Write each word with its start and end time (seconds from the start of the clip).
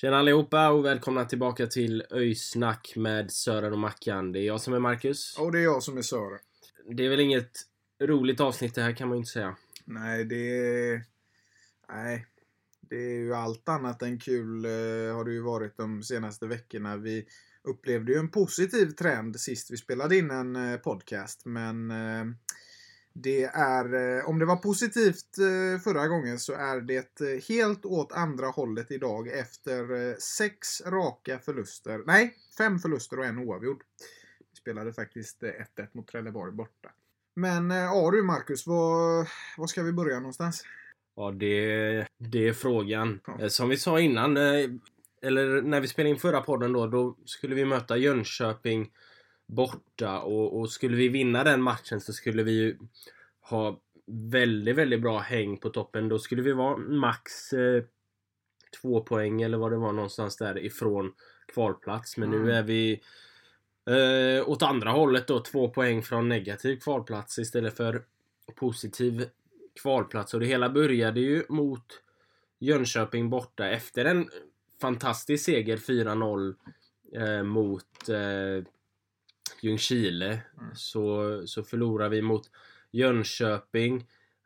Tjena 0.00 0.16
allihopa 0.16 0.70
och 0.70 0.84
välkomna 0.84 1.24
tillbaka 1.24 1.66
till 1.66 2.04
Öjsnack 2.10 2.92
med 2.96 3.30
Sören 3.30 3.72
och 3.72 3.78
Mackan. 3.78 4.32
Det 4.32 4.38
är 4.38 4.46
jag 4.46 4.60
som 4.60 4.74
är 4.74 4.78
Marcus. 4.78 5.36
Och 5.38 5.52
det 5.52 5.58
är 5.58 5.62
jag 5.62 5.82
som 5.82 5.98
är 5.98 6.02
Sören. 6.02 6.38
Det 6.90 7.06
är 7.06 7.10
väl 7.10 7.20
inget 7.20 7.50
roligt 8.02 8.40
avsnitt 8.40 8.74
det 8.74 8.82
här 8.82 8.92
kan 8.92 9.08
man 9.08 9.16
ju 9.16 9.18
inte 9.18 9.30
säga. 9.30 9.56
Nej, 9.84 10.24
det 10.24 10.58
är... 10.58 11.02
Nej. 11.88 12.26
Det 12.80 12.96
är 12.96 13.18
ju 13.18 13.34
allt 13.34 13.68
annat 13.68 14.02
än 14.02 14.18
kul 14.18 14.64
eh, 14.64 14.70
har 15.14 15.24
det 15.24 15.32
ju 15.32 15.42
varit 15.42 15.76
de 15.76 16.02
senaste 16.02 16.46
veckorna. 16.46 16.96
Vi 16.96 17.26
upplevde 17.62 18.12
ju 18.12 18.18
en 18.18 18.30
positiv 18.30 18.90
trend 18.90 19.40
sist 19.40 19.70
vi 19.70 19.76
spelade 19.76 20.16
in 20.16 20.30
en 20.30 20.56
eh, 20.56 20.76
podcast. 20.76 21.44
Men 21.44 21.90
eh, 21.90 22.24
det 23.22 23.44
är... 23.44 24.18
Eh, 24.18 24.28
om 24.28 24.38
det 24.38 24.44
var 24.44 24.56
positivt 24.56 25.38
eh, 25.38 25.80
förra 25.80 26.08
gången 26.08 26.38
så 26.38 26.52
är 26.52 26.80
det 26.80 27.20
eh, 27.20 27.42
helt 27.48 27.84
åt 27.84 28.12
andra 28.12 28.46
hållet 28.46 28.90
idag 28.90 29.28
efter 29.28 30.14
sex 30.20 30.82
raka 30.86 31.38
förluster. 31.38 32.02
Nej, 32.06 32.34
fem 32.58 32.78
förluster 32.78 33.18
och 33.18 33.24
en 33.24 33.38
oavgjord. 33.38 33.82
Vi 34.52 34.56
spelade 34.56 34.92
faktiskt 34.92 35.42
eh, 35.42 35.48
1-1 35.48 35.88
mot 35.92 36.08
Trelleborg 36.08 36.52
borta. 36.52 36.90
Men 37.34 37.70
ja 37.70 38.10
du 38.10 38.22
Marcus, 38.22 38.66
var, 38.66 39.28
var 39.56 39.66
ska 39.66 39.82
vi 39.82 39.92
börja 39.92 40.16
någonstans? 40.16 40.64
Ja, 41.16 41.30
det, 41.30 42.06
det 42.18 42.48
är 42.48 42.52
frågan. 42.52 43.20
Ja. 43.38 43.48
Som 43.48 43.68
vi 43.68 43.76
sa 43.76 44.00
innan, 44.00 44.36
eller 44.36 45.62
när 45.62 45.80
vi 45.80 45.88
spelade 45.88 46.10
in 46.10 46.18
förra 46.18 46.40
podden 46.40 46.72
då, 46.72 46.86
då 46.86 47.16
skulle 47.24 47.54
vi 47.54 47.64
möta 47.64 47.96
Jönköping 47.96 48.90
borta 49.46 50.20
och, 50.20 50.60
och 50.60 50.70
skulle 50.70 50.96
vi 50.96 51.08
vinna 51.08 51.44
den 51.44 51.62
matchen 51.62 52.00
så 52.00 52.12
skulle 52.12 52.42
vi 52.42 52.52
ju 52.52 52.78
ha 53.40 53.80
väldigt, 54.06 54.76
väldigt 54.76 55.00
bra 55.00 55.18
häng 55.18 55.56
på 55.56 55.70
toppen. 55.70 56.08
Då 56.08 56.18
skulle 56.18 56.42
vi 56.42 56.52
vara 56.52 56.76
max 56.76 57.52
eh, 57.52 57.82
två 58.82 59.00
poäng 59.00 59.42
eller 59.42 59.58
vad 59.58 59.72
det 59.72 59.76
var 59.76 59.92
någonstans 59.92 60.36
där 60.36 60.58
ifrån 60.58 61.12
kvalplats. 61.54 62.16
Men 62.16 62.30
nu 62.30 62.36
Mm. 62.36 62.48
är 62.50 62.62
vi 62.62 63.00
eh, 63.86 64.48
åt 64.48 64.62
andra 64.62 64.90
hållet 64.90 65.26
då, 65.26 65.40
två 65.40 65.68
poäng 65.68 66.02
från 66.02 66.28
negativ 66.28 66.76
kvalplats 66.76 67.38
istället 67.38 67.76
för 67.76 68.02
positiv 68.54 69.28
kvalplats. 69.82 70.34
Och 70.34 70.40
det 70.40 70.46
hela 70.46 70.68
började 70.70 71.20
ju 71.20 71.44
mot 71.48 72.02
Jönköping 72.58 73.30
borta 73.30 73.68
efter 73.68 74.04
en 74.04 74.30
fantastisk 74.80 75.44
seger 75.44 75.76
4-0 75.76 76.54
eh, 77.12 77.42
mot 77.42 78.08
eh, 78.08 78.64
Ljungskile. 79.60 80.26
Mm. 80.26 80.74
Så, 80.74 81.42
så 81.46 81.62
förlorar 81.62 82.08
vi 82.08 82.22
mot 82.22 82.50
Jönköping. 82.90 83.96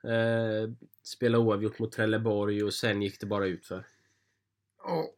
Eh, 0.04 0.70
spelade 1.02 1.44
oavgjort 1.44 1.78
mot 1.78 1.92
Trelleborg 1.92 2.64
och 2.64 2.74
sen 2.74 3.02
gick 3.02 3.20
det 3.20 3.26
bara 3.26 3.46
ut 3.46 3.66
för. 3.66 3.84
Ja, 4.84 5.10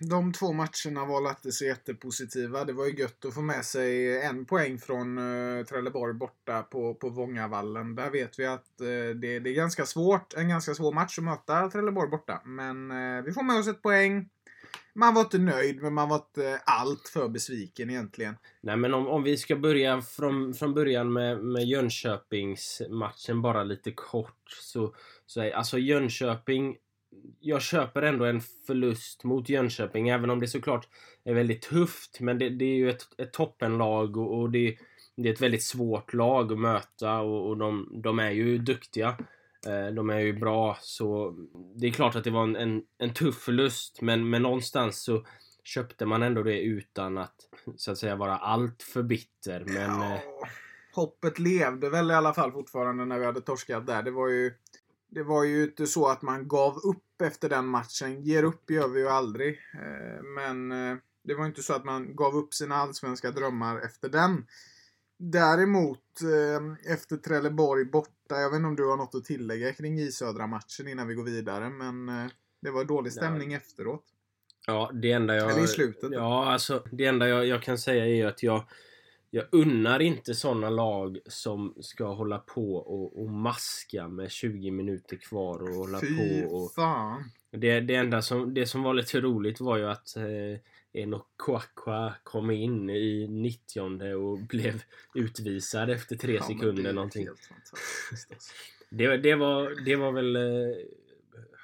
de 0.10 0.32
två 0.32 0.52
matcherna 0.52 1.04
var 1.04 1.30
inte 1.30 1.52
så 1.52 1.64
jättepositiva. 1.64 2.64
Det 2.64 2.72
var 2.72 2.86
ju 2.86 2.96
gött 2.96 3.24
att 3.24 3.34
få 3.34 3.40
med 3.40 3.64
sig 3.64 4.20
en 4.22 4.44
poäng 4.44 4.78
från 4.78 5.18
uh, 5.18 5.64
Trelleborg 5.64 6.14
borta 6.14 6.62
på, 6.62 6.94
på 6.94 7.08
Vångavallen. 7.08 7.94
Där 7.94 8.10
vet 8.10 8.38
vi 8.38 8.46
att 8.46 8.80
eh, 8.80 8.86
det, 9.14 9.38
det 9.38 9.50
är 9.50 9.54
ganska 9.54 9.86
svårt, 9.86 10.34
en 10.34 10.48
ganska 10.48 10.74
svår 10.74 10.92
match 10.92 11.18
att 11.18 11.24
möta 11.24 11.70
Trelleborg 11.70 12.10
borta. 12.10 12.40
Men 12.44 12.90
eh, 12.90 13.22
vi 13.22 13.32
får 13.32 13.42
med 13.42 13.58
oss 13.58 13.68
ett 13.68 13.82
poäng. 13.82 14.28
Man 14.94 15.14
var 15.14 15.22
inte 15.22 15.38
nöjd, 15.38 15.82
men 15.82 15.94
man 15.94 16.08
var 16.08 16.16
inte 16.16 16.60
allt 16.64 17.08
för 17.08 17.28
besviken 17.28 17.90
egentligen. 17.90 18.36
Nej 18.60 18.76
men 18.76 18.94
om, 18.94 19.06
om 19.06 19.22
vi 19.22 19.36
ska 19.36 19.56
börja 19.56 20.02
från, 20.02 20.54
från 20.54 20.74
början 20.74 21.12
med, 21.12 21.44
med 21.44 21.64
Jönköpingsmatchen 21.64 23.42
bara 23.42 23.64
lite 23.64 23.90
kort 23.90 24.50
så, 24.60 24.94
så 25.26 25.40
är 25.40 25.50
alltså 25.50 25.78
Jönköping 25.78 26.76
jag 27.40 27.62
köper 27.62 28.02
ändå 28.02 28.24
en 28.24 28.40
förlust 28.40 29.24
mot 29.24 29.48
Jönköping 29.48 30.08
även 30.08 30.30
om 30.30 30.40
det 30.40 30.48
såklart 30.48 30.88
är 31.24 31.34
väldigt 31.34 31.62
tufft 31.62 32.20
men 32.20 32.38
det, 32.38 32.48
det 32.48 32.64
är 32.64 32.76
ju 32.76 32.90
ett, 32.90 33.06
ett 33.18 33.32
toppenlag 33.32 34.16
och, 34.16 34.40
och 34.40 34.50
det, 34.50 34.76
det 35.16 35.28
är 35.28 35.32
ett 35.32 35.40
väldigt 35.40 35.62
svårt 35.62 36.14
lag 36.14 36.52
att 36.52 36.58
möta 36.58 37.20
och, 37.20 37.48
och 37.48 37.56
de, 37.56 38.00
de 38.02 38.18
är 38.18 38.30
ju 38.30 38.58
duktiga. 38.58 39.16
Eh, 39.66 39.94
De 39.94 40.10
är 40.10 40.18
ju 40.18 40.32
bra 40.32 40.78
så 40.80 41.36
det 41.74 41.86
är 41.86 41.90
klart 41.90 42.16
att 42.16 42.24
det 42.24 42.30
var 42.30 42.42
en, 42.42 42.56
en, 42.56 42.82
en 42.98 43.14
tuff 43.14 43.38
förlust 43.38 44.02
men, 44.02 44.30
men 44.30 44.42
någonstans 44.42 45.02
så 45.02 45.24
köpte 45.64 46.06
man 46.06 46.22
ändå 46.22 46.42
det 46.42 46.60
utan 46.60 47.18
att 47.18 47.34
så 47.76 47.92
att 47.92 47.98
säga 47.98 48.16
vara 48.16 48.36
allt 48.38 48.82
för 48.82 49.02
bitter. 49.02 49.64
Men 49.66 50.00
ja, 50.00 50.14
eh, 50.14 50.20
hoppet 50.94 51.38
levde 51.38 51.90
väl 51.90 52.10
i 52.10 52.14
alla 52.14 52.34
fall 52.34 52.52
fortfarande 52.52 53.04
när 53.04 53.18
vi 53.18 53.24
hade 53.24 53.40
torskat 53.40 53.86
där. 53.86 54.02
Det 54.02 54.10
var 54.10 54.28
ju 54.28 54.54
det 55.08 55.22
var 55.22 55.44
ju 55.44 55.64
inte 55.64 55.86
så 55.86 56.08
att 56.08 56.22
man 56.22 56.48
gav 56.48 56.76
upp 56.76 57.22
efter 57.22 57.48
den 57.48 57.66
matchen. 57.66 58.22
Ger 58.22 58.42
upp 58.42 58.70
gör 58.70 58.88
vi 58.88 59.00
ju 59.00 59.08
aldrig. 59.08 59.58
Eh, 59.74 60.22
Men 60.22 60.72
eh, 60.72 60.96
det 61.24 61.34
var 61.34 61.46
inte 61.46 61.62
så 61.62 61.74
att 61.74 61.84
man 61.84 62.16
gav 62.16 62.36
upp 62.36 62.54
sina 62.54 62.74
allsvenska 62.74 63.30
drömmar 63.30 63.80
efter 63.80 64.08
den. 64.08 64.46
Däremot 65.18 66.20
efter 66.86 67.16
Trelleborg 67.16 67.84
borta. 67.84 68.10
Jag 68.38 68.50
vet 68.50 68.56
inte 68.56 68.68
om 68.68 68.76
du 68.76 68.88
har 68.88 68.96
något 68.96 69.14
att 69.14 69.24
tillägga 69.24 69.72
kring 69.72 69.96
J 69.96 70.12
Södra-matchen 70.12 70.88
innan 70.88 71.08
vi 71.08 71.14
går 71.14 71.24
vidare. 71.24 71.70
Men 71.70 72.08
eh, 72.08 72.30
det 72.62 72.70
var 72.70 72.84
dålig 72.84 73.12
stämning 73.12 73.52
efteråt. 73.52 74.04
ja, 74.66 74.90
det 74.94 75.12
enda 75.12 75.36
jag... 75.36 75.50
Eller 75.50 75.64
i 75.64 75.68
slutet. 75.68 76.10
Ja, 76.12 76.52
alltså 76.52 76.84
det 76.92 77.06
enda 77.06 77.28
jag, 77.28 77.46
jag 77.46 77.62
kan 77.62 77.78
säga 77.78 78.06
är 78.06 78.26
att 78.26 78.42
jag 78.42 78.64
jag 79.30 79.44
unnar 79.52 80.00
inte 80.00 80.34
såna 80.34 80.70
lag 80.70 81.18
som 81.26 81.74
ska 81.80 82.12
hålla 82.12 82.38
på 82.38 82.74
och, 82.74 83.22
och 83.22 83.30
maska 83.30 84.08
med 84.08 84.30
20 84.30 84.70
minuter 84.70 85.16
kvar 85.16 85.62
och 85.62 85.74
hålla 85.74 86.00
Fy 86.00 86.16
på 86.16 86.54
och... 86.56 86.72
fan. 86.74 87.24
Det, 87.50 87.80
det 87.80 87.94
enda 87.94 88.22
som, 88.22 88.54
det 88.54 88.66
som 88.66 88.82
var 88.82 88.94
lite 88.94 89.20
roligt 89.20 89.60
var 89.60 89.76
ju 89.76 89.86
att 89.86 90.16
eh, 90.16 90.24
Enoch 90.92 91.26
Kwakwa 91.44 92.14
kom 92.22 92.50
in 92.50 92.90
i 92.90 93.28
90 93.28 94.14
och 94.14 94.38
blev 94.38 94.82
utvisad 95.14 95.90
efter 95.90 96.16
tre 96.16 96.34
Ja, 96.34 96.40
det 96.40 96.54
sekunder 96.54 96.82
ju 96.82 96.92
någonting. 96.92 97.28
alltså. 97.28 97.54
Det, 98.90 99.16
det, 99.16 99.34
var, 99.34 99.84
det 99.84 99.96
var 99.96 100.12
väl 100.12 100.36
eh, 100.36 100.76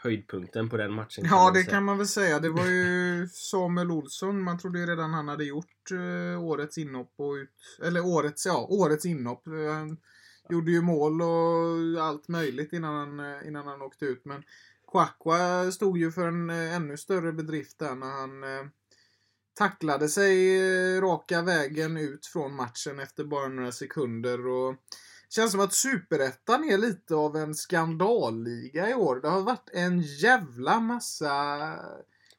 höjdpunkten 0.02 0.68
på 0.68 0.76
den 0.76 0.92
matchen. 0.92 1.24
Ja, 1.30 1.50
det 1.50 1.60
säga. 1.62 1.70
kan 1.70 1.84
man 1.84 1.98
väl 1.98 2.06
säga. 2.06 2.38
Det 2.38 2.48
var 2.48 2.66
ju 2.66 3.28
Samuel 3.28 3.90
Olsson. 3.90 4.42
Man 4.42 4.58
trodde 4.58 4.78
ju 4.78 4.86
redan 4.86 5.14
han 5.14 5.28
hade 5.28 5.44
gjort 5.44 5.90
eh, 5.90 6.44
årets 6.44 6.78
inhopp 6.78 7.12
och 7.16 7.32
ut... 7.32 7.50
Eller 7.82 8.06
årets, 8.06 8.46
ja, 8.46 8.66
årets 8.70 9.06
inhopp. 9.06 9.42
Han 9.72 9.96
gjorde 10.50 10.70
ju 10.70 10.80
mål 10.80 11.22
och 11.22 12.04
allt 12.04 12.28
möjligt 12.28 12.72
innan 12.72 12.94
han, 12.94 13.20
eh, 13.20 13.48
innan 13.48 13.66
han 13.66 13.82
åkte 13.82 14.04
ut. 14.04 14.24
Men 14.24 14.42
Kwakwa 14.92 15.72
stod 15.72 15.98
ju 15.98 16.12
för 16.12 16.28
en 16.28 16.50
ännu 16.50 16.96
större 16.96 17.32
bedrift 17.32 17.78
där 17.78 17.94
när 17.94 18.10
han 18.10 18.44
tacklade 19.56 20.08
sig 20.08 20.56
eh, 20.96 21.00
raka 21.00 21.42
vägen 21.42 21.96
ut 21.96 22.26
från 22.26 22.54
matchen 22.54 22.98
efter 22.98 23.24
bara 23.24 23.48
några 23.48 23.72
sekunder. 23.72 24.46
Och 24.46 24.74
Känns 25.28 25.52
som 25.52 25.60
att 25.60 25.74
Superettan 25.74 26.64
är 26.70 26.78
lite 26.78 27.14
av 27.14 27.36
en 27.36 27.54
skandalliga 27.54 28.90
i 28.90 28.94
år. 28.94 29.20
Det 29.20 29.28
har 29.28 29.42
varit 29.42 29.70
en 29.72 30.00
jävla 30.00 30.80
massa 30.80 31.34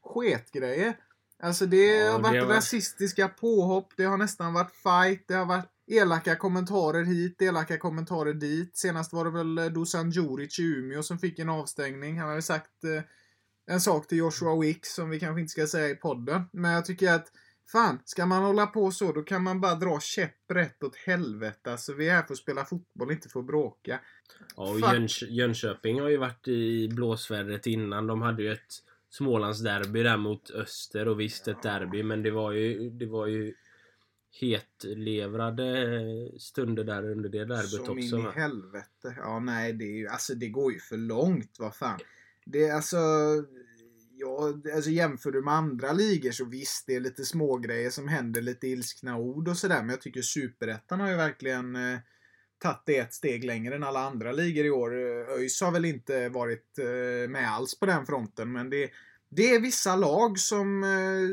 sketgrejer. 0.03 0.97
Alltså 1.43 1.65
det 1.65 1.85
Ja, 1.97 2.11
har 2.11 2.19
varit 2.19 2.43
var- 2.43 2.55
rasistiska 2.55 3.27
påhopp, 3.27 3.93
det 3.97 4.03
har 4.03 4.17
nästan 4.17 4.53
varit 4.53 4.71
fight, 4.71 5.27
det 5.27 5.33
har 5.33 5.45
varit 5.45 5.65
elaka 5.87 6.35
kommentarer 6.35 7.03
hit, 7.03 7.41
elaka 7.41 7.77
kommentarer 7.77 8.33
dit. 8.33 8.77
Senast 8.77 9.13
var 9.13 9.25
det 9.25 9.31
väl 9.31 9.57
eh, 9.57 9.65
Dusan 9.65 10.11
Djuric 10.11 10.59
i 10.59 10.63
Umeå 10.63 11.03
som 11.03 11.19
fick 11.19 11.39
en 11.39 11.49
avstängning. 11.49 12.19
Han 12.19 12.35
ju 12.35 12.41
sagt 12.41 12.83
eh, 12.83 13.01
en 13.67 13.81
sak 13.81 14.07
till 14.07 14.17
Joshua 14.17 14.59
Wicks 14.59 14.93
som 14.93 15.09
vi 15.09 15.19
kanske 15.19 15.41
inte 15.41 15.51
ska 15.51 15.67
säga 15.67 15.89
i 15.89 15.95
podden. 15.95 16.41
Men 16.51 16.71
jag 16.71 16.85
tycker 16.85 17.13
att 17.13 17.31
Fan, 17.71 17.99
ska 18.05 18.25
man 18.25 18.43
hålla 18.43 18.67
på 18.67 18.91
så 18.91 19.11
då 19.11 19.21
kan 19.23 19.43
man 19.43 19.61
bara 19.61 19.75
dra 19.75 19.99
käpprätt 19.99 20.83
åt 20.83 20.95
helvete. 20.95 21.71
Alltså 21.71 21.93
vi 21.93 22.09
är 22.09 22.13
här 22.13 22.23
för 22.23 22.33
att 22.33 22.37
spela 22.39 22.65
fotboll, 22.65 23.11
inte 23.11 23.29
för 23.29 23.39
att 23.39 23.45
bråka. 23.45 23.99
Ja, 24.55 24.71
och. 24.71 24.79
Jönköp- 24.79 25.29
Jönköping 25.29 25.99
har 25.99 26.09
ju 26.09 26.17
varit 26.17 26.47
i 26.47 26.87
blåsvädret 26.89 27.67
innan. 27.67 28.07
De 28.07 28.21
hade 28.21 28.43
ju 28.43 28.51
ett 28.51 28.83
Smålandsderby 29.09 30.03
där 30.03 30.17
mot 30.17 30.49
Öster 30.51 31.07
och 31.07 31.19
visst 31.19 31.47
ett 31.47 31.61
derby 31.63 32.03
men 32.03 32.23
det 32.23 32.31
var 32.31 32.51
ju, 32.51 32.89
det 32.89 33.05
var 33.05 33.27
ju 33.27 33.53
hetlevrade 34.31 35.87
stunder 36.39 36.83
där 36.83 37.11
under 37.11 37.29
det 37.29 37.45
derbyt 37.45 37.69
Som 37.69 37.81
också. 37.81 38.17
in 38.17 38.27
i 38.27 38.39
helvete. 38.39 39.15
Ja, 39.17 39.39
nej, 39.39 39.73
det 39.73 39.85
är 39.85 39.97
ju, 39.97 40.07
alltså 40.07 40.35
det 40.35 40.47
går 40.47 40.73
ju 40.73 40.79
för 40.79 40.97
långt. 40.97 41.55
Vad 41.59 41.75
fan. 41.75 41.99
Det 42.51 42.63
är 42.63 42.73
alltså, 42.73 42.97
ja, 44.17 44.53
alltså 44.75 44.89
jämför 44.89 45.31
du 45.31 45.41
med 45.41 45.53
andra 45.53 45.91
ligor 45.91 46.31
så 46.31 46.45
visst, 46.45 46.87
det 46.87 46.95
är 46.95 46.99
lite 46.99 47.25
smågrejer 47.25 47.89
som 47.89 48.07
händer, 48.07 48.41
lite 48.41 48.67
ilskna 48.67 49.17
ord 49.17 49.47
och 49.47 49.57
sådär. 49.57 49.79
Men 49.79 49.89
jag 49.89 50.01
tycker 50.01 50.21
superettan 50.21 50.99
har 50.99 51.09
ju 51.09 51.15
verkligen 51.15 51.75
eh, 51.75 51.99
tagit 52.59 52.83
det 52.85 52.97
ett 52.97 53.13
steg 53.13 53.43
längre 53.43 53.75
än 53.75 53.83
alla 53.83 53.99
andra 53.99 54.31
ligor 54.31 54.65
i 54.65 54.69
år. 54.69 54.95
ÖIS 55.37 55.61
har 55.61 55.71
väl 55.71 55.85
inte 55.85 56.29
varit 56.29 56.79
eh, 56.79 57.29
med 57.29 57.51
alls 57.51 57.79
på 57.79 57.85
den 57.85 58.05
fronten, 58.05 58.51
men 58.51 58.69
det, 58.69 58.89
det 59.29 59.55
är 59.55 59.59
vissa 59.59 59.95
lag 59.95 60.39
som 60.39 60.83
eh, 60.83 61.29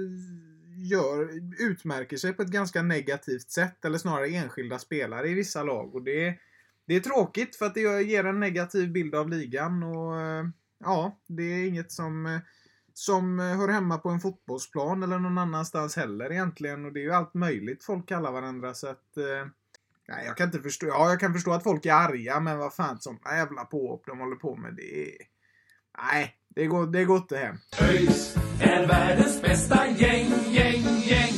gör, 0.90 1.31
utmärker 1.58 2.17
sig 2.17 2.32
på 2.32 2.43
ett 2.43 2.49
ganska 2.49 2.82
negativt 2.82 3.50
sätt, 3.50 3.84
eller 3.84 3.99
snarare 3.99 4.28
enskilda 4.28 4.78
spelare 4.78 5.28
i 5.28 5.34
vissa 5.34 5.62
lag. 5.62 5.94
Och 5.94 6.02
det, 6.02 6.38
det 6.87 6.94
är 6.94 7.00
tråkigt 7.00 7.56
för 7.56 7.67
att 7.67 7.75
det 7.75 8.02
ger 8.02 8.25
en 8.25 8.40
negativ 8.40 8.93
bild 8.93 9.14
av 9.14 9.28
ligan 9.28 9.82
och 9.82 10.20
eh, 10.20 10.44
ja, 10.84 11.19
det 11.26 11.42
är 11.42 11.69
inget 11.69 11.92
som, 11.92 12.26
eh, 12.26 12.40
som 12.94 13.40
eh, 13.40 13.46
hör 13.46 13.69
hemma 13.69 13.98
på 13.98 14.08
en 14.08 14.20
fotbollsplan 14.20 15.02
eller 15.02 15.19
någon 15.19 15.38
annanstans 15.38 15.96
heller 15.96 16.32
egentligen. 16.32 16.84
Och 16.84 16.92
det 16.92 17.00
är 17.00 17.04
ju 17.04 17.12
allt 17.12 17.34
möjligt 17.34 17.84
folk 17.84 18.08
kallar 18.08 18.32
varandra 18.32 18.75
så 18.75 18.86
att 18.86 19.16
eh, 19.16 19.48
Nej, 20.08 20.26
jag 20.26 20.36
kan 20.36 20.46
inte 20.46 20.60
förstå. 20.60 20.86
Ja, 20.86 21.08
jag 21.08 21.20
kan 21.20 21.32
förstå 21.32 21.52
att 21.52 21.62
folk 21.62 21.86
är 21.86 21.92
arga, 21.92 22.40
men 22.40 22.58
vad 22.58 22.75
fan, 22.75 23.00
sådana 23.00 23.36
jävla 23.36 23.64
påhopp 23.64 24.02
de 24.06 24.19
håller 24.19 24.36
på 24.36 24.56
med, 24.56 24.75
det 24.75 25.02
är... 25.02 25.16
Nej, 25.98 26.34
det 26.48 26.66
går, 26.66 26.86
det 26.86 27.04
går 27.04 27.16
inte 27.16 27.36
hem. 27.36 27.56
ÖIS 27.81 28.36
är 28.60 28.86
världens 28.86 29.42
bästa 29.42 29.86
gäng, 29.86 30.31
gäng, 30.50 30.82
gäng. 30.82 31.32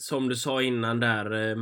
Som 0.00 0.28
du 0.28 0.36
sa 0.36 0.62
innan 0.62 1.00
där, 1.00 1.50
eh, 1.50 1.56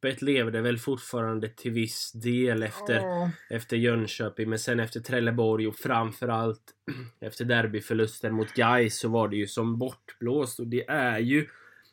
hoppet 0.00 0.22
levde 0.22 0.60
väl 0.60 0.78
fortfarande 0.78 1.48
till 1.48 1.70
viss 1.70 2.12
del 2.12 2.62
efter, 2.62 2.94
Ja. 2.94 3.30
efter 3.50 3.76
Jönköping 3.76 4.48
men 4.48 4.58
sen 4.58 4.80
efter 4.80 5.00
Trelleborg 5.00 5.66
och 5.66 5.76
framförallt 5.76 6.62
efter 7.20 7.44
derbyförlusten 7.44 8.34
mot 8.34 8.54
Gais 8.54 8.98
så 8.98 9.08
var 9.08 9.28
det 9.28 9.36
ju 9.36 9.46
som 9.46 9.78
bortblåst 9.78 10.60
och 10.60 10.66
det 10.66 10.88
är 10.88 11.18
ju 11.18 11.46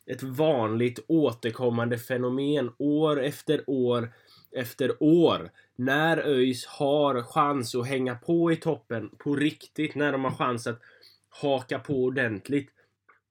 ett 0.05 0.23
vanligt 0.23 0.99
återkommande 1.07 1.97
fenomen 1.97 2.71
år 2.77 3.23
efter 3.23 3.63
år 3.67 4.09
efter 4.51 5.03
år. 5.03 5.51
När 5.75 6.17
ÖIS 6.17 6.65
har 6.65 7.21
chans 7.21 7.75
att 7.75 7.87
hänga 7.87 8.15
på 8.15 8.51
i 8.51 8.55
toppen 8.55 9.09
på 9.17 9.35
riktigt, 9.35 9.95
när 9.95 10.11
de 10.11 10.23
har 10.23 10.31
chans 10.31 10.67
att 10.67 10.81
haka 11.29 11.79
på 11.79 12.03
ordentligt. 12.03 12.69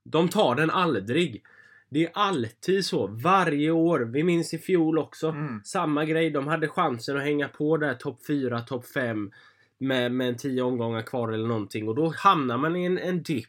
De 0.05 0.29
tar 0.29 0.55
den 0.55 0.71
aldrig. 0.71 1.43
Det 1.89 2.07
är 2.07 2.11
alltid 2.15 2.85
så. 2.85 3.07
Varje 3.07 3.71
år. 3.71 4.01
Vi 4.01 4.23
minns 4.23 4.55
i 4.55 4.59
fjol 4.59 4.99
också. 4.99 5.29
Mm. 5.29 5.61
Samma 5.65 6.05
grej. 6.05 6.31
De 6.31 6.47
hade 6.47 6.69
chansen 6.69 7.17
att 7.17 7.23
hänga 7.23 7.49
på 7.49 7.77
där 7.77 7.95
topp 7.95 8.27
4, 8.27 8.61
topp 8.61 8.87
5 8.87 9.31
med, 9.79 10.13
med 10.13 10.29
en 10.29 10.37
10 10.37 10.63
omgångar 10.63 11.03
kvar 11.03 11.33
eller 11.33 11.49
någonting. 11.49 11.89
Och 11.89 11.95
då 11.95 12.13
hamnar 12.17 12.59
man 12.59 12.77
i 12.77 12.85
en, 12.85 12.99
en 12.99 13.23
dipp. 13.23 13.49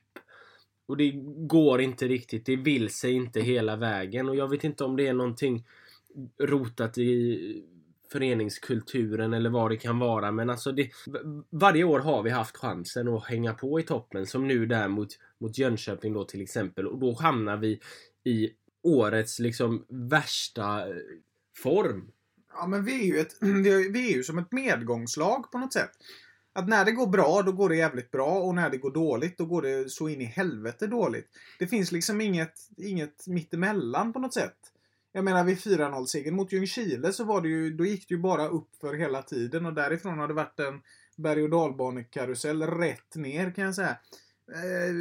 Och 0.88 0.98
det 0.98 1.12
går 1.48 1.82
inte 1.82 2.08
riktigt. 2.08 2.46
Det 2.46 2.56
vill 2.56 2.90
sig 2.90 3.12
inte 3.14 3.42
hela 3.42 3.76
vägen. 3.76 4.30
Och 4.30 4.36
jag 4.36 4.50
vet 4.50 4.64
inte 4.64 4.84
om 4.84 4.96
det 4.96 5.08
är 5.08 5.14
någonting 5.14 5.66
rotat 6.44 6.98
i 6.98 7.64
föreningskulturen 8.12 9.34
eller 9.34 9.50
vad 9.50 9.72
det 9.72 9.78
kan 9.78 10.00
vara. 10.00 10.32
Men 10.32 10.50
alltså 10.50 10.72
det, 10.72 10.90
varje 11.50 11.84
år 11.84 12.00
har 12.00 12.24
vi 12.24 12.30
haft 12.30 12.58
chansen 12.58 13.08
att 13.08 13.26
hänga 13.26 13.54
på 13.54 13.80
i 13.80 13.84
toppen. 13.84 14.26
Som 14.26 14.48
nu 14.48 14.66
där 14.66 14.88
mot, 14.88 15.10
mot 15.40 15.58
Jönköping 15.58 16.14
då 16.14 16.24
till 16.24 16.42
exempel. 16.42 16.88
Och 16.88 17.00
då 17.00 17.14
hamnar 17.14 17.58
vi 17.58 17.80
i 18.28 18.54
årets 18.84 19.40
liksom 19.40 19.86
värsta 19.90 20.90
eh, 20.90 20.96
form. 21.64 22.12
Ja, 22.54 22.68
men 22.68 22.86
vi 22.86 23.02
är 23.02 23.06
ju, 23.06 23.20
ett, 23.20 23.36
vi 23.92 24.12
är 24.12 24.16
ju 24.16 24.24
som 24.24 24.38
ett 24.38 24.52
medgångslag 24.52 25.52
på 25.52 25.58
något 25.58 25.74
sätt. 25.74 25.92
Att 26.54 26.68
när 26.68 26.86
det 26.86 26.92
går 26.92 27.08
bra, 27.08 27.42
då 27.42 27.52
går 27.52 27.70
det 27.70 27.76
jävligt 27.76 28.12
bra 28.12 28.40
och 28.40 28.56
när 28.56 28.70
det 28.70 28.78
går 28.78 28.92
dåligt, 28.92 29.38
då 29.38 29.46
går 29.46 29.62
det 29.62 29.90
så 29.90 30.10
in 30.10 30.22
i 30.22 30.26
helvete 30.26 30.88
dåligt. 30.88 31.28
Det 31.60 31.68
finns 31.68 31.92
liksom 31.92 32.22
inget, 32.22 32.54
inget 32.78 33.28
mittemellan 33.28 34.14
på 34.14 34.20
något 34.20 34.34
sätt. 34.34 34.58
Jag 35.12 35.24
menar 35.24 35.44
vid 35.44 35.58
4-0-segern 35.58 36.36
mot 36.36 36.52
Ljungskile 36.52 37.14
så 37.14 37.24
var 37.24 37.42
det 37.42 37.50
ju, 37.50 37.74
då 37.74 37.86
gick 37.86 38.10
det 38.10 38.14
ju 38.14 38.22
bara 38.22 38.48
upp 38.48 38.70
för 38.82 38.94
hela 38.94 39.22
tiden 39.22 39.66
och 39.66 39.74
därifrån 39.74 40.20
har 40.20 40.28
det 40.28 40.34
varit 40.34 40.60
en 40.60 40.82
berg 41.16 41.44
och 41.44 41.50
dalbanekarusell 41.50 42.64
rätt 42.64 43.16
ner 43.16 43.52
kan 43.52 43.64
jag 43.64 43.76
säga. 43.76 43.98
Eh, 44.54 44.94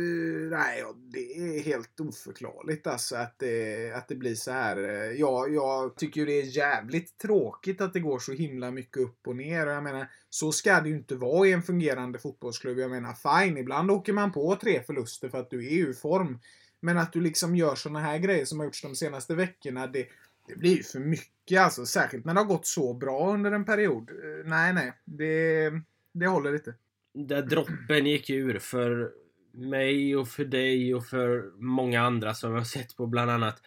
nej, 0.50 0.84
det 1.12 1.38
är 1.38 1.62
helt 1.62 2.00
oförklarligt 2.00 2.87
alltså 2.87 3.16
att 3.16 3.38
det, 3.38 3.93
att 3.93 4.08
det 4.08 4.14
blir 4.14 4.34
så 4.34 4.50
här. 4.50 4.76
Eh, 4.76 5.12
ja, 5.12 5.46
jag 5.48 5.96
tycker 5.96 6.20
ju 6.20 6.26
det 6.26 6.40
är 6.40 6.56
jävligt 6.56 7.19
tråkigt 7.19 7.81
att 7.81 7.93
det 7.93 8.00
går 8.00 8.19
så 8.19 8.32
himla 8.32 8.70
mycket 8.70 9.02
upp 9.02 9.26
och 9.26 9.37
ner. 9.37 9.66
Och 9.66 9.72
jag 9.72 9.82
menar, 9.82 10.10
så 10.31 10.52
ska 10.52 10.81
det 10.81 10.88
ju 10.88 10.96
inte 10.96 11.16
vara 11.16 11.48
i 11.48 11.52
en 11.52 11.62
fungerande 11.62 12.19
fotbollsklubb. 12.19 12.78
Jag 12.78 12.90
menar, 12.90 13.44
fine, 13.44 13.56
ibland 13.56 13.90
åker 13.90 14.12
man 14.12 14.32
på 14.32 14.56
tre 14.56 14.82
förluster 14.82 15.28
för 15.28 15.38
att 15.38 15.50
du 15.50 15.66
är 15.66 15.78
ur 15.78 15.93
form. 15.93 16.40
Men 16.81 16.98
att 16.98 17.12
du 17.12 17.20
liksom 17.20 17.56
gör 17.56 17.75
såna 17.75 18.00
här 18.00 18.19
grejer 18.19 18.44
som 18.44 18.58
har 18.58 18.66
gjorts 18.66 18.82
de 18.82 18.94
senaste 18.94 19.34
veckorna, 19.34 19.87
det, 19.87 20.06
det 20.48 20.56
blir 20.56 20.76
ju 20.76 20.82
för 20.82 21.00
mycket 21.00 21.60
alltså. 21.60 21.87
Särskilt 21.87 22.25
när 22.25 22.34
det 22.34 22.40
har 22.40 22.46
gått 22.46 22.66
så 22.66 22.94
bra 22.94 23.34
under 23.34 23.52
en 23.52 23.64
period. 23.64 24.10
Eh, 24.10 24.46
Nej, 24.46 24.75
nej. 24.75 24.93
Det, 25.04 25.72
det 26.12 26.26
håller 26.26 26.54
inte. 26.54 26.75
Där 27.14 27.43
droppen 27.43 28.06
gick 28.06 28.31
ur 28.31 28.58
för 28.58 29.12
mig 29.56 30.17
och 30.17 30.29
för 30.29 30.44
dig 30.44 30.94
och 30.94 31.06
för 31.06 31.53
många 31.58 32.00
andra 32.00 32.35
som 32.35 32.50
jag 32.50 32.58
har 32.58 32.64
sett 32.64 32.97
på 32.97 33.06
bland 33.06 33.31
annat 33.31 33.62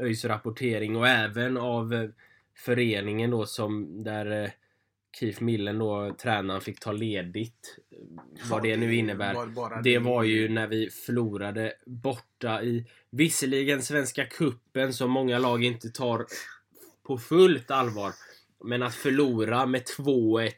ÖIS 0.00 0.24
rapportering 0.24 0.96
och 0.96 1.08
även 1.08 1.56
av 1.56 1.94
eh, 1.94 2.10
föreningen 2.56 3.30
då 3.30 3.46
som 3.46 4.02
där 4.04 4.42
eh, 4.42 4.50
Keith 5.18 5.42
Millen 5.42 5.78
då, 5.78 6.14
tränaren, 6.22 6.60
fick 6.60 6.80
ta 6.80 6.92
ledigt. 6.92 7.78
Vad 8.50 8.62
det 8.62 8.76
nu 8.76 8.94
innebär. 8.94 9.34
var 9.34 9.82
Det 9.82 9.98
var 9.98 10.22
ju 10.22 10.48
när 10.48 10.66
vi 10.66 10.90
förlorade 10.90 11.72
borta 11.86 12.62
i 12.62 12.86
visserligen 13.10 13.82
Svenska 13.82 14.24
Kuppen 14.24 14.92
som 14.92 15.10
många 15.10 15.38
lag 15.38 15.64
inte 15.64 15.90
tar 15.90 16.26
på 17.02 17.18
fullt 17.18 17.70
allvar. 17.70 18.12
Men 18.64 18.82
att 18.82 18.94
förlora 18.94 19.66
med 19.66 19.82
2-1 19.82 20.52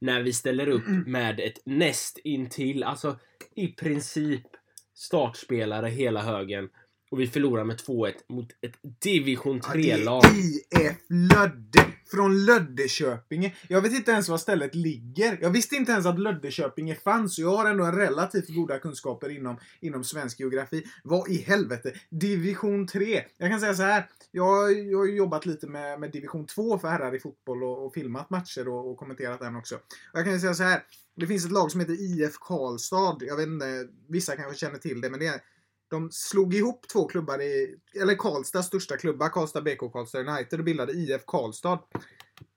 när 0.00 0.22
vi 0.22 0.32
ställer 0.32 0.68
upp 0.68 0.86
med 1.06 1.40
ett 1.40 1.58
näst 1.64 2.18
intill, 2.18 2.84
alltså 2.84 3.18
i 3.54 3.68
princip 3.68 4.46
startspelare 4.94 5.88
hela 5.88 6.22
högen. 6.22 6.68
Och 7.10 7.20
vi 7.20 7.26
förlorar 7.26 7.64
med 7.64 7.76
2-1 7.76 8.12
mot 8.28 8.48
ett 8.60 8.74
division 9.02 9.60
Ja, 9.64 9.72
det 9.72 9.78
3-lag. 9.78 10.24
är 10.24 10.90
IF 10.90 10.96
Lödde. 11.08 11.84
Från 12.10 12.44
Löddeköpinge. 12.44 13.54
Jag 13.68 13.80
vet 13.80 13.92
inte 13.92 14.10
ens 14.10 14.28
var 14.28 14.38
stället 14.38 14.74
ligger. 14.74 15.38
Jag 15.40 15.50
visste 15.50 15.76
inte 15.76 15.92
ens 15.92 16.06
att 16.06 16.18
Löddeköpinge 16.18 16.94
fanns. 16.94 17.34
Så 17.34 17.42
jag 17.42 17.56
har 17.56 17.70
ändå 17.70 17.84
relativt 17.84 18.54
goda 18.54 18.78
kunskaper 18.78 19.28
inom, 19.28 19.56
inom 19.80 20.04
svensk 20.04 20.40
geografi. 20.40 20.84
Vad 21.04 21.28
i 21.28 21.36
helvete? 21.36 21.92
Division 22.10 22.86
3. 22.86 23.24
Jag 23.38 23.50
kan 23.50 23.60
säga 23.60 23.74
så 23.74 23.82
här. 23.82 24.08
Jag, 24.30 24.86
jag 24.86 24.98
har 24.98 25.06
jobbat 25.06 25.46
lite 25.46 25.66
med, 25.66 26.00
med 26.00 26.12
Division 26.12 26.46
2 26.46 26.78
för 26.78 26.88
herrar 26.88 27.14
i 27.14 27.20
fotboll 27.20 27.64
och, 27.64 27.86
och 27.86 27.94
filmat 27.94 28.30
matcher 28.30 28.68
och, 28.68 28.90
och 28.90 28.96
kommenterat 28.96 29.40
den 29.40 29.56
också. 29.56 29.74
Och 29.74 30.18
jag 30.18 30.24
kan 30.24 30.40
säga 30.40 30.54
så 30.54 30.62
här. 30.62 30.82
Det 31.16 31.26
finns 31.26 31.44
ett 31.44 31.52
lag 31.52 31.70
som 31.70 31.80
heter 31.80 32.00
IF 32.00 32.38
Karlstad. 32.40 33.16
Jag 33.20 33.36
vet 33.36 33.46
inte, 33.46 33.86
vissa 34.08 34.36
kanske 34.36 34.58
känner 34.58 34.78
till 34.78 35.00
det, 35.00 35.10
men 35.10 35.20
det 35.20 35.26
är 35.26 35.40
de 35.88 36.10
slog 36.12 36.54
ihop 36.54 36.88
två 36.92 37.08
klubbar 37.08 37.42
i, 37.42 37.76
eller 38.00 38.14
Karlstads 38.14 38.66
största 38.66 38.96
klubbar, 38.96 39.28
Karlstad 39.28 39.62
BK 39.62 39.82
och 39.82 39.92
Karlstad 39.92 40.20
United 40.20 40.58
och 40.58 40.64
bildade 40.64 40.92
IF 40.92 41.26
Karlstad. 41.26 41.78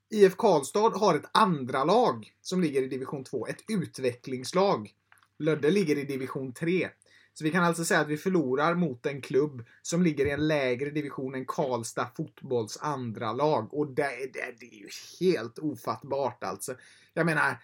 IF 0.10 0.36
Karlstad 0.36 0.98
har 0.98 1.16
ett 1.16 1.30
andra 1.32 1.84
lag 1.84 2.34
som 2.42 2.62
ligger 2.62 2.84
i 2.84 2.88
division 2.88 3.24
2, 3.24 3.48
ett 3.48 3.64
utvecklingslag. 3.70 4.94
Lödde 5.40 5.72
ligger 5.72 5.98
i 5.98 6.04
division 6.04 6.54
3. 6.54 6.90
Så 7.34 7.44
vi 7.44 7.52
kan 7.52 7.64
alltså 7.64 7.86
säga 7.86 8.00
att 8.00 8.08
vi 8.08 8.18
förlorar 8.18 8.76
mot 8.76 9.06
en 9.06 9.22
klubb 9.22 9.66
som 9.82 10.04
ligger 10.04 10.26
i 10.26 10.30
en 10.30 10.48
lägre 10.48 10.90
division 10.90 11.36
än 11.36 11.46
Karlstad 11.46 12.08
fotbolls 12.16 12.78
andra 12.82 13.34
lag. 13.34 13.74
Och 13.74 13.88
det, 13.88 14.04
det, 14.34 14.56
det 14.60 14.66
är 14.66 14.80
ju 14.80 14.90
helt 15.20 15.60
ofattbart 15.60 16.44
alltså. 16.44 16.76
Jag 17.14 17.26
menar, 17.26 17.58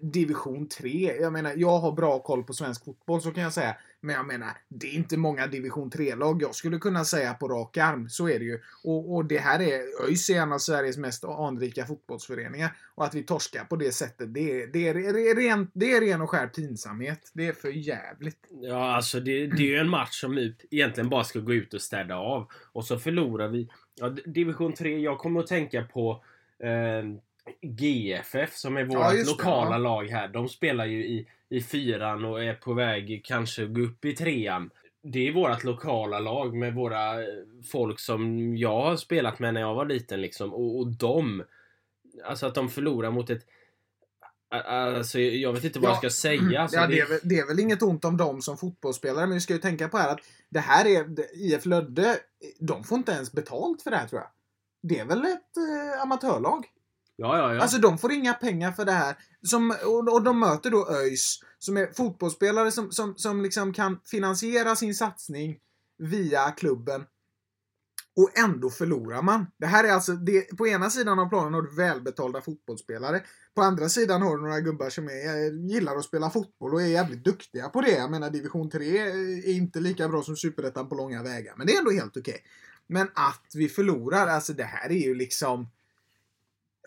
division 0.00 0.68
3. 0.68 1.16
Jag 1.20 1.32
menar, 1.32 1.52
jag 1.56 1.78
har 1.78 1.92
bra 1.92 2.18
koll 2.18 2.44
på 2.44 2.52
svensk 2.52 2.84
fotboll 2.84 3.22
så 3.22 3.30
kan 3.30 3.42
jag 3.42 3.52
säga. 3.52 3.76
Men 4.00 4.14
jag 4.14 4.26
menar, 4.26 4.48
det 4.68 4.86
är 4.86 4.92
inte 4.92 5.16
många 5.16 5.46
division 5.46 5.90
3-lag 5.90 6.42
jag 6.42 6.54
skulle 6.54 6.78
kunna 6.78 7.04
säga 7.04 7.34
på 7.34 7.48
rak 7.48 7.76
arm. 7.76 8.08
Så 8.08 8.28
är 8.28 8.38
det 8.38 8.44
ju. 8.44 8.60
Och, 8.84 9.14
och 9.14 9.24
det 9.24 9.38
här 9.38 9.60
är, 9.60 10.06
ÖIS 10.06 10.30
är 10.30 10.40
en 10.40 10.52
av 10.52 10.58
Sveriges 10.58 10.96
mest 10.96 11.24
anrika 11.24 11.86
fotbollsföreningar. 11.86 12.76
Och 12.94 13.04
att 13.04 13.14
vi 13.14 13.22
torskar 13.22 13.64
på 13.64 13.76
det 13.76 13.92
sättet, 13.92 14.34
det 14.34 14.62
är, 14.62 14.66
det 14.66 14.88
är, 14.88 14.94
det 14.94 15.30
är, 15.30 15.34
ren, 15.34 15.70
det 15.72 15.92
är 15.92 16.00
ren 16.00 16.20
och 16.20 16.30
skär 16.30 16.46
pinsamhet. 16.46 17.30
Det 17.32 17.46
är 17.46 17.52
för 17.52 17.68
jävligt. 17.68 18.38
Ja, 18.50 18.94
alltså 18.94 19.20
det, 19.20 19.46
det 19.46 19.62
är 19.62 19.68
ju 19.68 19.76
en 19.76 19.88
match 19.88 20.20
som 20.20 20.34
vi 20.34 20.56
egentligen 20.70 21.10
bara 21.10 21.24
ska 21.24 21.38
gå 21.38 21.54
ut 21.54 21.74
och 21.74 21.82
städa 21.82 22.16
av. 22.16 22.48
Och 22.72 22.84
så 22.84 22.98
förlorar 22.98 23.48
vi. 23.48 23.68
Ja, 23.94 24.08
division 24.08 24.72
3, 24.72 24.98
jag 24.98 25.18
kommer 25.18 25.40
att 25.40 25.46
tänka 25.46 25.82
på 25.82 26.24
eh, 26.58 27.20
GFF 27.62 28.56
som 28.56 28.76
är 28.76 28.84
vårt 28.84 29.12
det, 29.12 29.26
lokala 29.30 29.70
ja. 29.70 29.78
lag 29.78 30.04
här. 30.08 30.28
De 30.28 30.48
spelar 30.48 30.86
ju 30.86 31.06
i, 31.06 31.28
i 31.48 31.60
fyran 31.62 32.24
och 32.24 32.44
är 32.44 32.54
på 32.54 32.72
väg 32.74 33.20
kanske 33.24 33.66
gå 33.66 33.80
upp 33.80 34.04
i 34.04 34.12
trean. 34.16 34.70
Det 35.02 35.28
är 35.28 35.32
vårt 35.32 35.64
lokala 35.64 36.18
lag 36.18 36.54
med 36.56 36.74
våra 36.74 37.22
eh, 37.22 37.28
folk 37.72 38.00
som 38.00 38.56
jag 38.56 38.80
har 38.82 38.96
spelat 38.96 39.38
med 39.38 39.54
när 39.54 39.60
jag 39.60 39.74
var 39.74 39.86
liten 39.86 40.20
liksom. 40.20 40.54
Och, 40.54 40.78
och 40.78 40.86
de, 40.86 41.42
alltså 42.24 42.46
att 42.46 42.54
de 42.54 42.68
förlorar 42.68 43.10
mot 43.10 43.30
ett 43.30 43.46
Alltså 44.64 45.18
jag 45.18 45.52
vet 45.52 45.64
inte 45.64 45.78
vad 45.78 45.88
Ja. 45.90 45.92
jag 45.92 45.98
ska 45.98 46.10
säga. 46.10 46.60
Alltså, 46.60 46.76
ja, 46.76 46.86
det, 46.86 47.00
är 47.00 47.08
väl, 47.08 47.18
det 47.22 47.38
är 47.38 47.46
väl 47.46 47.60
inget 47.60 47.82
ont 47.82 48.04
om 48.04 48.16
dem 48.16 48.42
som 48.42 48.56
fotbollsspelare, 48.56 49.26
men 49.26 49.34
vi 49.34 49.40
ska 49.40 49.52
ju 49.52 49.58
tänka 49.58 49.88
på 49.88 49.98
här 49.98 50.08
att 50.12 50.20
det 50.48 50.60
här 50.60 50.86
är, 50.86 51.04
det- 51.04 51.30
IF 51.34 51.66
Lödde, 51.66 52.18
de 52.60 52.84
får 52.84 52.98
inte 52.98 53.12
ens 53.12 53.32
betalt 53.32 53.82
för 53.82 53.90
det 53.90 53.96
här 53.96 54.06
tror 54.06 54.20
jag. 54.20 54.30
Det 54.82 54.98
är 54.98 55.04
väl 55.04 55.24
ett 55.24 55.56
eh, 55.56 56.02
amatörlag? 56.02 56.64
Ja, 57.20 57.38
ja, 57.38 57.54
ja. 57.54 57.62
Alltså 57.62 57.78
de 57.78 57.98
får 57.98 58.12
inga 58.12 58.34
pengar 58.34 58.72
för 58.72 58.84
det 58.84 58.92
här. 58.92 59.16
Som, 59.42 59.74
och, 59.84 60.12
och 60.14 60.22
de 60.22 60.40
möter 60.40 60.70
då 60.70 60.88
ÖIS, 60.90 61.40
som 61.58 61.76
är 61.76 61.86
fotbollsspelare 61.86 62.70
som, 62.70 62.92
som, 62.92 63.16
som 63.16 63.42
liksom 63.42 63.72
kan 63.72 64.00
finansiera 64.04 64.76
sin 64.76 64.94
satsning 64.94 65.58
via 65.98 66.50
klubben. 66.50 67.04
Och 68.16 68.38
ändå 68.38 68.70
förlorar 68.70 69.22
man. 69.22 69.46
Det 69.58 69.66
här 69.66 69.84
är 69.84 69.92
alltså, 69.92 70.12
det, 70.12 70.56
på 70.56 70.66
ena 70.66 70.90
sidan 70.90 71.18
av 71.18 71.28
planen 71.28 71.54
har 71.54 71.62
du 71.62 71.76
välbetalda 71.76 72.40
fotbollsspelare. 72.40 73.22
På 73.54 73.62
andra 73.62 73.88
sidan 73.88 74.22
har 74.22 74.36
du 74.36 74.42
några 74.42 74.60
gubbar 74.60 74.90
som 74.90 75.08
är, 75.08 75.10
eh, 75.10 75.70
gillar 75.70 75.96
att 75.96 76.04
spela 76.04 76.30
fotboll 76.30 76.74
och 76.74 76.82
är 76.82 76.86
jävligt 76.86 77.24
duktiga 77.24 77.68
på 77.68 77.80
det. 77.80 77.90
Jag 77.90 78.10
menar 78.10 78.30
division 78.30 78.70
3 78.70 78.98
är 78.98 79.48
inte 79.48 79.80
lika 79.80 80.08
bra 80.08 80.22
som 80.22 80.36
superettan 80.36 80.88
på 80.88 80.94
långa 80.94 81.22
vägar. 81.22 81.54
Men 81.56 81.66
det 81.66 81.74
är 81.74 81.78
ändå 81.78 81.90
helt 81.90 82.16
okej. 82.16 82.44
Men 82.86 83.08
att 83.14 83.46
vi 83.54 83.68
förlorar, 83.68 84.26
alltså 84.26 84.52
det 84.52 84.64
här 84.64 84.90
är 84.90 85.06
ju 85.06 85.14
liksom... 85.14 85.68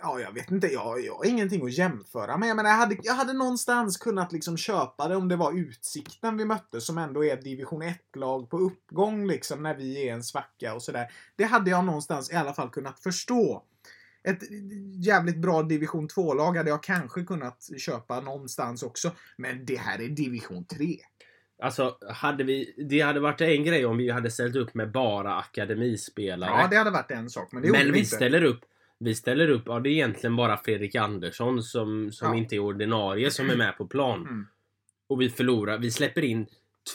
Ja, 0.03 0.19
jag 0.19 0.31
vet 0.31 0.51
inte. 0.51 0.67
Jag, 0.67 1.05
jag 1.05 1.15
har 1.15 1.25
ingenting 1.25 1.65
att 1.65 1.71
jämföra 1.77 2.37
med. 2.37 2.49
Jag 2.49 2.55
menar, 2.55 2.69
jag 2.69 2.77
hade, 2.77 2.97
jag 3.03 3.13
hade 3.13 3.33
någonstans 3.33 3.97
kunnat 3.97 4.31
liksom 4.31 4.57
köpa 4.57 5.07
det 5.07 5.15
om 5.15 5.27
det 5.29 5.35
var 5.35 5.57
Utsikten 5.59 6.37
vi 6.37 6.45
mötte 6.45 6.81
som 6.81 6.97
ändå 6.97 7.25
är 7.25 7.37
division 7.41 7.83
1-lag 7.83 8.49
på 8.49 8.57
uppgång 8.57 9.27
liksom 9.27 9.63
när 9.63 9.75
vi 9.75 10.07
är 10.07 10.13
en 10.13 10.23
svacka 10.23 10.73
och 10.73 10.81
sådär. 10.81 11.11
Det 11.35 11.43
hade 11.43 11.69
jag 11.71 11.85
någonstans 11.85 12.31
i 12.31 12.35
alla 12.35 12.53
fall 12.53 12.69
kunnat 12.69 12.99
förstå. 12.99 13.63
Ett 14.23 14.39
jävligt 15.05 15.37
bra 15.37 15.63
division 15.63 16.07
2-lag 16.07 16.57
hade 16.57 16.69
jag 16.69 16.83
kanske 16.83 17.23
kunnat 17.23 17.69
köpa 17.77 18.19
någonstans 18.19 18.83
också. 18.83 19.11
Men 19.37 19.65
det 19.65 19.77
här 19.77 20.01
är 20.01 20.07
division 20.07 20.65
3. 20.65 20.97
Alltså, 21.61 21.97
hade 22.09 22.43
vi, 22.43 22.85
det 22.89 22.99
hade 23.01 23.19
varit 23.19 23.41
en 23.41 23.63
grej 23.63 23.85
om 23.85 23.97
vi 23.97 24.09
hade 24.09 24.31
ställt 24.31 24.55
upp 24.55 24.73
med 24.73 24.91
bara 24.91 25.35
akademispelare. 25.35 26.49
Ja, 26.49 26.67
det 26.71 26.75
hade 26.75 26.91
varit 26.91 27.11
en 27.11 27.29
sak. 27.29 27.51
Men 27.51 27.61
det 27.61 27.71
Men 27.71 27.85
vi 27.85 27.91
vi 27.91 27.99
inte. 27.99 28.15
ställer 28.15 28.43
upp 28.43 28.65
vi 28.99 29.15
ställer 29.15 29.49
upp, 29.49 29.63
ja 29.65 29.79
det 29.79 29.89
är 29.89 29.91
egentligen 29.91 30.35
bara 30.35 30.57
Fredrik 30.57 30.95
Andersson 30.95 31.63
som, 31.63 32.11
som 32.11 32.27
Ja. 32.27 32.35
inte 32.35 32.55
är 32.55 32.59
ordinarie 32.59 33.31
som 33.31 33.49
är 33.49 33.55
med 33.55 33.77
på 33.77 33.87
plan. 33.87 34.21
Mm. 34.21 34.47
Och 35.07 35.21
vi 35.21 35.29
förlorar. 35.29 35.77
Vi 35.77 35.91
släpper 35.91 36.21
in 36.23 36.45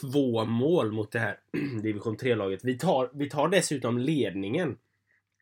två 0.00 0.44
mål 0.44 0.92
mot 0.92 1.12
det 1.12 1.18
här 1.18 1.38
division 1.82 2.16
3-laget. 2.16 2.60
Vi 2.64 2.78
tar, 2.78 3.10
vi 3.14 3.30
tar 3.30 3.48
dessutom 3.48 3.98
ledningen. 3.98 4.76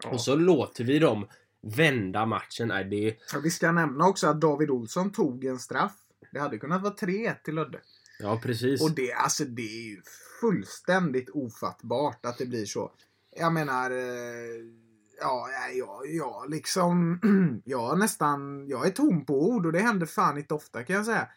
Ja. 0.05 0.11
Och 0.11 0.21
så 0.21 0.37
låter 0.37 0.85
vi 0.85 0.99
dem 0.99 1.27
vända 1.61 2.27
matchen. 2.27 2.69
Nej, 2.69 2.85
det 2.85 3.17
Ja, 3.33 3.39
Vi 3.43 3.51
ska 3.51 3.73
nämna 3.73 4.09
också 4.09 4.27
att 4.27 4.41
David 4.41 4.71
Olsson 4.71 5.13
tog 5.13 5.45
en 5.45 5.59
straff. 5.59 5.93
Det 6.33 6.39
hade 6.41 6.59
kunnat 6.59 6.83
vara 6.83 6.95
3-1 6.95 7.35
till 7.45 7.55
Lödde. 7.55 7.81
ja, 8.19 8.41
precis. 8.43 8.83
Och 8.83 8.91
det, 8.91 9.13
alltså, 9.13 9.45
det 9.45 9.63
är 9.63 9.89
ju 9.91 10.03
fullständigt 10.41 11.31
ofattbart 11.31 12.27
att 12.27 12.39
det 12.39 12.47
blir 12.47 12.65
så. 12.65 12.93
Jag 13.37 13.53
menar... 13.53 13.91
Eh, 13.91 14.86
ja, 15.21 15.49
nej, 15.51 15.79
ja, 15.79 16.03
ja, 16.07 16.45
liksom... 16.49 17.21
Jag 17.65 17.99
nästan... 17.99 18.69
Jag 18.69 18.87
är 18.87 18.91
tom 18.91 19.25
på 19.27 19.49
ord 19.49 19.67
och 19.67 19.73
det 19.73 19.79
händer 19.79 20.07
fan 20.07 20.39
inte 20.39 20.55
ofta 20.55 20.85
kan 20.85 20.97
jag 20.97 21.07
säga. 21.07 21.29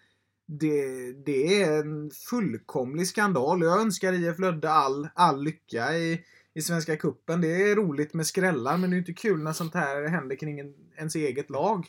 Det, 0.45 1.11
det 1.25 1.63
är 1.63 1.79
en 1.79 2.11
fullkomlig 2.29 3.07
skandal. 3.07 3.61
Jag 3.61 3.81
önskar 3.81 4.13
IF 4.13 4.39
Lödde 4.39 4.69
all, 4.69 5.07
all 5.13 5.43
lycka 5.43 5.97
i, 5.97 6.25
i 6.53 6.61
Svenska 6.61 6.97
Kuppen. 6.97 7.41
Det 7.41 7.71
är 7.71 7.75
roligt 7.75 8.13
med 8.13 8.27
skrällar 8.27 8.77
men 8.77 8.89
det 8.89 8.95
är 8.95 8.97
inte 8.97 9.13
kul 9.13 9.43
när 9.43 9.53
sånt 9.53 9.73
här 9.73 10.07
händer 10.07 10.35
kring 10.35 10.59
en, 10.59 10.73
ens 10.97 11.15
eget 11.15 11.49
lag. 11.49 11.87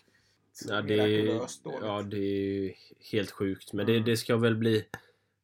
ja, 0.69 0.83
det, 0.83 0.95
är, 0.95 1.41
ja, 1.65 2.03
det 2.03 2.17
är 2.17 2.43
ju 2.43 2.73
helt 3.13 3.31
sjukt. 3.31 3.73
Men 3.73 3.89
Mm. 3.89 4.05
det, 4.05 4.11
det 4.11 4.17
ska 4.17 4.37
väl 4.37 4.57
bli 4.57 4.85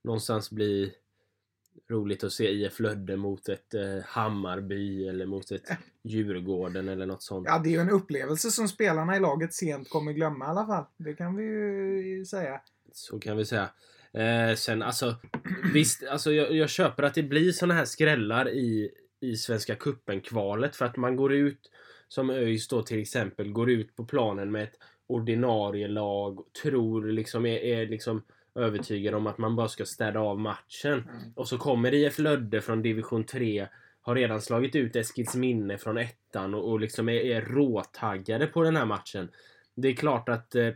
någonstans 0.04 0.50
bli 0.50 0.92
roligt 1.90 2.24
att 2.24 2.32
se 2.32 2.50
IF 2.50 2.80
Lödde 2.80 3.16
mot 3.16 3.48
ett 3.48 3.74
eh, 3.74 4.04
Hammarby 4.04 5.08
eller 5.08 5.26
mot 5.26 5.50
ett 5.50 5.68
Djurgården 6.04 6.88
eller 6.88 7.06
något 7.06 7.22
sånt. 7.22 7.46
Ja, 7.48 7.58
det 7.58 7.68
är 7.68 7.72
ju 7.72 7.80
en 7.80 7.90
upplevelse 7.90 8.50
som 8.50 8.68
spelarna 8.68 9.16
i 9.16 9.20
laget 9.20 9.54
sent 9.54 9.90
kommer 9.90 10.12
glömma 10.12 10.44
i 10.44 10.48
alla 10.48 10.66
fall. 10.66 10.84
Det 10.96 11.14
kan 11.14 11.36
vi 11.36 11.44
ju 11.44 12.24
säga. 12.24 12.60
Så 12.92 13.18
kan 13.18 13.36
vi 13.36 13.44
säga. 13.44 13.70
Eh, 14.12 14.54
sen 14.54 14.82
alltså, 14.82 15.14
visst, 15.74 16.04
alltså 16.04 16.32
jag, 16.32 16.52
jag 16.52 16.70
köper 16.70 17.02
att 17.02 17.14
det 17.14 17.22
blir 17.22 17.52
såna 17.52 17.74
här 17.74 17.84
skrällar 17.84 18.48
i, 18.48 18.90
i 19.20 19.36
Svenska 19.36 19.74
Cupen-kvalet 19.74 20.76
för 20.76 20.84
att 20.84 20.96
man 20.96 21.16
går 21.16 21.32
ut, 21.32 21.70
som 22.08 22.30
ÖIS 22.30 22.68
då 22.68 22.82
till 22.82 23.00
exempel, 23.00 23.52
går 23.52 23.70
ut 23.70 23.96
på 23.96 24.04
planen 24.04 24.52
med 24.52 24.62
ett 24.62 24.78
ordinarie 25.06 25.88
lag, 25.88 26.38
tror 26.62 27.06
liksom, 27.06 27.46
är, 27.46 27.58
är 27.58 27.86
liksom 27.86 28.22
övertygad 28.56 29.14
om 29.14 29.26
att 29.26 29.38
man 29.38 29.56
bara 29.56 29.68
ska 29.68 29.84
städa 29.84 30.20
av 30.20 30.40
matchen. 30.40 30.92
Mm. 30.92 31.32
Och 31.34 31.48
så 31.48 31.58
kommer 31.58 31.94
IF 31.94 32.18
Lödde 32.18 32.60
från 32.60 32.82
division 32.82 33.24
3, 33.24 33.68
har 34.00 34.14
redan 34.14 34.40
slagit 34.40 34.74
ut 34.74 34.96
Eskilsminne 34.96 35.78
från 35.78 35.98
ettan 35.98 36.54
och, 36.54 36.70
och 36.70 36.80
liksom 36.80 37.08
är, 37.08 37.12
är 37.12 37.40
råtaggade 37.40 38.46
på 38.46 38.62
den 38.62 38.76
här 38.76 38.86
matchen. 38.86 39.28
Det 39.74 39.88
är 39.88 39.94
klart 39.94 40.28
att 40.28 40.54
eh, 40.54 40.70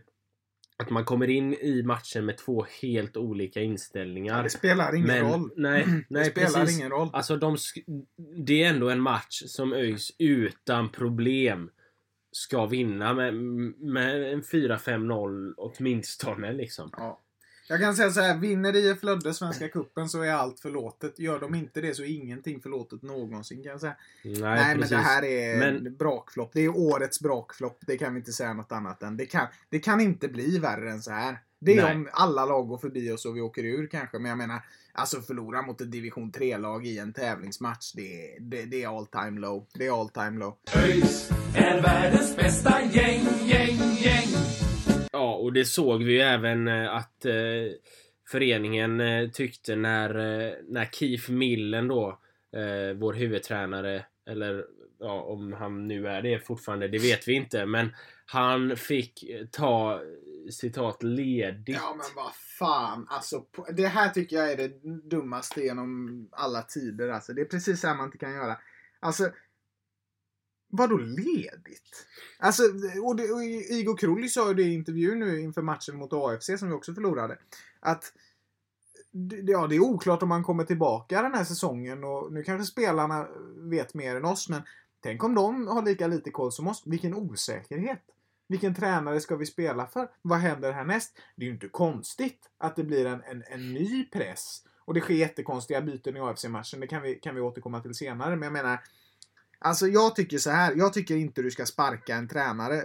att 0.80 0.90
man 0.90 1.04
kommer 1.04 1.30
in 1.30 1.54
i 1.54 1.82
matchen 1.82 2.24
med 2.24 2.38
två 2.38 2.66
helt 2.82 3.16
olika 3.16 3.60
inställningar. 3.60 4.42
Det 4.42 4.50
spelar 4.50 4.94
ingen 4.94 5.06
men, 5.06 5.32
roll. 5.32 5.50
Nej, 5.56 5.84
det 5.86 6.04
nej 6.08 6.30
spelar 6.30 6.60
precis. 6.60 6.78
ingen 6.78 6.90
roll. 6.90 7.10
Alltså 7.12 7.36
de, 7.36 7.56
det 8.46 8.62
är 8.62 8.68
ändå 8.68 8.90
en 8.90 9.00
match 9.00 9.42
som 9.46 9.72
ÖIS 9.72 10.12
utan 10.18 10.88
problem 10.88 11.70
ska 12.32 12.66
vinna 12.66 13.14
med, 13.14 13.34
med 13.34 14.32
en 14.32 14.42
4-5-0 14.42 15.54
åtminstone 15.56 16.52
liksom. 16.52 16.90
Ja. 16.96 17.20
Jag 17.70 17.80
kan 17.80 17.96
säga 17.96 18.10
så 18.10 18.20
här, 18.20 18.36
vinner 18.36 18.76
IF 18.76 19.02
Lödde 19.02 19.34
Svenska 19.34 19.68
Cupen 19.68 20.08
så 20.08 20.22
är 20.22 20.30
allt 20.32 20.60
förlåtet. 20.60 21.18
Gör 21.18 21.40
de 21.40 21.54
inte 21.54 21.80
det 21.80 21.94
så 21.94 22.02
är 22.02 22.06
ingenting 22.06 22.60
förlåtet 22.60 23.02
någonsin 23.02 23.62
kan 23.62 23.72
jag 23.72 23.80
säga. 23.80 23.96
Nej, 24.24 24.40
Nej, 24.40 24.76
men 24.76 24.88
det 24.88 24.96
här 24.96 25.24
är 25.24 25.58
Men- 25.58 25.86
en 25.86 25.96
brakflopp. 25.96 26.50
Det 26.52 26.60
är 26.60 26.76
årets 26.76 27.20
brakflopp. 27.20 27.78
Det 27.86 27.98
kan 27.98 28.14
vi 28.14 28.18
inte 28.20 28.32
säga 28.32 28.52
något 28.52 28.72
annat 28.72 29.02
än. 29.02 29.16
Det 29.16 29.26
kan, 29.26 29.46
det 29.68 29.78
kan 29.78 30.00
inte 30.00 30.28
bli 30.28 30.58
värre 30.58 30.90
än 30.90 31.02
så 31.02 31.10
här. 31.10 31.38
Det 31.60 31.72
är 31.78 31.82
Nej. 31.82 31.94
om 31.94 32.08
alla 32.12 32.44
lag 32.46 32.68
går 32.68 32.78
förbi 32.78 33.10
oss 33.12 33.24
och 33.24 33.36
vi 33.36 33.40
åker 33.40 33.64
ur 33.64 33.86
kanske. 33.86 34.18
Men 34.18 34.28
jag 34.28 34.38
menar, 34.38 34.60
alltså 34.92 35.20
förlora 35.20 35.62
mot 35.62 35.80
ett 35.80 35.92
division 35.92 36.32
3-lag 36.32 36.86
i 36.86 36.98
en 36.98 37.12
tävlingsmatch. 37.12 37.92
Det, 37.92 38.36
är- 38.36 38.40
det, 38.40 38.64
det 38.64 38.82
är 38.82 38.98
all 38.98 39.06
time 39.06 39.40
low. 39.40 39.66
Det 39.74 39.86
är 39.86 40.00
all 40.00 40.08
time 40.08 40.38
low. 40.38 40.56
ÖIS 40.76 41.30
är 41.54 41.82
världens 41.82 42.36
bästa 42.36 42.82
gäng, 42.92 43.26
gäng, 43.46 43.76
gäng. 43.98 44.28
Ja, 45.20 45.34
och 45.34 45.52
det 45.52 45.64
såg 45.64 46.02
vi 46.02 46.12
ju 46.12 46.20
även 46.20 46.68
eh, 46.68 46.94
att 46.94 47.24
eh, 47.24 47.32
föreningen 48.28 49.00
eh, 49.00 49.30
tyckte 49.30 49.76
när, 49.76 50.10
eh, 50.10 50.52
när 50.68 50.84
Keith 50.84 51.30
Millen 51.30 51.88
då, 51.88 52.08
eh, 52.56 52.96
vår 52.96 53.12
huvudtränare, 53.12 54.04
eller 54.30 54.64
ja, 54.98 55.22
om 55.22 55.52
han 55.52 55.88
nu 55.88 56.08
är 56.08 56.22
det 56.22 56.46
fortfarande, 56.46 56.88
det 56.88 56.98
vet 56.98 57.28
vi 57.28 57.32
inte, 57.32 57.66
men 57.66 57.94
han 58.26 58.76
fick 58.76 59.22
eh, 59.22 59.46
ta 59.46 60.00
citat 60.50 61.02
ledigt. 61.02 61.76
Ja 61.76 61.94
men 61.98 62.06
vad 62.16 62.34
fan. 62.34 63.06
Alltså, 63.10 63.44
det 63.76 63.86
här 63.86 64.08
tycker 64.08 64.36
jag 64.36 64.52
är 64.52 64.56
det 64.56 64.80
dummaste 65.10 65.60
genom 65.60 66.28
alla 66.32 66.62
tider. 66.62 67.08
Alltså, 67.08 67.32
det 67.32 67.40
är 67.40 67.44
precis 67.44 67.80
så 67.80 67.86
här 67.86 67.94
man 67.94 68.06
inte 68.06 68.18
kan 68.18 68.34
göra. 68.34 68.56
Alltså, 69.00 69.30
vadå 70.70 70.96
ledigt? 70.96 72.06
Alltså, 72.38 72.62
och, 73.02 73.16
det, 73.16 73.30
och 73.32 73.44
Igor 73.44 73.96
Krulli 73.96 74.28
sa 74.28 74.48
ju 74.48 74.54
det 74.54 74.62
i 74.62 74.74
intervjun 74.74 75.18
nu 75.18 75.40
inför 75.40 75.62
matchen 75.62 75.96
mot 75.96 76.12
AFC 76.12 76.50
som 76.58 76.68
vi 76.68 76.74
också 76.74 76.94
förlorade. 76.94 77.38
Att 77.80 78.12
det- 79.12 79.36
ja, 79.52 79.66
det 79.66 79.76
är 79.76 79.80
oklart 79.80 80.22
om 80.22 80.28
man 80.28 80.44
kommer 80.44 80.64
tillbaka 80.64 81.22
den 81.22 81.34
här 81.34 81.44
säsongen 81.44 82.04
och 82.04 82.32
nu 82.32 82.42
kanske 82.42 82.72
spelarna 82.72 83.28
vet 83.56 83.94
mer 83.94 84.16
än 84.16 84.24
oss 84.24 84.48
men 84.48 84.62
tänk 85.02 85.24
om 85.24 85.34
de 85.34 85.66
har 85.66 85.82
lika 85.82 86.06
lite 86.06 86.30
koll 86.30 86.52
som 86.52 86.68
oss. 86.68 86.82
Vilken 86.86 87.14
osäkerhet. 87.14 88.02
Vilken 88.48 88.74
tränare 88.74 89.20
ska 89.20 89.36
vi 89.36 89.46
spela 89.46 89.86
för? 89.86 90.10
Vad 90.22 90.38
händer 90.38 90.72
härnäst? 90.72 91.18
Det 91.36 91.42
är 91.44 91.46
ju 91.46 91.52
inte 91.54 91.68
konstigt 91.68 92.50
att 92.58 92.76
det 92.76 92.84
blir 92.84 93.06
en, 93.06 93.22
en, 93.22 93.42
en 93.48 93.72
ny 93.74 94.04
press. 94.04 94.64
Och 94.84 94.94
det 94.94 95.00
sker 95.00 95.14
jättekonstiga 95.14 95.80
byten 95.80 96.16
i 96.16 96.20
AFC-matchen. 96.20 96.80
Det 96.80 96.86
kan 96.86 97.02
vi, 97.02 97.14
kan 97.14 97.34
vi 97.34 97.40
återkomma 97.40 97.80
till 97.80 97.94
senare. 97.94 98.30
Men 98.36 98.42
jag 98.42 98.52
menar, 98.52 98.78
alltså 99.60 99.86
jag 99.86 100.16
tycker 100.16 100.38
så 100.38 100.50
här. 100.50 100.74
Jag 100.76 100.92
tycker 100.92 101.16
inte 101.16 101.42
du 101.42 101.50
ska 101.50 101.66
sparka 101.66 102.14
en 102.14 102.28
tränare 102.28 102.76
eh, 102.76 102.84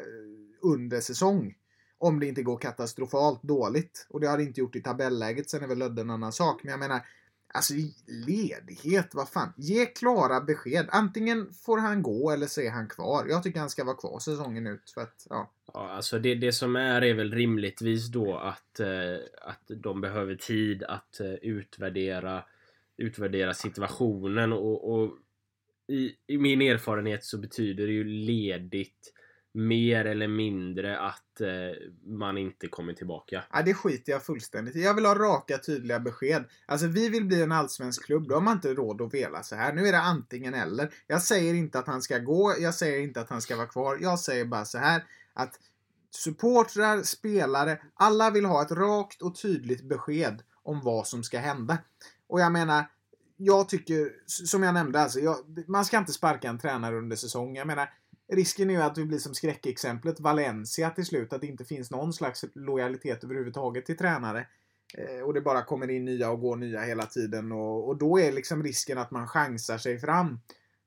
under 0.61 1.01
säsong. 1.01 1.55
Om 1.97 2.19
det 2.19 2.27
inte 2.27 2.43
går 2.43 2.57
katastrofalt 2.57 3.43
dåligt. 3.43 4.07
Och 4.09 4.19
det 4.19 4.27
har 4.27 4.37
det 4.37 4.43
inte 4.43 4.59
gjort 4.59 4.75
i 4.75 4.81
tabelläget. 4.81 5.49
Sen 5.49 5.63
är 5.63 5.67
väl 5.67 5.77
Lödde 5.77 6.01
en 6.01 6.09
annan 6.09 6.31
sak. 6.31 6.63
Men 6.63 6.71
jag 6.71 6.79
menar, 6.79 7.01
Alltså 7.55 7.73
ledighet, 8.07 9.15
vad 9.15 9.29
fan. 9.29 9.53
Ge 9.57 9.85
klara 9.85 10.41
besked. 10.41 10.87
Antingen 10.89 11.53
får 11.53 11.77
han 11.77 12.01
gå 12.01 12.31
eller 12.31 12.47
så 12.47 12.61
är 12.61 12.71
han 12.71 12.87
kvar. 12.87 13.25
Jag 13.29 13.43
tycker 13.43 13.59
han 13.59 13.69
ska 13.69 13.83
vara 13.83 13.95
kvar 13.95 14.19
säsongen 14.19 14.67
ut. 14.67 14.91
För 14.93 15.01
att, 15.01 15.27
ja. 15.29 15.51
Ja, 15.73 15.89
alltså 15.89 16.19
det, 16.19 16.35
det 16.35 16.51
som 16.51 16.75
är 16.75 17.01
är 17.01 17.13
väl 17.13 17.31
rimligtvis 17.31 18.07
då 18.07 18.37
att, 18.37 18.79
eh, 18.79 18.87
att 19.41 19.61
de 19.67 20.01
behöver 20.01 20.35
tid 20.35 20.83
att 20.83 21.19
eh, 21.19 21.33
utvärdera, 21.33 22.43
utvärdera 22.97 23.53
situationen 23.53 24.53
och, 24.53 24.93
och 24.93 25.17
i, 25.87 26.11
i 26.27 26.37
min 26.37 26.61
erfarenhet 26.61 27.23
så 27.23 27.37
betyder 27.37 27.87
det 27.87 27.93
ju 27.93 28.03
ledigt 28.03 29.11
mer 29.55 30.05
eller 30.05 30.27
mindre 30.27 30.99
att 30.99 31.41
eh, 31.41 31.47
man 32.03 32.37
inte 32.37 32.67
kommer 32.67 32.93
tillbaka. 32.93 33.43
Ja, 33.51 33.61
det 33.61 33.73
skiter 33.73 34.11
jag 34.11 34.23
fullständigt 34.23 34.75
i. 34.75 34.83
Jag 34.83 34.93
vill 34.93 35.05
ha 35.05 35.15
raka, 35.15 35.57
tydliga 35.57 35.99
besked. 35.99 36.43
Alltså, 36.65 36.87
vi 36.87 37.09
vill 37.09 37.25
bli 37.25 37.41
en 37.41 37.51
allsvensk 37.51 38.05
klubb. 38.05 38.27
Då 38.27 38.33
har 38.33 38.41
man 38.41 38.53
inte 38.53 38.73
råd 38.73 39.01
att 39.01 39.13
vela 39.13 39.43
så 39.43 39.55
här. 39.55 39.73
Nu 39.73 39.87
är 39.87 39.91
det 39.91 39.99
antingen 39.99 40.53
eller. 40.53 40.89
Jag 41.07 41.21
säger 41.21 41.53
inte 41.53 41.79
att 41.79 41.87
han 41.87 42.01
ska 42.01 42.17
gå. 42.17 42.55
Jag 42.59 42.73
säger 42.73 42.99
inte 42.99 43.21
att 43.21 43.29
han 43.29 43.41
ska 43.41 43.55
vara 43.55 43.67
kvar. 43.67 43.97
Jag 44.01 44.19
säger 44.19 44.45
bara 44.45 44.65
så 44.65 44.77
här 44.77 45.03
att 45.33 45.59
supportrar, 46.11 47.03
spelare, 47.03 47.81
alla 47.93 48.31
vill 48.31 48.45
ha 48.45 48.61
ett 48.61 48.71
rakt 48.71 49.21
och 49.21 49.35
tydligt 49.35 49.89
besked 49.89 50.41
om 50.63 50.81
vad 50.81 51.07
som 51.07 51.23
ska 51.23 51.39
hända. 51.39 51.77
Och 52.27 52.39
jag 52.39 52.51
menar, 52.51 52.83
jag 53.37 53.69
tycker, 53.69 54.11
som 54.25 54.63
jag 54.63 54.73
nämnde, 54.73 54.99
alltså, 54.99 55.19
jag, 55.19 55.37
man 55.67 55.85
ska 55.85 55.97
inte 55.97 56.13
sparka 56.13 56.49
en 56.49 56.59
tränare 56.59 56.97
under 56.97 57.15
säsong. 57.15 57.55
Jag 57.55 57.67
menar, 57.67 57.89
risken 58.31 58.69
är 58.69 58.73
ju 58.73 58.81
att 58.81 58.97
vi 58.97 59.05
blir 59.05 59.19
som 59.19 59.33
skräckexemplet 59.33 60.19
Valencia 60.19 60.89
till 60.89 61.05
slut. 61.05 61.33
Att 61.33 61.41
det 61.41 61.47
inte 61.47 61.65
finns 61.65 61.91
någon 61.91 62.13
slags 62.13 62.45
lojalitet 62.53 63.23
överhuvudtaget 63.23 63.85
till 63.85 63.97
tränare. 63.97 64.47
Eh, 64.97 65.23
och 65.23 65.33
det 65.33 65.41
bara 65.41 65.63
kommer 65.63 65.89
in 65.89 66.05
nya 66.05 66.29
och 66.29 66.39
går 66.39 66.55
nya 66.55 66.81
hela 66.81 67.05
tiden. 67.05 67.51
Och, 67.51 67.87
och 67.87 67.97
då 67.97 68.19
är 68.19 68.31
liksom 68.31 68.63
risken 68.63 68.97
att 68.97 69.11
man 69.11 69.27
chansar 69.27 69.77
sig 69.77 69.99
fram. 69.99 70.39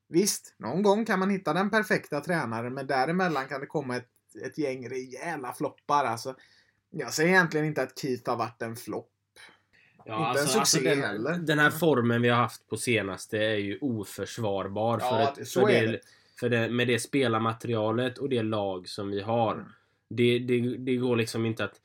Visst, 0.08 0.54
någon 0.58 0.82
gång 0.82 1.04
kan 1.04 1.18
man 1.18 1.30
hitta 1.30 1.52
den 1.52 1.70
perfekta 1.70 2.20
tränaren, 2.20 2.74
men 2.74 2.86
däremellan 2.86 3.48
kan 3.48 3.60
det 3.60 3.66
komma 3.66 3.96
ett, 3.96 4.10
ett 4.44 4.58
gäng 4.58 4.88
rejäla 4.88 5.52
floppar. 5.52 6.04
Alltså, 6.04 6.34
jag 6.90 7.12
säger 7.12 7.28
egentligen 7.28 7.66
inte 7.66 7.82
att 7.82 7.98
Keith 7.98 8.30
har 8.30 8.36
varit 8.36 8.62
en 8.62 8.76
flopp. 8.76 9.10
Ja, 10.08 10.28
Inte 10.28 10.40
en 10.40 10.48
succé 10.48 10.80
den, 10.80 11.02
heller. 11.02 11.38
den 11.38 11.58
här 11.58 11.70
formen 11.70 12.22
vi 12.22 12.28
har 12.28 12.36
haft 12.36 12.68
på 12.68 12.76
senaste 12.76 13.38
är 13.38 13.56
ju 13.56 13.78
oförsvarbar. 13.80 14.98
Ja, 15.00 15.32
för 15.36 15.42
ett, 15.42 15.48
för 15.48 15.66
det. 15.66 16.00
För 16.40 16.48
det, 16.48 16.68
med 16.68 16.86
det 16.88 16.98
spelarmaterialet 16.98 18.18
och 18.18 18.28
det 18.28 18.42
lag 18.42 18.88
som 18.88 19.10
vi 19.10 19.20
har. 19.20 19.54
Mm. 19.54 19.66
Det, 20.10 20.38
det, 20.38 20.76
det 20.76 20.96
går 20.96 21.16
liksom 21.16 21.46
inte 21.46 21.64
att, 21.64 21.80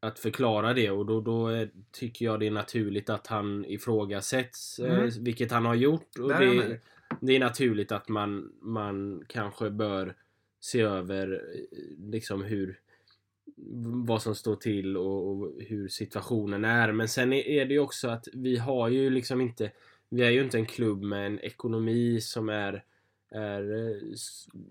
att 0.00 0.18
förklara 0.18 0.74
det 0.74 0.90
och 0.90 1.06
då, 1.06 1.20
då 1.20 1.48
är, 1.48 1.70
tycker 1.90 2.24
jag 2.24 2.40
det 2.40 2.46
är 2.46 2.50
naturligt 2.50 3.10
att 3.10 3.26
han 3.26 3.64
ifrågasätts. 3.64 4.78
Mm. 4.78 4.92
Eh, 4.92 5.10
vilket 5.20 5.50
han 5.50 5.66
har 5.66 5.74
gjort. 5.74 6.18
Och 6.18 6.28
det, 6.28 6.80
det 7.20 7.36
är 7.36 7.40
naturligt 7.40 7.92
att 7.92 8.08
man, 8.08 8.52
man 8.62 9.24
kanske 9.28 9.70
bör 9.70 10.14
se 10.60 10.80
över 10.80 11.32
eh, 11.32 12.10
liksom 12.10 12.42
hur 12.42 12.78
vad 14.06 14.22
som 14.22 14.34
står 14.34 14.56
till 14.56 14.96
och, 14.96 15.28
och 15.30 15.52
hur 15.58 15.88
situationen 15.88 16.64
är. 16.64 16.92
Men 16.92 17.08
sen 17.08 17.32
är, 17.32 17.64
det 17.64 17.74
ju 17.74 17.80
också 17.80 18.08
att 18.08 18.28
vi 18.32 18.56
har 18.56 18.88
ju 18.88 19.10
liksom 19.10 19.40
inte 19.40 19.72
Vi 20.08 20.22
är 20.22 20.30
ju 20.30 20.40
inte 20.40 20.58
en 20.58 20.66
klubb 20.66 21.02
med 21.02 21.26
en 21.26 21.40
ekonomi 21.40 22.20
som 22.20 22.48
är, 22.48 22.84
är 23.30 23.88
eh, 23.88 24.14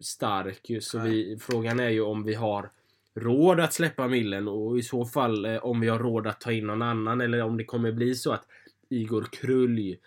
stark. 0.02 0.72
Så 0.82 1.00
vi, 1.00 1.38
frågan 1.40 1.80
är 1.80 1.90
ju 1.90 2.02
om 2.02 2.24
vi 2.24 2.34
har 2.34 2.70
råd 3.16 3.60
att 3.60 3.74
släppa 3.74 4.08
millen 4.08 4.48
och 4.48 4.80
i 4.80 4.84
så 4.84 5.06
fall 5.06 5.46
eh, 5.46 5.66
om 5.66 5.80
vi 5.80 5.88
har 5.88 6.00
råd 6.00 6.28
att 6.28 6.42
ta 6.42 6.52
in 6.52 6.68
någon 6.68 6.82
annan 6.82 7.22
eller 7.22 7.44
om 7.44 7.58
det 7.58 7.64
kommer 7.64 7.92
bli 7.92 8.16
så 8.16 8.32
att 8.32 8.48
Igor 8.90 9.28
Krulj 9.32 10.00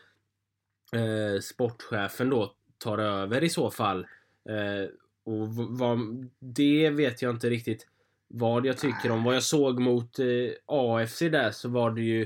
eh, 0.92 1.40
sportchefen 1.40 2.30
då 2.30 2.54
tar 2.78 2.98
över 2.98 3.44
i 3.44 3.48
så 3.48 3.70
fall. 3.70 4.06
Eh, 4.48 4.90
och 5.24 5.54
vad, 5.54 6.28
det 6.38 6.90
vet 6.90 7.22
jag 7.22 7.30
inte 7.30 7.50
riktigt 7.50 7.86
vad 8.32 8.66
jag 8.66 8.78
tycker 8.78 9.10
om. 9.10 9.24
Vad 9.24 9.36
jag 9.36 9.42
såg 9.42 9.80
mot 9.80 10.18
eh, 10.18 10.26
AFC 10.66 11.18
där 11.18 11.50
så 11.50 11.68
var 11.68 11.90
det 11.90 12.02
ju 12.02 12.22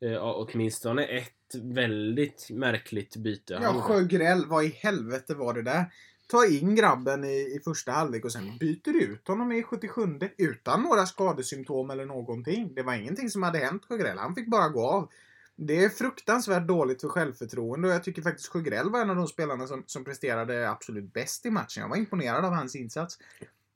eh, 0.00 0.18
åtminstone 0.22 1.04
ett 1.04 1.54
väldigt 1.54 2.48
märkligt 2.50 3.16
byte. 3.16 3.58
Ja, 3.62 3.72
Sjögrell, 3.72 4.46
vad 4.46 4.64
i 4.64 4.68
helvete 4.68 5.34
var 5.34 5.54
det 5.54 5.62
där? 5.62 5.84
Ta 6.26 6.46
in 6.46 6.74
grabben 6.74 7.24
i, 7.24 7.56
i 7.56 7.60
första 7.64 7.92
halvlek 7.92 8.24
och 8.24 8.32
sen 8.32 8.58
byter 8.58 8.92
du 8.92 9.02
ut 9.02 9.28
honom 9.28 9.52
i 9.52 9.62
77 9.62 10.18
utan 10.36 10.82
några 10.82 11.06
skadesymptom 11.06 11.90
eller 11.90 12.06
någonting. 12.06 12.74
Det 12.74 12.82
var 12.82 12.94
ingenting 12.94 13.30
som 13.30 13.42
hade 13.42 13.58
hänt 13.58 13.84
Sjögrell. 13.88 14.18
Han 14.18 14.34
fick 14.34 14.50
bara 14.50 14.68
gå 14.68 14.86
av. 14.86 15.08
Det 15.56 15.84
är 15.84 15.88
fruktansvärt 15.88 16.68
dåligt 16.68 17.00
för 17.00 17.08
självförtroende 17.08 17.88
och 17.88 17.94
jag 17.94 18.04
tycker 18.04 18.22
faktiskt 18.22 18.48
Sjögrell 18.48 18.90
var 18.90 19.00
en 19.00 19.10
av 19.10 19.16
de 19.16 19.28
spelarna 19.28 19.66
som, 19.66 19.84
som 19.86 20.04
presterade 20.04 20.70
absolut 20.70 21.12
bäst 21.12 21.46
i 21.46 21.50
matchen. 21.50 21.80
Jag 21.80 21.88
var 21.88 21.96
imponerad 21.96 22.44
av 22.44 22.52
hans 22.52 22.76
insats. 22.76 23.18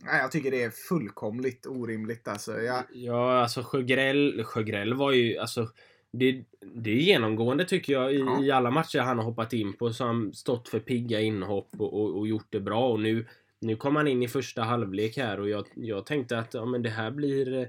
Nej, 0.04 0.20
jag 0.20 0.32
tycker 0.32 0.50
det 0.50 0.62
är 0.62 0.70
fullkomligt 0.70 1.66
orimligt 1.66 2.28
alltså. 2.28 2.60
Jag, 2.60 2.84
Ja, 2.92 3.40
alltså 3.42 3.62
Sjögrell, 3.62 4.44
Sjögrell 4.44 4.94
var 4.94 5.12
ju 5.12 5.38
alltså 5.38 5.68
det, 6.12 6.44
det 6.74 6.90
är 6.90 6.94
genomgående 6.94 7.64
tycker 7.64 7.92
jag 7.92 8.14
i, 8.14 8.18
Ja. 8.18 8.42
i 8.44 8.50
alla 8.50 8.70
matcher 8.70 8.98
han 8.98 9.18
har 9.18 9.24
hoppat 9.24 9.52
in 9.52 9.72
på 9.72 9.92
så 9.92 10.04
har 10.04 10.08
han 10.12 10.32
stått 10.34 10.68
för 10.68 10.78
pigga 10.80 11.20
inhopp 11.20 11.68
och, 11.78 12.00
och, 12.00 12.18
och 12.18 12.26
gjort 12.28 12.46
det 12.50 12.60
bra 12.60 12.88
och 12.92 13.00
nu 13.00 13.26
nu 13.60 13.76
kom 13.76 13.96
han 13.96 14.08
in 14.08 14.22
i 14.22 14.28
första 14.28 14.62
halvlek 14.62 15.16
här 15.16 15.40
och 15.40 15.48
jag, 15.48 15.66
jag 15.74 16.06
tänkte 16.06 16.38
att 16.38 16.54
ja, 16.54 16.64
men 16.64 16.82
det 16.82 16.90
här 16.90 17.10
blir 17.10 17.68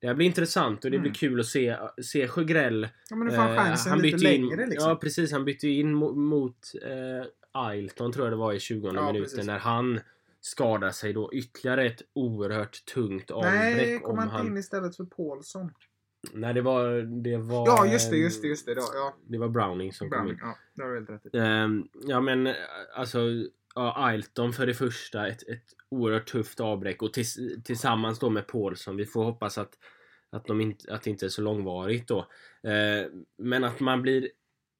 det 0.00 0.06
här 0.06 0.14
blir 0.14 0.26
intressant 0.26 0.84
och 0.84 0.90
det 0.90 0.96
Mm. 0.96 1.02
blir 1.02 1.14
kul 1.14 1.40
att 1.40 1.46
se, 1.46 1.76
se 2.02 2.28
Sjögrell 2.28 2.88
ja, 3.10 3.16
men 3.16 3.26
nu 3.28 3.34
får 3.34 3.42
han 3.42 3.52
Eh, 3.52 3.56
chansen 3.64 3.90
han 3.90 4.02
lite 4.02 4.16
in, 4.16 4.22
längre 4.22 4.66
liksom. 4.66 4.88
Ja 4.90 4.96
precis, 4.96 5.32
han 5.32 5.44
bytte 5.44 5.68
in 5.68 5.96
mo- 5.96 6.14
mot 6.14 6.58
eh, 6.82 7.26
Ailton 7.52 8.12
tror 8.12 8.26
jag 8.26 8.32
det 8.32 8.36
var 8.36 8.52
i 8.52 8.60
20 8.60 8.86
Ja, 8.86 8.92
minuten 8.92 9.22
precis. 9.22 9.46
när 9.46 9.58
han 9.58 10.00
skadar 10.40 10.90
sig 10.90 11.12
då 11.12 11.32
ytterligare 11.32 11.86
ett 11.86 12.02
oerhört 12.12 12.84
tungt 12.84 13.30
avbräck. 13.30 13.52
Nej, 13.52 13.96
om 13.96 14.02
kom 14.02 14.18
han 14.18 14.40
inte 14.40 14.52
in 14.52 14.56
istället 14.56 14.96
för 14.96 15.04
Paulsson? 15.04 15.70
Nej 16.32 16.54
det 16.54 16.62
var... 16.62 17.02
Det 17.22 17.36
var 17.36 17.66
Ja, 17.66 17.86
just 17.86 18.10
det, 18.10 18.16
just 18.16 18.42
det, 18.42 18.48
just 18.48 18.66
det. 18.66 18.72
Ja, 18.72 18.90
ja. 18.94 19.16
Det 19.26 19.38
var 19.38 19.48
Browning 19.48 19.92
som 19.92 20.10
kom 20.10 20.18
Browning, 20.18 20.32
in. 20.34 20.38
ja, 20.42 20.56
det 20.74 20.88
du 20.88 20.94
helt 20.94 21.10
rätt. 21.10 21.34
Ehm, 21.34 21.88
ja 22.06 22.20
men 22.20 22.54
alltså 22.94 23.18
ja, 23.74 23.94
Ailton 23.96 24.52
för 24.52 24.66
det 24.66 24.74
första 24.74 25.28
ett, 25.28 25.48
ett 25.48 25.64
oerhört 25.88 26.26
tufft 26.26 26.60
avbräck 26.60 27.02
och 27.02 27.12
tills, 27.12 27.38
tillsammans 27.64 28.18
då 28.18 28.30
med 28.30 28.46
Paulsson. 28.46 28.96
Vi 28.96 29.06
får 29.06 29.24
hoppas 29.24 29.58
att, 29.58 29.78
att, 30.30 30.46
de 30.46 30.60
inte, 30.60 30.94
att 30.94 31.02
det 31.02 31.10
inte 31.10 31.26
är 31.26 31.30
så 31.30 31.42
långvarigt 31.42 32.08
då. 32.08 32.18
Eh, 32.62 33.06
men 33.38 33.64
att 33.64 33.80
man 33.80 34.02
blir 34.02 34.28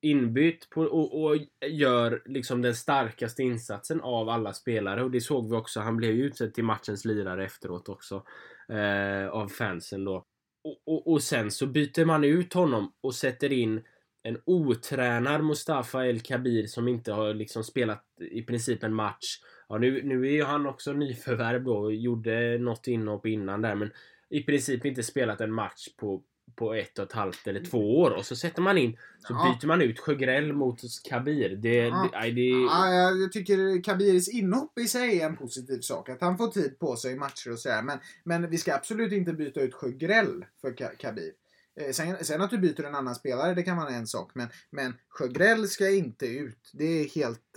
inbytt 0.02 0.70
på, 0.70 0.82
och, 0.82 1.24
och 1.24 1.36
gör 1.66 2.22
liksom 2.24 2.62
den 2.62 2.74
starkaste 2.74 3.42
insatsen 3.42 4.00
av 4.00 4.28
alla 4.28 4.52
spelare 4.52 5.02
och 5.02 5.10
det 5.10 5.20
såg 5.20 5.50
vi 5.50 5.56
också. 5.56 5.80
Han 5.80 5.96
blev 5.96 6.12
ju 6.12 6.24
utsedd 6.24 6.54
till 6.54 6.64
matchens 6.64 7.04
lirare 7.04 7.44
efteråt 7.44 7.88
också 7.88 8.22
eh, 8.68 9.28
av 9.28 9.48
fansen 9.48 10.04
då. 10.04 10.26
Och, 10.64 10.82
och, 10.86 11.12
och 11.12 11.22
sen 11.22 11.50
så 11.50 11.66
byter 11.66 12.04
man 12.04 12.24
ut 12.24 12.52
honom 12.52 12.92
och 13.00 13.14
sätter 13.14 13.52
in 13.52 13.82
en 14.22 14.38
otränad 14.46 15.44
Mustafa 15.44 16.06
El 16.06 16.20
Kabir 16.20 16.66
som 16.66 16.88
inte 16.88 17.12
har 17.12 17.34
liksom 17.34 17.64
spelat 17.64 18.04
i 18.30 18.42
princip 18.42 18.82
en 18.82 18.94
match. 18.94 19.38
Ja, 19.68 19.78
nu, 19.78 20.02
nu 20.02 20.26
är 20.26 20.32
ju 20.32 20.44
han 20.44 20.66
också 20.66 20.92
nyförvärv 20.92 21.64
då 21.64 21.76
och 21.76 21.94
gjorde 21.94 22.58
något 22.58 22.86
inhopp 22.86 23.26
innan 23.26 23.62
där 23.62 23.74
men 23.74 23.90
i 24.30 24.42
princip 24.42 24.84
inte 24.84 25.02
spelat 25.02 25.40
en 25.40 25.52
match 25.52 25.88
på, 25.96 26.22
på 26.56 26.74
ett 26.74 26.98
och 26.98 27.04
ett 27.04 27.12
halvt 27.12 27.46
eller 27.46 27.64
två 27.64 28.00
år 28.00 28.10
och 28.10 28.26
så 28.26 28.36
sätter 28.36 28.62
man 28.62 28.78
in 28.78 28.96
så 29.18 29.32
Ja. 29.32 29.56
byter 29.60 29.66
man 29.68 29.82
ut 29.82 29.98
Sjögrell 29.98 30.52
mot 30.52 30.80
Kabir. 31.08 31.48
Det, 31.56 31.74
Ja. 31.74 32.08
det, 32.12 32.30
det, 32.30 32.40
Ja, 32.48 32.90
jag 33.12 33.32
tycker 33.32 33.82
Kabiris 33.82 34.28
inhopp 34.28 34.78
i 34.78 34.86
sig 34.88 35.20
är 35.20 35.26
en 35.26 35.36
positiv 35.36 35.80
sak. 35.80 36.08
Att 36.08 36.20
han 36.20 36.38
får 36.38 36.48
tid 36.48 36.78
på 36.78 36.96
sig 36.96 37.12
i 37.12 37.16
matcher 37.16 37.52
och 37.52 37.58
sådär. 37.58 37.82
Men, 37.82 37.98
men 38.24 38.50
vi 38.50 38.58
ska 38.58 38.74
absolut 38.74 39.12
inte 39.12 39.32
byta 39.32 39.60
ut 39.60 39.74
Sjögrell 39.74 40.44
för 40.60 40.70
Ka- 40.70 40.96
Kabir. 40.98 41.32
Eh, 41.80 41.92
Sen, 41.92 42.24
sen 42.24 42.40
att 42.42 42.50
du 42.50 42.58
byter 42.58 42.84
en 42.84 42.94
annan 42.94 43.14
spelare, 43.14 43.54
det 43.54 43.62
kan 43.62 43.76
vara 43.76 43.90
en 43.90 44.06
sak. 44.06 44.30
Men, 44.34 44.48
men 44.70 44.94
Sjögrell 45.08 45.68
ska 45.68 45.90
inte 45.90 46.26
ut. 46.26 46.70
Det 46.72 46.84
är 46.84 47.08
helt... 47.14 47.56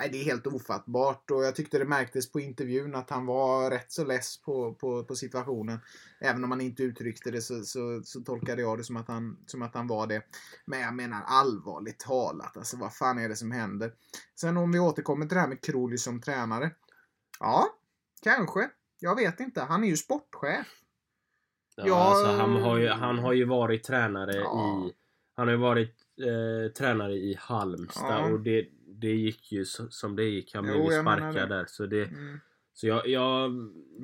Nej, 0.00 0.08
det 0.12 0.18
är 0.18 0.24
helt 0.24 0.46
ofattbart 0.46 1.30
och 1.30 1.44
jag 1.44 1.56
tyckte 1.56 1.78
det 1.78 1.84
märktes 1.84 2.32
på 2.32 2.40
intervjun 2.40 2.94
att 2.94 3.10
han 3.10 3.26
var 3.26 3.70
rätt 3.70 3.92
så 3.92 4.04
less 4.04 4.42
på, 4.42 4.74
på, 4.74 5.04
på 5.04 5.16
situationen. 5.16 5.78
Även 6.20 6.44
om 6.44 6.50
han 6.50 6.60
inte 6.60 6.82
uttryckte 6.82 7.30
det 7.30 7.40
så, 7.40 7.62
så, 7.62 8.00
så 8.04 8.20
tolkade 8.20 8.62
jag 8.62 8.78
det 8.78 8.84
som 8.84 8.96
att, 8.96 9.08
han, 9.08 9.38
som 9.46 9.62
att 9.62 9.74
han 9.74 9.86
var 9.86 10.06
det. 10.06 10.22
Men 10.64 10.80
jag 10.80 10.94
menar 10.94 11.22
allvarligt 11.26 11.98
talat, 11.98 12.56
alltså 12.56 12.76
vad 12.76 12.94
fan 12.94 13.18
är 13.18 13.28
det 13.28 13.36
som 13.36 13.50
händer? 13.50 13.92
Sen 14.40 14.56
om 14.56 14.72
vi 14.72 14.78
återkommer 14.78 15.26
till 15.26 15.34
det 15.34 15.40
här 15.40 15.48
med 15.48 15.60
Kroli 15.64 15.98
som 15.98 16.20
tränare. 16.20 16.70
Ja, 17.40 17.66
kanske. 18.22 18.70
Jag 19.00 19.16
vet 19.16 19.40
inte. 19.40 19.60
Han 19.60 19.84
är 19.84 19.88
ju 19.88 19.96
sportchef. 19.96 20.66
Ja, 21.76 21.84
Ja, 21.86 21.96
alltså, 21.96 22.26
han, 22.32 22.62
har 22.62 22.78
ju, 22.78 22.88
han 22.88 23.18
har 23.18 23.32
ju 23.32 23.44
varit 23.44 23.84
tränare 23.84 24.34
Ja. 24.34 24.86
i... 24.88 24.92
Han 25.36 25.46
har 25.48 25.54
ju 25.54 25.60
varit 25.60 25.94
eh, 26.20 26.72
tränare 26.72 27.12
i 27.12 27.36
Halmstad 27.40 28.24
Ja. 28.30 28.32
och 28.32 28.40
det, 28.40 28.66
det 29.00 29.12
gick 29.14 29.52
ju 29.52 29.64
som 29.64 30.16
det 30.16 30.24
gick. 30.24 30.54
Han 30.54 30.64
blev 30.64 30.76
ju 30.76 31.00
sparkad 31.00 31.48
där. 31.48 31.64
Så, 31.68 31.86
det, 31.86 32.04
Mm. 32.04 32.40
så 32.74 32.86
jag, 32.86 33.06
jag, 33.08 33.50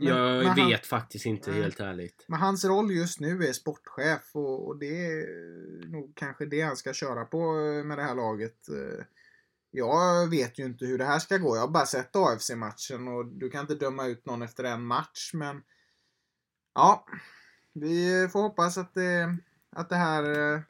jag 0.01 0.39
men 0.39 0.47
han- 0.47 0.69
vet 0.69 0.87
faktiskt 0.87 1.27
inte 1.27 1.51
Nej. 1.51 1.63
helt 1.63 1.81
ärligt. 1.81 2.25
Men 2.29 2.41
hans 2.41 2.65
roll 2.65 2.91
just 2.91 3.21
nu 3.21 3.45
är 3.45 3.53
sportchef 3.53 4.31
och, 4.37 4.67
och 4.67 4.79
det 4.79 5.07
är 5.07 5.27
nog 5.87 6.13
kanske 6.17 6.47
det 6.47 6.61
han 6.61 6.77
ska 6.77 6.93
köra 6.93 7.25
på 7.25 7.39
eh, 7.39 7.85
med 7.85 7.99
det 7.99 8.03
här 8.03 8.15
laget. 8.15 8.69
Eh, 8.69 9.05
Jag 9.71 10.31
vet 10.31 10.59
ju 10.59 10.65
inte 10.65 10.87
hur 10.87 10.99
det 10.99 11.05
här 11.05 11.19
ska 11.19 11.39
gå. 11.39 11.57
Jag 11.57 11.61
har 11.61 11.69
bara 11.69 11.87
sett 11.87 12.17
AFC-matchen 12.17 13.09
och 13.09 13.27
du 13.27 13.51
kan 13.51 13.61
inte 13.61 13.75
döma 13.75 14.07
ut 14.07 14.27
någon 14.27 14.43
efter 14.43 14.65
en 14.65 14.85
match 14.85 15.31
men 15.35 15.63
ja, 16.75 17.07
vi 17.73 18.29
får 18.33 18.43
hoppas 18.43 18.79
att 18.79 18.95
det, 18.95 19.37
att 19.71 19.89
det 19.89 19.97
här 19.97 20.53
eh, 20.55 20.61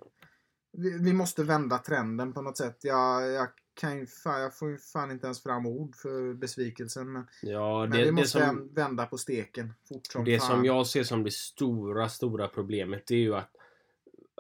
vi, 0.73 0.99
vi 0.99 1.13
måste 1.13 1.43
vända 1.45 1.79
trenden 1.79 2.33
på 2.33 2.43
något 2.43 2.57
sätt. 2.57 2.79
Jag, 2.83 3.31
jag 3.33 3.49
kan 3.75 3.99
ju 3.99 4.07
fan, 4.07 4.41
jag 4.43 4.59
får 4.59 4.71
ju 4.71 4.79
fan 4.79 5.11
inte 5.11 5.27
ens 5.27 5.43
fram 5.43 5.67
ord 5.67 5.97
för 5.97 6.35
besvikelsen 6.35 7.13
men, 7.13 7.27
Ja, 7.43 7.81
men 7.81 7.91
det, 7.91 7.99
vi 7.99 8.05
det, 8.05 8.13
måste 8.13 8.39
som, 8.47 8.75
vända 8.75 9.07
på 9.07 9.19
steken 9.19 9.75
fort 9.89 10.07
som 10.07 10.25
det 10.25 10.39
fan. 10.39 10.49
som 10.49 10.65
jag 10.65 10.87
ser 10.87 11.03
som 11.03 11.25
det 11.25 11.33
stora, 11.33 12.09
stora 12.09 12.49
problemet 12.49 13.07
det 13.07 13.15
är 13.15 13.19
ju 13.19 13.35
att 13.35 13.51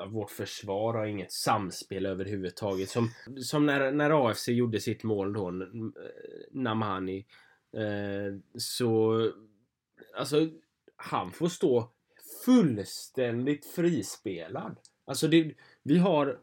vårt 0.08 0.30
försvar 0.30 0.94
har 0.94 1.06
inget 1.06 1.32
samspel 1.32 2.06
överhuvudtaget. 2.06 2.88
Som, 2.90 3.10
som 3.42 3.66
när, 3.66 3.92
när 3.92 4.28
AFC 4.30 4.48
gjorde 4.48 4.80
sitt 4.80 5.02
mål 5.02 5.32
då, 5.32 5.48
N- 5.48 5.92
Namani. 6.50 7.26
Eh, 7.72 8.58
så... 8.58 9.18
Alltså, 10.16 10.48
han 10.96 11.32
får 11.32 11.48
stå 11.48 11.90
fullständigt 12.44 13.66
frispelad. 13.66 14.76
Alltså, 15.04 15.28
det, 15.28 15.54
vi 15.82 15.98
har... 15.98 16.38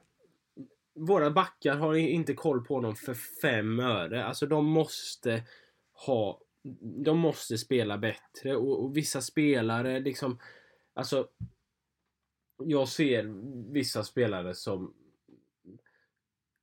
Våra 0.93 1.31
backar 1.31 1.75
har 1.75 1.95
inte 1.95 2.33
koll 2.33 2.65
på 2.65 2.75
honom 2.75 2.95
för 2.95 3.13
fem 3.13 3.79
öre. 3.79 4.25
Alltså, 4.25 4.45
de 4.45 4.65
måste 4.65 5.43
ha... 6.05 6.41
De 7.05 7.17
måste 7.17 7.57
spela 7.57 7.97
bättre 7.97 8.55
och, 8.55 8.83
och 8.83 8.97
vissa 8.97 9.21
spelare 9.21 9.99
liksom... 9.99 10.39
Alltså, 10.93 11.27
jag 12.57 12.87
ser 12.87 13.23
vissa 13.73 14.03
spelare 14.03 14.53
som 14.55 14.93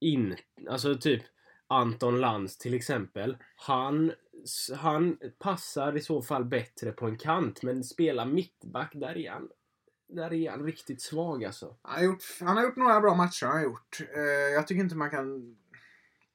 in, 0.01 0.37
alltså 0.69 0.95
typ 0.95 1.23
Anton 1.67 2.21
Lantz 2.21 2.59
till 2.59 2.75
exempel. 2.75 3.37
Han, 3.57 4.13
han 4.77 5.19
passar 5.39 5.97
i 5.97 6.01
så 6.01 6.23
fall 6.23 6.45
bättre 6.45 6.93
på 6.93 7.07
en 7.07 7.19
kant 7.19 7.63
men 7.63 7.85
spelar 7.85 8.27
mittback 8.27 8.93
där 8.95 9.17
är 9.17 9.31
han, 9.31 9.49
där 10.09 10.33
är 10.33 10.51
han 10.51 10.65
riktigt 10.65 11.03
svag 11.03 11.45
alltså. 11.45 11.77
Han 11.83 11.97
har, 11.97 12.05
gjort, 12.05 12.23
han 12.41 12.57
har 12.57 12.65
gjort 12.65 12.77
några 12.77 13.01
bra 13.01 13.15
matcher. 13.15 13.47
Han 13.47 13.57
har 13.57 13.65
gjort. 13.65 14.01
Eh, 14.15 14.23
jag 14.55 14.67
tycker 14.67 14.83
inte 14.83 14.97
man 14.97 15.11
kan 15.11 15.57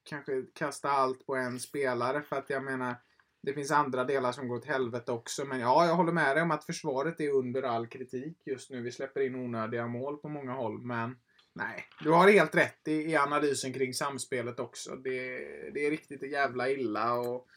kanske 0.03 0.41
kasta 0.53 0.89
allt 0.89 1.25
på 1.25 1.35
en 1.35 1.59
spelare 1.59 2.21
för 2.21 2.35
att 2.35 2.49
jag 2.49 2.63
menar 2.63 2.95
det 3.43 3.53
finns 3.53 3.71
andra 3.71 4.03
delar 4.03 4.31
som 4.31 4.47
går 4.47 4.55
åt 4.55 4.65
helvete 4.65 5.11
också. 5.11 5.45
Men 5.45 5.59
ja, 5.59 5.85
jag 5.85 5.95
håller 5.95 6.11
med 6.11 6.35
dig 6.35 6.43
om 6.43 6.51
att 6.51 6.65
försvaret 6.65 7.19
är 7.19 7.29
under 7.29 7.63
all 7.63 7.87
kritik 7.87 8.37
just 8.45 8.69
nu. 8.69 8.81
Vi 8.81 8.91
släpper 8.91 9.21
in 9.21 9.35
onödiga 9.35 9.87
mål 9.87 10.17
på 10.17 10.29
många 10.29 10.53
håll. 10.53 10.81
Men 10.81 11.15
nej, 11.53 11.85
du 12.03 12.11
har 12.11 12.31
helt 12.31 12.55
rätt 12.55 12.87
i, 12.87 12.91
i 12.91 13.15
analysen 13.15 13.73
kring 13.73 13.93
samspelet 13.93 14.59
också. 14.59 14.95
Det, 14.95 15.37
det 15.73 15.85
är 15.85 15.91
riktigt 15.91 16.31
jävla 16.31 16.69
illa. 16.69 17.13
Och, 17.13 17.47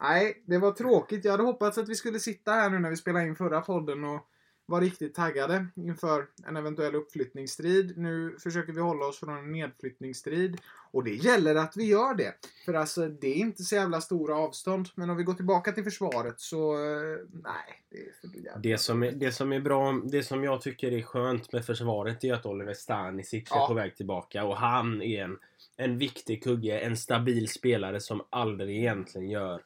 nej, 0.00 0.42
det 0.46 0.58
var 0.58 0.72
tråkigt. 0.72 1.24
Jag 1.24 1.32
hade 1.32 1.44
hoppats 1.44 1.78
att 1.78 1.88
vi 1.88 1.94
skulle 1.94 2.20
sitta 2.20 2.52
här 2.52 2.70
nu 2.70 2.78
när 2.78 2.90
vi 2.90 2.96
spelade 2.96 3.26
in 3.26 3.36
förra 3.36 3.60
podden 3.60 4.04
och 4.04 4.28
var 4.66 4.80
riktigt 4.80 5.14
taggade 5.14 5.66
inför 5.74 6.26
en 6.46 6.56
eventuell 6.56 6.94
uppflyttningsstrid. 6.94 7.98
Nu 7.98 8.36
försöker 8.38 8.72
vi 8.72 8.80
hålla 8.80 9.06
oss 9.06 9.18
från 9.20 9.38
en 9.38 9.52
nedflyttningsstrid. 9.52 10.60
Och 10.90 11.04
det 11.04 11.14
gäller 11.14 11.54
att 11.54 11.76
vi 11.76 11.84
gör 11.84 12.14
det. 12.14 12.34
För 12.64 12.74
alltså, 12.74 13.08
det 13.08 13.26
är 13.28 13.34
inte 13.34 13.62
så 13.62 13.74
jävla 13.74 14.00
stora 14.00 14.36
avstånd. 14.36 14.88
Men 14.94 15.10
om 15.10 15.16
vi 15.16 15.22
går 15.22 15.34
tillbaka 15.34 15.72
till 15.72 15.84
försvaret 15.84 16.40
så... 16.40 16.74
eh, 16.74 17.18
Nej, 17.32 17.82
det 17.90 17.98
är 17.98 18.12
för 18.20 18.36
jävla... 18.36 18.60
Det 18.60 18.78
som, 18.78 19.02
är, 19.02 19.12
det 19.12 19.32
som 19.32 19.52
är 19.52 19.60
bra, 19.60 20.00
det 20.04 20.22
som 20.22 20.44
jag 20.44 20.60
tycker 20.60 20.92
är 20.92 21.02
skönt 21.02 21.52
med 21.52 21.64
försvaret 21.64 22.24
är 22.24 22.34
att 22.34 22.46
Oliver 22.46 22.74
Stanisic 22.74 23.48
Ja. 23.50 23.62
är 23.64 23.68
på 23.68 23.74
väg 23.74 23.96
tillbaka 23.96 24.44
och 24.44 24.56
han 24.56 25.02
är 25.02 25.24
en, 25.24 25.38
en 25.76 25.98
viktig 25.98 26.42
kugge, 26.44 26.78
en 26.78 26.96
stabil 26.96 27.48
spelare 27.48 28.00
som 28.00 28.22
aldrig 28.30 28.76
egentligen 28.78 29.30
gör 29.30 29.62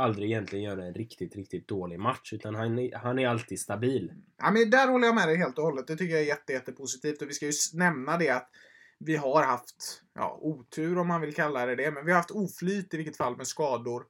aldrig 0.00 0.30
egentligen 0.30 0.64
gör 0.64 0.78
en 0.78 0.94
riktigt, 0.94 1.36
riktigt 1.36 1.68
dålig 1.68 2.00
match 2.00 2.32
utan 2.32 2.54
han 2.54 2.78
är, 2.78 2.96
han 2.96 3.18
är 3.18 3.28
alltid 3.28 3.60
stabil. 3.60 4.12
Ja, 4.38 4.50
men 4.50 4.70
där 4.70 4.88
håller 4.88 5.06
jag 5.06 5.14
med 5.14 5.28
dig 5.28 5.36
helt 5.36 5.58
och 5.58 5.64
hållet. 5.64 5.86
Det 5.86 5.96
tycker 5.96 6.14
jag 6.14 6.22
är 6.22 6.26
jätte, 6.26 6.52
jättepositivt. 6.52 7.22
Och 7.22 7.28
vi 7.28 7.32
ska 7.32 7.46
ju 7.46 7.52
nämna 7.74 8.16
det 8.16 8.30
att 8.30 8.50
vi 8.98 9.16
har 9.16 9.42
haft 9.42 10.02
ja, 10.14 10.38
otur 10.42 10.98
om 10.98 11.08
man 11.08 11.20
vill 11.20 11.34
kalla 11.34 11.66
det 11.66 11.76
det. 11.76 11.90
Men 11.90 12.04
vi 12.04 12.12
har 12.12 12.16
haft 12.16 12.30
oflyt 12.30 12.94
i 12.94 12.96
vilket 12.96 13.16
fall 13.16 13.36
med 13.36 13.46
skador. 13.46 14.04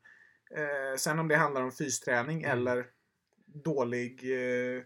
Eh, 0.57 0.97
sen 0.97 1.19
om 1.19 1.29
det 1.29 1.37
handlar 1.37 1.63
om 1.63 1.73
fysträning 1.73 2.43
Mm. 2.45 2.59
eller 2.59 2.87
dålig 3.65 4.25
eh, 4.33 4.83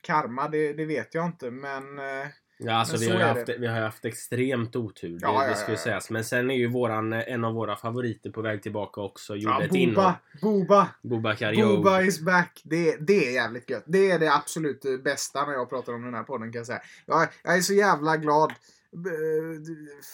karma, 0.00 0.48
det, 0.48 0.72
det 0.72 0.84
vet 0.84 1.14
jag 1.14 1.26
inte. 1.26 1.50
Men 1.50 1.98
eh, 1.98 2.26
Ja, 2.60 2.74
alltså 2.74 2.96
vi 2.96 3.10
har, 3.10 3.20
haft, 3.20 3.48
vi 3.58 3.66
har 3.66 3.80
haft 3.80 4.04
extremt 4.04 4.76
otur. 4.76 5.08
Det, 5.08 5.18
Ja, 5.22 5.42
ja, 5.44 5.50
det 5.50 5.56
ska 5.56 5.70
ju 5.70 5.76
sägas. 5.76 6.10
Men 6.10 6.24
sen 6.24 6.50
är 6.50 6.54
ju 6.54 6.66
våran, 6.66 7.12
en 7.12 7.44
av 7.44 7.54
våra 7.54 7.76
favoriter 7.76 8.30
på 8.30 8.42
väg 8.42 8.62
tillbaka 8.62 9.00
också. 9.00 9.36
Gjorde 9.36 9.54
ja, 9.54 9.62
ett 9.62 9.70
Boba, 9.70 10.16
inhopp. 10.40 10.88
Boba, 11.02 11.34
Joe. 11.52 11.76
Boba 11.76 12.02
is 12.02 12.20
back. 12.20 12.62
Det, 12.64 12.96
det 12.96 13.28
är 13.28 13.32
jävligt 13.32 13.70
gött. 13.70 13.84
Det 13.86 14.10
är 14.10 14.18
det 14.18 14.34
absolut 14.34 15.04
bästa 15.04 15.46
när 15.46 15.52
jag 15.52 15.70
pratar 15.70 15.92
om 15.92 16.02
den 16.02 16.14
här 16.14 16.22
podden 16.22 16.52
kan 16.52 16.58
jag 16.58 16.66
säga. 16.66 16.82
Jag, 17.06 17.28
jag 17.42 17.56
är 17.56 17.60
så 17.60 17.74
jävla 17.74 18.16
glad. 18.16 18.52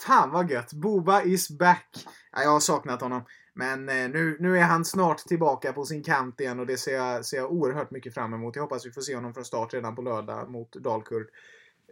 Fan 0.06 0.30
vad 0.30 0.50
gött. 0.50 0.72
Boba 0.72 1.22
is 1.22 1.50
back. 1.50 1.88
Ja, 2.32 2.42
jag 2.42 2.50
har 2.50 2.60
saknat 2.60 3.00
honom. 3.00 3.24
Men 3.54 3.88
eh, 3.88 4.08
nu, 4.08 4.36
nu 4.40 4.58
är 4.58 4.62
han 4.62 4.84
snart 4.84 5.18
tillbaka 5.18 5.72
på 5.72 5.84
sin 5.84 6.02
kant 6.02 6.40
igen 6.40 6.60
och 6.60 6.66
det 6.66 6.76
ser 6.76 6.94
jag, 6.94 7.24
ser 7.24 7.36
jag 7.36 7.52
oerhört 7.52 7.90
mycket 7.90 8.14
fram 8.14 8.34
emot. 8.34 8.56
Jag 8.56 8.62
hoppas 8.62 8.86
vi 8.86 8.90
får 8.90 9.00
se 9.00 9.14
honom 9.14 9.34
från 9.34 9.44
start 9.44 9.74
redan 9.74 9.96
på 9.96 10.02
lördag 10.02 10.50
mot 10.50 10.72
Dalkurd. 10.72 11.26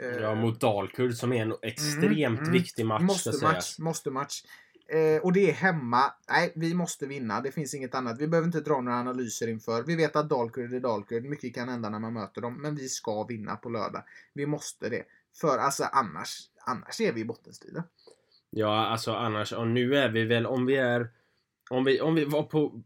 Eh, 0.01 0.09
Ja, 0.09 0.35
mot 0.35 0.61
Dalkurd 0.61 1.15
som 1.15 1.33
är 1.33 1.43
en 1.43 1.55
extremt 1.63 2.41
mm. 2.41 2.53
viktig 2.53 2.87
match. 2.87 3.03
Måste 3.03 3.45
match, 3.45 3.79
måste 3.79 4.11
match. 4.11 4.43
Eh, 4.89 5.23
och 5.23 5.33
det 5.33 5.51
är 5.51 5.53
hemma. 5.53 6.13
Nej, 6.31 6.53
vi 6.55 6.75
måste 6.75 7.07
vinna. 7.07 7.41
Det 7.41 7.53
finns 7.53 7.75
inget 7.75 7.95
annat. 7.95 8.21
Vi 8.21 8.29
behöver 8.29 8.47
inte 8.47 8.61
dra 8.61 8.81
några 8.81 8.99
analyser 8.99 9.49
inför. 9.49 9.83
Vi 9.83 9.97
vet 9.97 10.17
att 10.17 10.29
Dalkurd 10.29 10.75
är 10.75 10.81
Dalkurd. 10.81 11.25
Mycket 11.25 11.55
kan 11.55 11.69
hända 11.69 11.89
när 11.89 11.99
man 11.99 12.13
möter 12.13 12.41
dem. 12.41 12.63
Men 12.63 12.77
vi 12.77 12.89
ska 12.89 13.25
vinna 13.25 13.57
på 13.57 13.69
lördag. 13.69 14.05
Vi 14.35 14.47
måste 14.47 14.89
det. 14.89 15.03
För 15.41 15.59
alltså 15.59 15.85
annars, 15.93 16.49
annars 16.67 17.01
är 17.01 17.13
vi 17.13 17.21
i 17.21 17.25
bottenstriden. 17.25 17.83
Ja, 18.51 18.87
alltså 18.87 19.13
annars. 19.13 19.53
Och 19.53 19.69
nu 19.69 19.97
är 19.97 20.09
vi 20.09 20.25
väl, 20.25 20.47
om 20.47 20.67
vi 20.67 20.77
är... 20.77 21.11
Om 21.71 21.85
vi, 21.85 22.01
om 22.01 22.15
vi 22.15 22.25
var 22.25 22.43
på, 22.43 22.83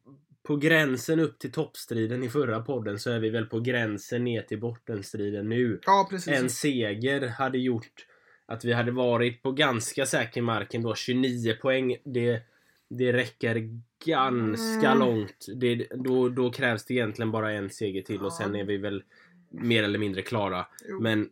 på 0.47 0.57
gränsen 0.57 1.21
upp 1.21 1.39
till 1.39 1.53
toppstriden 1.53 2.23
i 2.23 2.29
förra 2.29 2.61
podden 2.61 2.99
så 2.99 3.11
är 3.11 3.19
vi 3.19 3.31
väl 3.31 3.47
på 3.47 3.61
gränsen 3.61 4.25
ner 4.25 4.43
till 4.43 4.61
bottenstriden 4.61 5.49
nu. 5.49 5.81
Ja, 5.87 6.07
precis. 6.11 6.41
En 6.41 6.51
seger 6.51 7.29
hade 7.29 7.59
gjort 7.59 8.07
att 8.47 8.65
vi 8.65 8.73
hade 8.73 8.91
varit 8.91 9.43
på 9.43 9.53
ganska 9.53 10.07
säker 10.07 10.43
marken 10.43 10.83
då. 10.83 10.95
29 10.95 11.57
poäng. 11.63 11.97
Det, 12.05 12.43
det 12.91 13.13
räcker 13.13 13.71
ganska 14.07 14.91
Mm. 14.91 14.99
långt. 14.99 15.47
Det, 15.57 15.87
då, 15.95 16.29
då 16.29 16.51
krävs 16.51 16.85
det 16.85 16.95
egentligen 16.95 17.33
bara 17.33 17.53
en 17.53 17.71
seger 17.71 18.03
till 18.03 18.23
och 18.23 18.33
sen 18.33 18.57
är 18.57 18.65
vi 18.65 18.77
väl 18.77 19.03
mer 19.51 19.83
eller 19.83 19.99
mindre 19.99 20.23
klara. 20.23 20.67
Jo. 20.89 21.01
Men, 21.01 21.29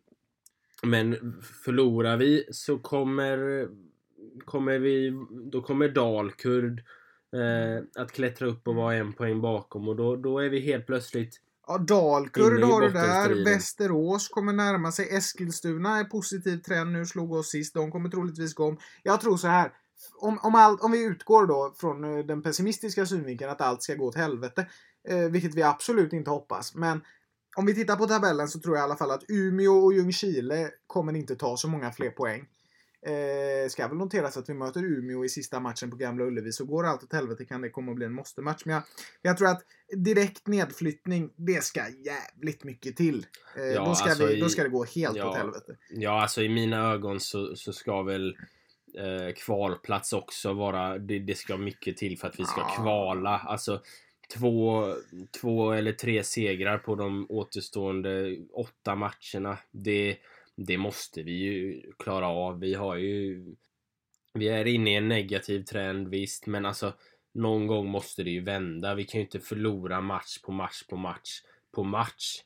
men 0.83 1.35
förlorar 1.65 2.17
vi 2.17 2.45
så 2.51 2.79
kommer, 2.79 3.69
kommer 4.45 4.79
vi, 4.79 5.13
då 5.53 5.63
kommer 5.63 5.89
Dalkurd 5.89 6.83
eh, 7.35 8.03
att 8.03 8.13
klättra 8.13 8.49
upp 8.49 8.69
och 8.69 8.75
vara 8.75 8.95
en 8.95 9.13
poäng 9.13 9.41
bakom 9.41 9.89
och 9.89 9.97
då, 9.97 10.17
då 10.17 10.39
är 10.39 10.49
vi 10.49 10.61
helt 10.61 10.87
plötsligt 10.87 11.41
Ja, 11.67 11.79
Dalkurd 11.79 12.63
har 12.63 12.81
du 12.81 12.89
där. 12.89 13.45
Västerås 13.45 14.29
kommer 14.29 14.53
närma 14.53 14.93
sig. 14.93 15.09
Eskilstuna 15.17 15.99
är 15.99 16.05
positiv 16.05 16.57
trend 16.59 16.93
nu, 16.93 17.07
slog 17.07 17.33
oss 17.33 17.51
sist. 17.51 17.75
De 17.75 17.91
kommer 17.91 18.09
troligtvis 18.09 18.55
gå 18.55 18.65
om. 18.65 18.79
Jag 19.03 19.21
tror 19.21 19.37
så 19.37 19.49
här. 19.49 19.73
Om, 20.21 20.39
om, 20.43 20.55
all, 20.55 20.79
om 20.81 20.93
vi 20.93 21.05
utgår 21.05 21.47
då 21.47 21.75
från 21.77 22.05
eh, 22.05 22.25
den 22.25 22.43
pessimistiska 22.43 23.07
synvinkeln 23.07 23.51
att 23.51 23.61
allt 23.61 23.83
ska 23.83 23.95
gå 23.95 24.07
åt 24.07 24.15
helvete. 24.15 24.67
Eh, 25.09 25.19
vilket 25.19 25.55
vi 25.55 25.63
absolut 25.63 26.13
inte 26.13 26.31
hoppas. 26.31 26.75
Men 26.75 27.01
om 27.57 27.67
vi 27.67 27.75
tittar 27.75 27.97
på 27.97 28.07
tabellen 28.07 28.49
så 28.49 28.61
tror 28.61 28.77
jag 28.77 28.83
i 28.83 28.85
alla 28.85 28.97
fall 28.97 29.11
att 29.11 29.25
Umeå 29.29 29.85
och 29.85 29.93
Ljungskile 29.93 30.71
kommer 30.87 31.17
inte 31.17 31.37
ta 31.37 31.57
så 31.57 31.69
många 31.69 31.93
fler 31.93 32.11
poäng. 32.11 32.47
Eh, 33.07 33.69
ska 33.69 33.89
väl 33.89 33.97
noteras 33.97 34.37
att 34.37 34.49
vi 34.49 34.55
möter 34.55 34.83
Umeå 34.83 35.25
i 35.25 35.29
sista 35.29 35.61
matchen 35.61 35.91
på 35.91 35.97
Gamla 35.97 36.25
Ullevi. 36.25 36.53
Så 36.53 36.65
går 36.65 36.87
allt 36.87 37.03
åt 37.03 37.13
helvete 37.13 37.45
kan 37.45 37.61
det 37.61 37.71
komma 37.71 37.91
att 37.93 37.97
bli 37.97 38.07
en 38.07 38.13
måste-match. 38.13 38.63
Men 38.65 38.75
jag, 38.75 38.83
jag 39.23 39.39
tror 39.39 39.49
att 39.49 39.63
direkt 39.97 40.47
nedflyttning, 40.47 41.31
det 41.37 41.65
ska 41.65 41.81
jävligt 42.05 42.65
mycket 42.65 42.97
till. 42.97 43.27
Eh, 43.57 43.65
Ja, 43.65 43.85
då, 43.85 43.95
ska 43.95 44.09
alltså 44.09 44.27
vi, 44.27 44.41
då 44.41 44.49
ska 44.49 44.63
det 44.63 44.69
gå 44.69 44.85
helt 44.85 45.17
ja. 45.17 45.31
åt 45.31 45.37
helvete. 45.37 45.77
Ja, 45.91 46.23
alltså 46.23 46.43
i 46.43 46.49
mina 46.49 46.93
ögon 46.93 47.21
så, 47.21 47.57
så 47.57 47.73
ska 47.73 48.03
väl 48.03 48.37
eh, 48.99 49.35
kvalplats 49.37 50.13
också 50.13 50.53
vara... 50.53 50.99
Det, 50.99 51.19
det 51.19 51.35
ska 51.35 51.57
mycket 51.57 51.97
till 51.97 52.19
för 52.19 52.29
att 52.29 52.41
vi 52.41 52.45
ska 52.45 52.61
Ja. 52.61 52.83
kvala. 52.83 53.39
Alltså, 53.39 53.83
två, 54.35 54.95
två 55.41 55.73
eller 55.73 55.93
tre 55.93 56.25
segrar 56.25 56.79
på 56.79 56.95
de 56.95 57.27
återstående 57.29 58.37
åtta 58.53 58.95
matcherna. 58.95 59.59
Det, 59.71 60.17
det 60.57 60.79
måste 60.79 61.23
vi 61.23 61.33
ju 61.33 61.83
klara 61.99 62.29
av. 62.29 62.61
Vi 62.61 62.75
har 62.75 62.97
ju... 62.97 63.47
Vi 64.35 64.49
är 64.49 64.65
inne 64.65 64.93
i 64.93 64.95
en 64.95 65.09
negativ 65.09 65.65
trend 65.65 66.09
visst, 66.09 66.47
men 66.47 66.67
alltså 66.67 66.93
någon 67.33 67.67
gång 67.67 67.89
måste 67.89 68.23
det 68.23 68.31
ju 68.31 68.41
vända. 68.41 68.95
Vi 68.95 69.05
kan 69.05 69.21
ju 69.21 69.25
inte 69.25 69.41
förlora 69.41 70.01
match 70.01 70.39
på 70.39 70.53
match 70.53 70.83
på 70.89 70.97
match 70.97 71.43
på 71.73 71.85
match 71.85 72.43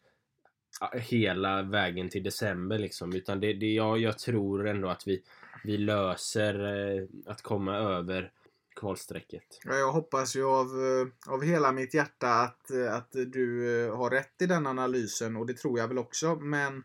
hela 0.93 1.63
vägen 1.63 2.09
till 2.09 2.23
december 2.23 2.79
liksom. 2.79 3.15
Utan 3.15 3.41
det, 3.41 3.53
det, 3.53 3.73
jag, 3.75 3.99
jag 3.99 4.19
tror 4.19 4.69
ändå 4.69 4.89
att 4.89 5.07
vi, 5.07 5.23
vi 5.65 5.79
löser 5.79 6.55
eh, 6.65 7.05
att 7.27 7.43
komma 7.43 7.77
över 7.77 8.33
kvalstrecket. 8.77 9.45
Jag 9.65 9.93
hoppas 9.93 10.37
ju 10.37 10.45
av, 10.45 10.67
eh, 10.67 11.33
av 11.33 11.43
hela 11.43 11.73
mitt 11.73 11.95
hjärta 11.95 12.29
att, 12.29 12.71
eh, 12.71 12.95
att 12.95 13.13
du 13.13 13.77
eh, 13.85 13.97
har 13.97 14.11
rätt 14.11 14.43
i 14.43 14.47
den 14.47 14.67
analysen 14.67 15.37
och 15.37 15.47
det 15.47 15.55
tror 15.55 15.79
jag 15.79 15.89
väl 15.89 15.99
också. 15.99 16.37
Men 16.37 16.85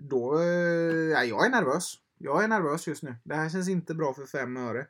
då, 0.00 0.38
eh, 0.38 0.44
ja, 1.12 1.24
jag 1.24 1.46
är 1.46 1.50
nervös. 1.50 1.94
Jag 2.18 2.44
är 2.44 2.48
nervös 2.48 2.86
just 2.86 3.02
nu. 3.02 3.16
Det 3.24 3.34
här 3.34 3.48
känns 3.48 3.68
inte 3.68 3.94
bra 3.94 4.14
för 4.14 4.26
fem 4.26 4.56
öre. 4.56 4.86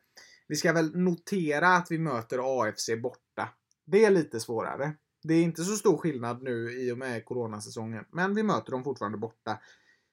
Vi 0.49 0.57
ska 0.57 0.73
väl 0.73 0.97
notera 0.97 1.69
att 1.69 1.91
vi 1.91 1.99
möter 1.99 2.63
AFC 2.63 2.91
borta. 3.03 3.49
Det 3.87 4.05
är 4.05 4.11
lite 4.11 4.41
svårare. 4.41 4.95
Det 5.23 5.35
är 5.35 5.43
inte 5.43 5.65
så 5.65 5.77
stor 5.77 5.97
skillnad 5.97 6.43
nu 6.43 6.73
i 6.73 6.93
och 6.93 6.99
med 6.99 7.25
coronasäsongen. 7.25 8.05
Men 8.11 8.35
vi 8.35 8.43
möter 8.43 8.71
dem 8.71 8.85
fortfarande 8.85 9.19
borta. 9.19 9.59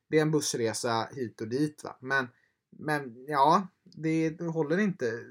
Det 0.09 0.17
är 0.17 0.21
en 0.21 0.31
bussresa 0.31 1.09
hit 1.15 1.41
och 1.41 1.47
dit. 1.47 1.83
Va? 1.83 1.97
Men, 2.01 2.27
men 2.77 3.25
ja, 3.27 3.67
det 3.83 4.41
håller 4.41 4.77
inte. 4.77 5.23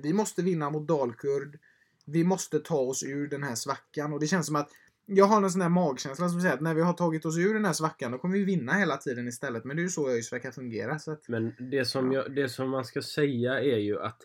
Vi 0.00 0.12
måste 0.12 0.42
vinna 0.42 0.70
mot 0.70 0.88
Dalkurd. 0.88 1.58
Vi 2.06 2.24
måste 2.24 2.60
ta 2.60 2.78
oss 2.78 3.02
ur 3.02 3.28
den 3.28 3.42
här 3.42 3.54
svackan. 3.54 4.12
Och 4.12 4.20
det 4.20 4.26
känns 4.26 4.46
som 4.46 4.56
att 4.56 4.70
jag 5.06 5.24
har 5.24 5.42
en 5.42 5.50
sån 5.50 5.60
där 5.60 5.68
magkänsla 5.68 6.28
som 6.28 6.40
säger 6.40 6.54
att 6.54 6.60
när 6.60 6.74
vi 6.74 6.82
har 6.82 6.92
tagit 6.92 7.24
oss 7.24 7.38
ur 7.38 7.54
den 7.54 7.64
här 7.64 7.72
svackan 7.72 8.12
då 8.12 8.18
kommer 8.18 8.38
vi 8.38 8.44
vinna 8.44 8.72
hela 8.72 8.96
tiden 8.96 9.28
istället. 9.28 9.64
Men 9.64 9.76
det 9.76 9.80
är 9.80 9.84
ju 9.84 9.88
så 9.88 10.08
ÖIS 10.10 10.32
verkar 10.32 10.50
fungera. 10.50 10.98
Så 10.98 11.12
att, 11.12 11.28
Men 11.28 11.54
det 11.58 11.84
som, 11.84 12.12
Ja. 12.12 12.22
jag, 12.22 12.34
det 12.34 12.48
som 12.48 12.70
man 12.70 12.84
ska 12.84 13.02
säga 13.02 13.60
är 13.60 13.78
ju 13.78 14.00
att, 14.00 14.18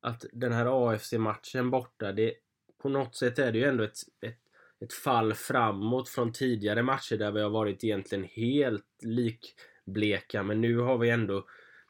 att 0.00 0.24
den 0.32 0.52
här 0.52 0.92
AFC-matchen 0.92 1.70
borta, 1.70 2.12
det, 2.12 2.34
på 2.82 2.88
något 2.88 3.16
sätt 3.16 3.38
är 3.38 3.52
det 3.52 3.58
ju 3.58 3.64
ändå 3.64 3.84
ett, 3.84 3.98
ett, 4.26 4.38
ett 4.80 4.92
fall 4.92 5.34
framåt 5.34 6.08
från 6.08 6.32
tidigare 6.32 6.82
matcher 6.82 7.16
där 7.16 7.32
vi 7.32 7.40
har 7.40 7.50
varit 7.50 7.84
egentligen 7.84 8.24
helt 8.24 8.84
likbleka. 9.02 10.42
Men 10.42 10.60
nu 10.60 10.78
har 10.78 10.98
vi 10.98 11.10
ändå 11.10 11.46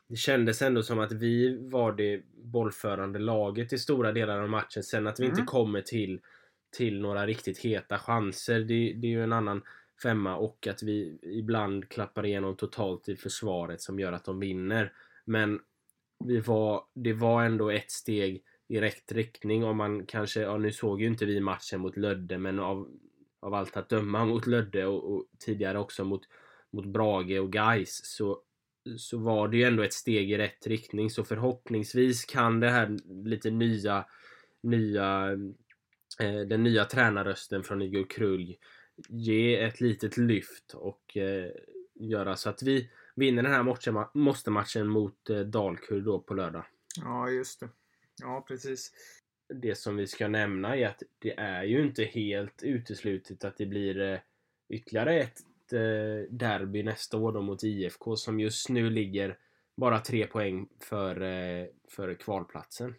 det 0.09 0.17
kändes 0.17 0.63
ändå 0.63 0.83
som 0.83 0.99
att 0.99 1.13
vi 1.13 1.59
var 1.71 1.93
det 1.93 2.23
bollförande 2.45 3.19
laget 3.19 3.73
i 3.73 3.79
stora 3.79 4.13
delar 4.13 4.39
av 4.39 4.49
matchen. 4.49 4.83
Sen 4.83 5.07
att 5.07 5.21
vi 5.21 5.25
Mm. 5.25 5.39
inte 5.39 5.51
kommer 5.51 5.81
till, 5.81 6.21
till 6.73 7.01
några 7.01 7.27
riktigt 7.27 7.59
heta 7.59 7.99
chanser, 7.99 8.61
det, 8.61 8.93
det 8.93 9.07
är 9.07 9.11
ju 9.11 9.25
en 9.25 9.33
annan 9.33 9.63
femma. 10.03 10.37
Och 10.37 10.67
att 10.67 10.83
vi 10.83 11.19
ibland 11.23 11.89
klappar 11.89 12.27
igenom 12.27 12.57
totalt 12.57 13.09
i 13.09 13.17
försvaret 13.17 13.81
som 13.81 14.01
gör 14.01 14.13
att 14.13 14.25
de 14.25 14.41
vinner. 14.41 14.93
Men 15.25 15.61
vi 16.25 16.41
var, 16.41 16.85
det 16.95 17.13
var 17.13 17.45
ändå 17.45 17.71
ett 17.71 17.91
steg 17.91 18.43
i 18.69 18.81
rätt 18.81 19.13
riktning 19.13 19.65
om 19.65 19.77
man 19.77 20.07
kanske, 20.07 20.41
ja 20.41 20.59
nu 20.59 20.73
såg 20.73 21.01
ju 21.01 21.07
inte 21.07 21.25
vi 21.25 21.41
matchen 21.41 21.81
mot 21.81 21.97
Lödde 21.97 22.39
men 22.39 22.59
av, 22.59 22.89
av 23.41 23.55
allt 23.55 23.77
att 23.77 23.89
döma 23.89 24.25
mot 24.25 24.47
Lödde 24.47 24.87
och, 24.87 25.13
och 25.13 25.27
tidigare 25.39 25.79
också 25.79 26.05
mot, 26.05 26.23
mot 26.73 26.87
Brage 26.87 27.41
och 27.41 27.53
Gais 27.53 28.01
så, 28.05 28.39
så 28.97 29.19
var 29.19 29.49
det 29.49 29.57
ju 29.57 29.63
ändå 29.63 29.83
ett 29.83 29.93
steg 29.93 30.31
i 30.31 30.39
rätt 30.39 30.67
riktning 30.67 31.11
så 31.11 31.25
förhoppningsvis 31.25 32.25
kan 32.25 32.61
det 32.61 32.71
här 32.71 32.97
lite 33.25 33.51
nya 33.51 34.05
nya 34.63 35.31
den 36.49 36.63
nya 36.63 36.85
tränarrösten 36.85 37.63
från 37.63 37.83
Igor 37.83 38.11
Krulj 38.11 38.59
ge 39.09 39.57
ett 39.57 39.81
litet 39.81 40.17
lyft 40.17 40.75
och 40.75 41.17
eh, 41.17 41.51
göra 41.95 42.37
så 42.37 42.51
att 42.51 42.63
vi 42.63 42.91
vinner 43.15 43.43
den 43.43 43.53
här 43.53 43.63
matchen, 43.63 44.05
måste-matchen 44.15 44.89
mot 44.89 45.31
eh, 45.31 45.41
Dalkurd 45.41 46.05
då 46.05 46.19
på 46.21 46.35
lördag. 46.35 46.65
ja, 46.97 47.31
just 47.31 47.61
det. 47.61 47.69
Ja, 48.23 48.45
precis. 48.49 48.93
Det 49.55 49.75
som 49.75 49.97
vi 49.97 50.07
ska 50.07 50.29
nämna 50.29 50.77
är 50.77 50.87
att 50.87 51.03
det 51.19 51.39
är 51.39 51.65
ju 51.65 51.83
inte 51.83 52.05
helt 52.05 52.63
uteslutet 52.63 53.45
att 53.45 53.57
det 53.57 53.67
blir 53.67 54.01
eh, 54.01 54.19
ytterligare 54.69 55.21
ett 55.21 55.43
eh, 55.73 56.31
derby 56.31 56.83
nästa 56.83 57.17
år 57.17 57.33
då 57.33 57.43
mot 57.43 57.65
IFK 57.65 58.17
som 58.17 58.41
just 58.41 58.69
nu 58.69 58.91
ligger 58.91 59.39
bara 59.77 59.99
tre 59.99 60.27
poäng 60.27 60.69
för, 60.81 61.21
eh, 61.21 61.67
för 61.89 62.15
kvalplatsen. 62.15 62.95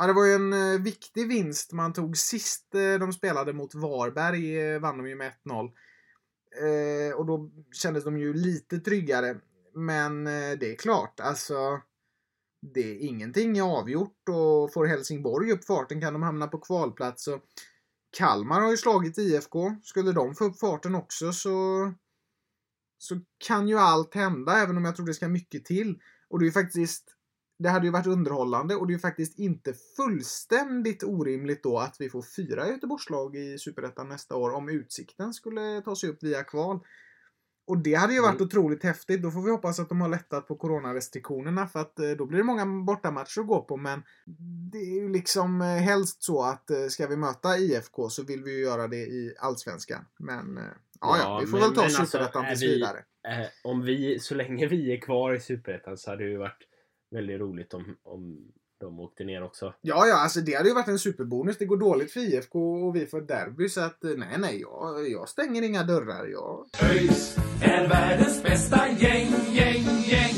Ja, 0.00 0.06
det 0.06 0.12
var 0.12 0.26
ju 0.26 0.32
en 0.32 0.52
eh, 0.52 0.80
viktig 0.80 1.28
vinst 1.28 1.72
man 1.72 1.92
tog 1.92 2.16
sist 2.16 2.74
eh, 2.74 2.98
de 3.00 3.12
spelade 3.12 3.52
mot 3.52 3.74
Varberg. 3.74 4.60
Eh, 4.60 4.80
vann 4.80 4.98
de 4.98 5.08
ju 5.08 5.16
med 5.16 5.32
1-0. 5.44 5.70
Eh, 6.62 7.14
och 7.14 7.26
då 7.26 7.50
kändes 7.72 8.04
de 8.04 8.18
ju 8.18 8.34
lite 8.34 8.78
tryggare. 8.78 9.40
Men 9.74 10.26
eh, 10.26 10.50
det 10.60 10.72
är 10.72 10.76
klart, 10.76 11.20
alltså. 11.20 11.80
Det 12.74 12.80
är 12.80 12.98
ingenting 12.98 13.58
är 13.58 13.62
avgjort 13.62 14.28
och 14.28 14.72
får 14.72 14.86
Helsingborg 14.86 15.52
upp 15.52 15.64
farten 15.64 16.00
kan 16.00 16.12
de 16.12 16.22
hamna 16.22 16.46
på 16.46 16.58
kvalplats. 16.58 17.28
Och 17.28 17.40
Kalmar 18.10 18.60
har 18.60 18.70
ju 18.70 18.76
slagit 18.76 19.18
IFK. 19.18 19.76
Skulle 19.82 20.12
de 20.12 20.34
få 20.34 20.44
upp 20.44 20.58
farten 20.58 20.94
också 20.94 21.32
så, 21.32 21.50
så 22.98 23.20
kan 23.38 23.68
ju 23.68 23.78
allt 23.78 24.14
hända, 24.14 24.52
även 24.52 24.76
om 24.76 24.84
jag 24.84 24.96
tror 24.96 25.06
det 25.06 25.14
ska 25.14 25.28
mycket 25.28 25.64
till. 25.64 25.98
Och 26.28 26.38
det 26.38 26.42
är 26.42 26.46
ju 26.46 26.52
faktiskt 26.52 27.16
det 27.62 27.68
hade 27.68 27.86
ju 27.86 27.92
varit 27.92 28.06
underhållande 28.06 28.74
och 28.76 28.86
det 28.86 28.90
är 28.90 28.94
ju 28.94 28.98
faktiskt 29.00 29.38
inte 29.38 29.74
fullständigt 29.96 31.02
orimligt 31.02 31.62
då 31.62 31.78
att 31.78 31.96
vi 31.98 32.10
får 32.10 32.22
fyra 32.36 32.68
Göteborgslag 32.68 33.36
i 33.36 33.58
Superettan 33.58 34.08
nästa 34.08 34.36
år 34.36 34.50
om 34.50 34.68
Utsikten 34.68 35.32
skulle 35.34 35.80
ta 35.84 35.96
sig 35.96 36.10
upp 36.10 36.22
via 36.22 36.44
kval. 36.44 36.80
Och 37.66 37.78
det 37.78 37.94
hade 37.94 38.12
ju 38.14 38.20
varit 38.20 38.34
Mm. 38.40 38.46
otroligt 38.46 38.84
häftigt. 38.84 39.22
Då 39.22 39.30
får 39.30 39.42
vi 39.42 39.50
hoppas 39.50 39.80
att 39.80 39.88
de 39.88 40.00
har 40.00 40.08
lättat 40.08 40.48
på 40.48 40.56
coronarestriktionerna 40.56 41.66
för 41.66 41.80
att 41.80 41.98
eh, 41.98 42.10
då 42.10 42.26
blir 42.26 42.38
det 42.38 42.44
många 42.44 42.66
bortamatcher 42.66 43.40
att 43.40 43.46
gå 43.46 43.62
på. 43.62 43.76
Men 43.76 44.02
det 44.72 44.78
är 44.78 44.94
ju 45.02 45.08
liksom 45.08 45.60
eh, 45.60 45.66
helst 45.66 46.22
så 46.22 46.42
att 46.42 46.70
eh, 46.70 46.86
ska 46.88 47.06
vi 47.06 47.16
möta 47.16 47.58
IFK 47.58 48.08
så 48.10 48.22
vill 48.24 48.42
vi 48.44 48.52
ju 48.56 48.62
göra 48.62 48.88
det 48.88 48.96
i 48.96 49.34
Allsvenskan. 49.40 50.04
Men 50.18 50.56
ja, 50.56 50.62
ja, 51.00 51.16
Ja, 51.18 51.38
vi 51.40 51.46
får 51.46 51.58
men- 51.58 51.66
väl 51.68 51.74
ta 51.76 51.82
alltså, 51.82 52.06
Superettan 52.06 52.44
är 52.44 52.48
tills 52.50 52.62
vi- 52.62 52.74
vidare. 52.74 52.98
Eh, 53.28 53.46
om 53.64 53.82
vi, 53.82 54.18
så 54.20 54.34
länge 54.34 54.66
vi 54.66 54.92
är 54.96 55.00
kvar 55.00 55.34
i 55.34 55.40
Superettan 55.40 55.96
så 55.96 56.10
hade 56.10 56.24
det 56.24 56.30
ju 56.30 56.36
varit 56.38 56.66
väldigt 57.10 57.40
roligt 57.40 57.74
om, 57.74 57.96
om 58.02 58.52
de 58.80 59.00
åkte 59.00 59.24
ner 59.24 59.42
också. 59.42 59.74
Ja, 59.80 60.06
ja, 60.06 60.22
alltså 60.22 60.40
det 60.40 60.54
hade 60.54 60.68
ju 60.68 60.74
varit 60.74 60.88
en 60.88 60.98
superbonus. 60.98 61.58
Det 61.58 61.64
går 61.64 61.76
dåligt 61.76 62.12
för 62.12 62.20
IFK 62.20 62.86
och 62.86 62.96
vi 62.96 63.06
får 63.06 63.18
ett 63.18 63.28
derby 63.28 63.68
så 63.68 63.80
att 63.80 64.04
eh, 64.04 64.10
nej, 64.16 64.36
nej, 64.38 64.60
jag, 64.60 65.10
jag 65.10 65.28
stänger 65.28 65.62
inga 65.62 65.82
dörrar. 65.82 66.26
Jag... 66.26 66.66
ÖIS 66.82 67.36
är 67.62 67.88
världens 67.88 68.42
bästa 68.42 68.88
gäng, 68.88 69.32
gäng, 69.52 69.84
gäng. 70.04 70.34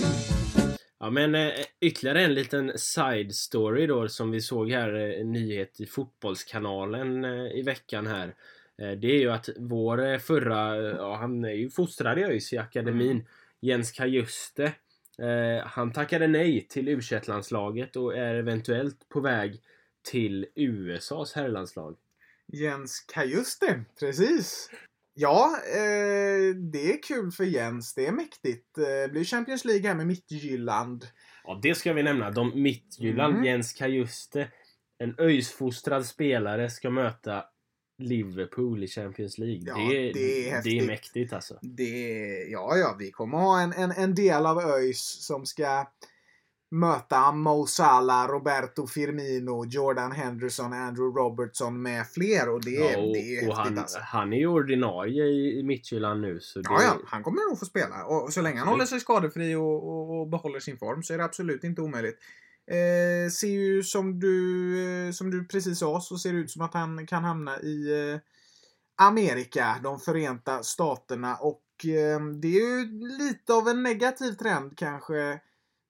Ja 1.02 1.10
men 1.10 1.34
eh, 1.34 1.52
ytterligare 1.80 2.24
en 2.24 2.34
liten 2.34 2.78
side 2.78 3.34
story 3.34 3.86
då 3.86 4.08
som 4.08 4.30
vi 4.30 4.40
såg 4.40 4.70
här, 4.70 4.94
eh, 4.94 5.20
en 5.20 5.32
nyhet 5.32 5.80
i 5.80 5.86
Fotbollskanalen 5.86 7.24
eh, 7.24 7.58
i 7.58 7.62
veckan 7.62 8.06
här. 8.06 8.34
Det 8.76 9.06
är 9.06 9.18
ju 9.18 9.30
att 9.30 9.48
vår 9.56 10.18
förra, 10.18 10.76
ja 10.76 11.16
han 11.16 11.44
är 11.44 11.52
ju 11.52 11.70
fostrad 11.70 12.18
i 12.18 12.24
ÖIS 12.24 12.52
i 12.52 12.58
akademin, 12.58 13.26
Jens 13.60 13.92
Kajuste. 13.92 14.72
Eh, 15.22 15.66
han 15.66 15.92
tackade 15.92 16.28
nej 16.28 16.66
till 16.68 16.88
u 16.88 17.00
landslaget 17.26 17.96
och 17.96 18.16
är 18.16 18.34
eventuellt 18.34 19.08
på 19.08 19.20
väg 19.20 19.60
till 20.10 20.46
USAs 20.54 21.32
herrlandslag. 21.32 21.96
Jens 22.52 23.00
Kajuste, 23.00 23.84
precis. 24.00 24.70
Ja, 25.14 25.56
eh, 25.74 26.56
det 26.72 26.92
är 26.92 27.02
kul 27.02 27.30
för 27.30 27.44
Jens. 27.44 27.94
Det 27.94 28.06
är 28.06 28.12
mäktigt. 28.12 28.78
Eh, 28.78 29.12
blir 29.12 29.24
Champions 29.24 29.64
League 29.64 29.88
här 29.88 29.94
med 29.94 30.06
Midtjylland. 30.06 31.06
Ja, 31.44 31.60
det 31.62 31.74
ska 31.74 31.92
vi 31.92 32.02
nämna. 32.02 32.30
De 32.30 32.62
Mittjylland, 32.62 33.34
Mm. 33.34 33.44
Jens 33.44 33.72
Kajuste, 33.72 34.48
en 34.98 35.14
ÖIS-fostrad 35.18 36.06
spelare 36.06 36.70
ska 36.70 36.90
möta 36.90 37.44
Liverpool 37.98 38.84
i 38.84 38.88
Champions 38.88 39.38
League. 39.38 39.62
Ja, 39.66 39.74
det, 39.74 40.08
är, 40.08 40.12
det 40.14 40.50
är 40.50 40.62
det 40.62 40.78
är 40.78 40.86
mäktigt 40.86 41.32
alltså. 41.32 41.58
Det, 41.62 42.46
ja, 42.48 42.76
ja, 42.76 42.96
vi 42.98 43.10
kommer 43.10 43.38
ha 43.38 43.60
en, 43.60 43.72
en, 43.72 43.90
en 43.90 44.14
del 44.14 44.46
av 44.46 44.58
ÖIS 44.58 45.26
som 45.26 45.46
ska 45.46 45.86
möta 46.72 47.32
Mo 47.32 47.66
Salah, 47.66 48.28
Roberto 48.28 48.86
Firmino, 48.86 49.64
Jordan 49.66 50.12
Henderson, 50.12 50.72
Andrew 50.72 51.20
Robertson 51.20 51.82
med 51.82 52.06
fler. 52.06 52.48
Och 52.48 52.64
det, 52.64 52.70
Ja, 52.70 52.98
och, 52.98 53.14
det 53.14 53.36
är 53.38 53.48
och 53.48 53.56
han, 53.56 53.78
alltså. 53.78 53.98
han 54.02 54.32
är 54.32 54.36
ju 54.36 54.46
ordinarie 54.46 55.24
i, 55.24 55.58
i 55.58 55.62
Mittjylland 55.62 56.20
nu. 56.20 56.40
Så 56.40 56.58
det, 56.58 56.68
Ja, 56.70 56.82
ja, 56.82 56.98
han 57.06 57.22
kommer 57.22 57.48
nog 57.50 57.58
få 57.58 57.64
spela. 57.64 58.04
Och 58.04 58.32
så 58.32 58.42
länge 58.42 58.58
han 58.58 58.68
håller 58.68 58.84
sig 58.84 59.00
skadefri 59.00 59.54
och, 59.54 59.88
och, 59.88 60.20
och 60.20 60.28
behåller 60.28 60.60
sin 60.60 60.78
form 60.78 61.02
så 61.02 61.14
är 61.14 61.18
det 61.18 61.24
absolut 61.24 61.64
inte 61.64 61.80
omöjligt. 61.80 62.18
Eh, 62.66 63.30
ser 63.30 63.48
ju 63.48 63.82
som 63.82 64.20
du, 64.20 64.76
eh, 64.84 65.12
som 65.12 65.30
du 65.30 65.44
precis 65.44 65.78
sa 65.78 66.00
så 66.00 66.18
ser 66.18 66.32
det 66.32 66.38
ut 66.38 66.50
som 66.50 66.62
att 66.62 66.74
han 66.74 67.06
kan 67.06 67.24
hamna 67.24 67.60
i 67.60 68.10
eh, 68.12 68.20
Amerika, 69.06 69.80
de 69.82 70.00
förenta 70.00 70.62
staterna. 70.62 71.36
Och 71.36 71.86
eh, 71.86 72.20
det 72.26 72.48
är 72.48 72.60
ju 72.60 72.84
lite 73.18 73.54
av 73.54 73.68
en 73.68 73.82
negativ 73.82 74.32
trend 74.32 74.78
kanske. 74.78 75.40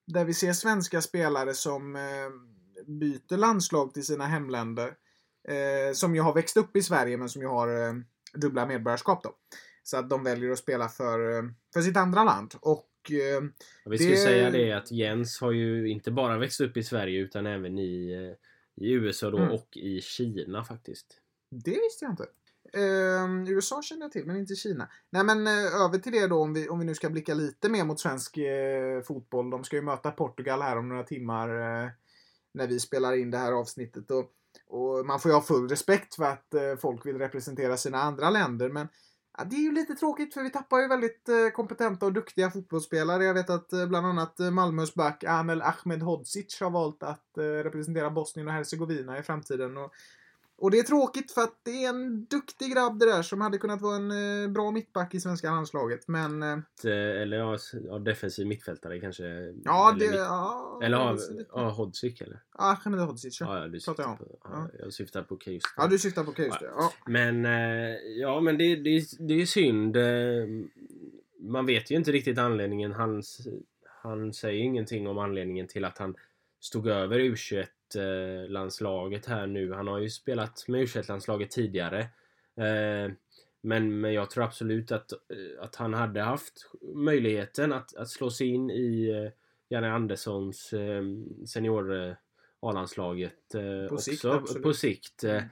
Där 0.06 0.24
vi 0.24 0.34
ser 0.34 0.52
svenska 0.52 1.00
spelare 1.00 1.54
som 1.54 1.96
eh, 1.96 2.30
byter 2.86 3.36
landslag 3.36 3.94
till 3.94 4.06
sina 4.06 4.26
hemländer. 4.26 4.94
Eh, 5.48 5.92
som 5.92 6.14
ju 6.14 6.20
har 6.20 6.34
växt 6.34 6.56
upp 6.56 6.76
i 6.76 6.82
Sverige 6.82 7.16
men 7.16 7.28
som 7.28 7.42
ju 7.42 7.48
har 7.48 7.88
eh, 7.88 7.94
dubbla 8.34 8.66
medborgarskap 8.66 9.22
då. 9.22 9.34
Så 9.82 9.96
att 9.96 10.10
de 10.10 10.24
väljer 10.24 10.50
att 10.50 10.58
spela 10.58 10.88
för, 10.88 11.36
eh, 11.36 11.42
för 11.74 11.82
sitt 11.82 11.96
andra 11.96 12.24
land. 12.24 12.54
Och 12.60 12.91
eh, 13.10 13.42
Och 13.84 13.92
vi 13.92 13.98
skulle 13.98 14.14
Det- 14.14 14.16
säga 14.16 14.50
det 14.50 14.72
att 14.72 14.90
Jens 14.90 15.40
har 15.40 15.52
ju 15.52 15.88
inte 15.88 16.10
bara 16.10 16.38
växt 16.38 16.60
upp 16.60 16.76
i 16.76 16.82
Sverige 16.82 17.20
utan 17.20 17.46
även 17.46 17.78
i, 17.78 18.12
eh, 18.12 18.84
i 18.86 18.92
USA 18.92 19.30
då 19.30 19.38
Mm. 19.38 19.50
och 19.52 19.76
i 19.76 20.00
Kina 20.00 20.64
faktiskt. 20.64 21.06
Det 21.50 21.70
visste 21.80 22.04
jag 22.04 22.12
inte. 22.12 22.26
Eh, 22.74 23.52
USA 23.52 23.82
känner 23.82 24.02
jag 24.02 24.12
till, 24.12 24.26
men 24.26 24.36
inte 24.36 24.54
Kina. 24.54 24.88
Nej 25.10 25.24
men 25.24 25.46
eh, 25.46 25.82
över 25.84 25.98
till 25.98 26.12
det 26.12 26.26
då 26.26 26.36
om 26.42 26.54
vi, 26.54 26.68
om 26.68 26.78
vi 26.78 26.84
nu 26.84 26.94
ska 26.94 27.10
blicka 27.10 27.34
lite 27.34 27.68
mer 27.68 27.84
mot 27.84 28.00
svensk 28.00 28.36
eh, 28.36 29.02
fotboll. 29.02 29.50
De 29.50 29.64
ska 29.64 29.76
ju 29.76 29.82
möta 29.82 30.10
Portugal 30.10 30.62
här 30.62 30.78
om 30.78 30.88
några 30.88 31.02
timmar 31.04 31.48
eh, 31.84 31.90
när 32.54 32.66
vi 32.66 32.80
spelar 32.80 33.12
in 33.16 33.30
det 33.30 33.38
här 33.38 33.52
avsnittet. 33.52 34.10
Och, 34.10 34.30
och 34.66 35.06
man 35.06 35.20
får 35.20 35.30
ju 35.30 35.34
ha 35.34 35.42
full 35.42 35.68
respekt 35.68 36.14
för 36.14 36.24
att 36.24 36.80
folk 36.80 37.06
vill 37.06 37.18
representera 37.18 37.76
sina 37.76 37.98
andra 37.98 38.30
länder. 38.30 38.68
Men 38.68 38.88
ja, 39.38 39.44
det 39.44 39.56
är 39.56 39.60
ju 39.60 39.72
lite 39.72 39.94
tråkigt 39.94 40.34
för 40.34 40.42
vi 40.42 40.50
tappar 40.50 40.78
ju 40.78 40.88
väldigt 40.88 41.28
eh, 41.28 41.48
kompetenta 41.48 42.06
och 42.06 42.12
duktiga 42.12 42.50
fotbollsspelare. 42.50 43.24
Jag 43.24 43.34
vet 43.34 43.50
att 43.50 43.72
eh, 43.72 43.86
bland 43.86 44.06
annat 44.06 44.40
eh, 44.40 44.50
Malmös 44.50 44.94
back 44.94 45.24
Anel 45.24 45.62
Ahmedhodzic 45.62 46.60
har 46.60 46.70
valt 46.70 47.02
att 47.02 47.38
eh, 47.38 47.42
representera 47.42 48.10
Bosnien 48.10 48.48
och 48.48 48.54
Hercegovina 48.54 49.18
i 49.18 49.22
framtiden. 49.22 49.76
Och, 49.76 49.92
och 50.62 50.70
det 50.70 50.78
är 50.78 50.82
tråkigt 50.82 51.32
för 51.32 51.40
att 51.42 51.60
det 51.62 51.84
är 51.84 51.88
en 51.88 52.24
duktig 52.24 52.72
grabb 52.72 52.98
det 52.98 53.06
där 53.06 53.22
som 53.22 53.40
hade 53.40 53.58
kunnat 53.58 53.80
vara 53.80 53.96
en 53.96 54.10
eh, 54.44 54.50
bra 54.50 54.70
mittback 54.70 55.14
i 55.14 55.20
svenska 55.20 55.50
landslaget. 55.50 56.08
Men 56.08 56.42
eh, 56.42 56.58
Eller 56.84 57.36
ja, 57.36 57.98
defensiv 57.98 58.46
mittfältare 58.46 59.00
kanske. 59.00 59.24
ja, 59.64 59.90
eller 59.90 59.98
det... 60.00 60.06
mitt- 60.10 60.16
Ja, 60.16 60.80
Eller 60.82 60.98
ja, 60.98 61.16
ja, 61.52 61.70
Hodzic 61.70 62.20
eller? 62.20 62.42
Ja, 62.58 62.78
Ahmedhodzic. 62.84 63.40
Ja. 63.40 63.56
Ja, 63.56 63.62
ja, 63.62 63.68
du 63.68 63.80
pratar 63.80 64.02
jag 64.02 64.10
om. 64.12 64.18
på, 64.18 64.38
ja, 64.44 64.68
jag 64.78 64.92
syftar 64.92 65.22
på 65.22 65.38
just 65.46 65.66
ja, 65.76 65.86
du 65.86 65.98
syftar 65.98 66.24
på 66.24 66.42
just 66.42 66.60
det. 66.60 66.66
Ja. 66.76 66.92
Men 67.06 67.44
eh, 67.44 67.96
ja, 68.20 68.40
men 68.40 68.58
det, 68.58 68.76
det, 68.76 69.04
det 69.18 69.42
är 69.42 69.46
synd. 69.46 69.96
Man 71.40 71.66
vet 71.66 71.90
ju 71.90 71.96
inte 71.96 72.12
riktigt 72.12 72.38
anledningen. 72.38 72.92
Han, 72.92 73.22
han 74.02 74.32
säger 74.32 74.62
ingenting 74.62 75.08
om 75.08 75.18
anledningen 75.18 75.66
till 75.68 75.84
att 75.84 75.98
han 75.98 76.14
stod 76.60 76.86
över 76.88 77.18
U21-landslaget 77.96 79.26
här 79.26 79.46
nu. 79.46 79.72
Han 79.72 79.86
har 79.86 79.98
ju 79.98 80.10
spelat 80.10 80.64
med 80.68 80.80
U21-landslaget 80.80 81.50
tidigare. 81.50 82.00
Eh, 82.56 83.12
Men, 83.64 84.00
men 84.00 84.12
jag 84.12 84.30
tror 84.30 84.44
absolut 84.44 84.92
att, 84.92 85.12
eh, 85.12 85.64
att 85.64 85.76
han 85.76 85.94
hade 85.94 86.20
haft 86.20 86.70
möjligheten 86.94 87.72
att, 87.72 87.96
att 87.96 88.08
slå 88.08 88.30
sig 88.30 88.46
in 88.46 88.70
i 88.70 89.10
eh, 89.10 89.32
Janne 89.68 89.92
Anderssons 89.92 90.74
senior 91.46 92.16
A-landslaget 92.60 93.54
också 93.90 94.10
sikt, 94.10 94.62
på 94.62 94.72
sikt. 94.72 95.24
Mm. 95.24 95.44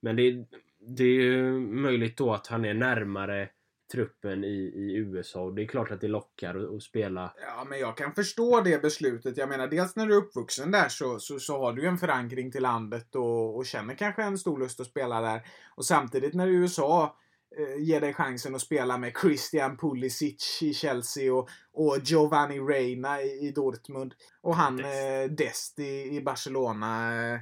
Men 0.00 0.16
det, 0.16 0.46
det 0.80 1.04
är 1.04 1.22
ju 1.22 1.60
möjligt 1.60 2.16
då 2.16 2.32
att 2.32 2.46
han 2.46 2.64
är 2.64 2.74
närmare 2.74 3.48
truppen 3.92 4.44
i, 4.44 4.72
i 4.74 4.96
USA 4.96 5.40
och 5.40 5.54
det 5.54 5.62
är 5.62 5.66
klart 5.66 5.90
att 5.90 6.00
det 6.00 6.08
lockar 6.08 6.76
att, 6.76 6.82
spela. 6.82 7.34
Ja, 7.40 7.66
men 7.68 7.80
jag 7.80 7.96
kan 7.96 8.14
förstå 8.14 8.60
det 8.60 8.82
beslutet. 8.82 9.36
Jag 9.36 9.48
menar, 9.48 9.66
dels 9.66 9.96
när 9.96 10.06
du 10.06 10.14
är 10.14 10.18
uppvuxen 10.18 10.70
där 10.70 10.88
så, 10.88 11.18
så, 11.18 11.38
så 11.38 11.58
har 11.58 11.72
du 11.72 11.82
ju 11.82 11.88
en 11.88 11.98
förankring 11.98 12.50
till 12.50 12.62
landet 12.62 13.14
och, 13.14 13.56
och 13.56 13.66
känner 13.66 13.94
kanske 13.94 14.22
en 14.22 14.38
stor 14.38 14.58
lust 14.58 14.80
att 14.80 14.86
spela 14.86 15.20
där. 15.20 15.40
Och 15.76 15.84
samtidigt 15.84 16.34
när 16.34 16.46
USA 16.46 17.16
eh, 17.58 17.82
ger 17.82 18.00
dig 18.00 18.14
chansen 18.14 18.54
att 18.54 18.60
spela 18.60 18.98
med 18.98 19.12
Christian 19.22 19.76
Pulisic 19.76 20.62
i 20.62 20.74
Chelsea 20.74 21.34
och, 21.34 21.48
och 21.72 21.98
Giovanni 22.02 22.58
Reina 22.58 23.22
i, 23.22 23.48
i 23.48 23.50
Dortmund 23.50 24.14
och 24.40 24.56
han 24.56 24.78
eh, 24.78 25.30
Dest 25.30 25.78
i, 25.78 26.16
i 26.16 26.22
Barcelona. 26.22 27.14
Eh, 27.32 27.40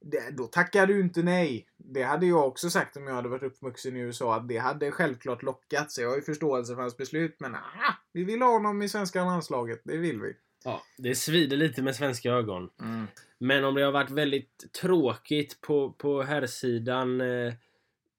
det, 0.00 0.30
då 0.30 0.46
tackar 0.46 0.86
du 0.86 1.00
inte 1.00 1.22
nej. 1.22 1.66
Det 1.76 2.02
hade 2.02 2.26
jag 2.26 2.48
också 2.48 2.70
sagt 2.70 2.96
om 2.96 3.06
jag 3.06 3.14
hade 3.14 3.28
varit 3.28 3.42
uppvuxen 3.42 3.96
i 3.96 4.00
USA 4.00 4.34
att 4.34 4.48
det 4.48 4.58
hade 4.58 4.90
självklart 4.90 5.42
lockat. 5.42 5.92
Så 5.92 6.00
jag 6.00 6.08
har 6.08 6.16
ju 6.16 6.22
förståelse 6.22 6.74
för 6.74 6.82
hans 6.82 6.96
beslut. 6.96 7.36
Men 7.38 7.54
ah, 7.54 7.94
vi 8.12 8.24
vill 8.24 8.42
ha 8.42 8.52
honom 8.52 8.82
i 8.82 8.88
svenska 8.88 9.24
landslaget. 9.24 9.80
Det 9.84 9.96
vill 9.96 10.20
vi. 10.20 10.36
Ja, 10.64 10.82
det 10.98 11.14
svider 11.14 11.56
lite 11.56 11.82
med 11.82 11.96
svenska 11.96 12.30
ögon. 12.30 12.70
Men 13.38 13.64
om 13.64 13.74
det 13.74 13.82
har 13.82 13.92
varit 13.92 14.10
väldigt 14.10 14.72
tråkigt 14.80 15.60
på, 15.60 15.92
på 15.92 16.22
herrsidan 16.22 17.20
eh, 17.20 17.54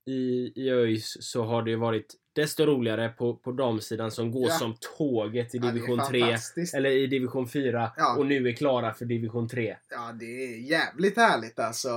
i, 0.06 0.52
i 0.56 0.70
ÖIS 0.70 1.18
så 1.20 1.44
har 1.44 1.63
det 1.63 1.72
ju 1.72 1.78
varit 1.78 2.15
desto 2.34 2.65
roligare 2.65 3.10
på, 3.10 3.36
på 3.36 3.52
damsidan 3.52 4.12
som 4.12 4.32
går 4.32 4.48
Ja. 4.50 4.54
som 4.56 4.76
tåget 4.98 5.56
i 5.56 5.58
Ja, 5.58 5.72
division 5.72 6.00
3 6.10 6.22
fantastiskt. 6.22 6.74
eller 6.76 6.89
i 6.89 7.08
division 7.08 7.48
4 7.50 7.92
Ja. 7.98 8.15
och 8.18 8.26
nu 8.26 8.48
är 8.48 8.54
klara 8.54 8.94
för 8.94 9.06
division 9.06 9.48
3. 9.50 9.78
Ja, 9.89 10.12
det 10.20 10.26
är 10.26 10.58
jävligt 10.58 11.18
härligt 11.18 11.60
alltså. 11.60 11.89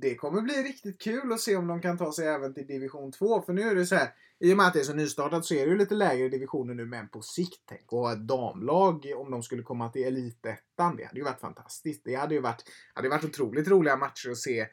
Det 0.00 0.14
kommer 0.14 0.40
bli 0.42 0.54
riktigt 0.54 1.00
kul 1.02 1.32
att 1.32 1.40
se 1.40 1.56
om 1.56 1.66
de 1.66 1.80
kan 1.82 1.98
ta 1.98 2.12
sig 2.12 2.26
även 2.26 2.54
till 2.54 2.66
division 2.66 3.12
2. 3.12 3.42
För 3.42 3.52
nu 3.52 3.62
är 3.62 3.74
det 3.74 3.86
så 3.86 3.94
här, 3.94 4.08
i 4.40 4.52
och 4.52 4.56
med 4.56 4.66
att 4.66 4.72
det 4.72 4.80
är 4.80 4.84
så 4.84 4.92
nystartat 4.94 5.44
så 5.44 5.54
är 5.54 5.64
det 5.66 5.72
ju 5.72 5.78
lite 5.78 5.94
lägre 5.94 6.28
divisioner 6.28 6.74
nu, 6.74 6.84
men 6.86 7.08
på 7.08 7.22
sikt, 7.22 7.60
tänk 7.68 7.82
att 7.84 7.90
ha 7.90 8.12
ett 8.12 8.26
damlag 8.28 9.06
om 9.16 9.30
de 9.30 9.42
skulle 9.42 9.62
komma 9.62 9.88
till 9.88 10.04
elitettan. 10.04 10.96
Det 10.96 11.04
hade 11.04 11.18
ju 11.18 11.24
varit 11.24 11.40
fantastiskt. 11.40 12.02
Det 12.04 12.14
hade 12.14 12.34
ju 12.34 12.40
varit, 12.40 12.62
hade 12.94 13.08
varit 13.08 13.24
otroligt 13.24 13.68
roliga 13.68 13.96
matcher 13.96 14.30
att 14.30 14.38
se. 14.38 14.66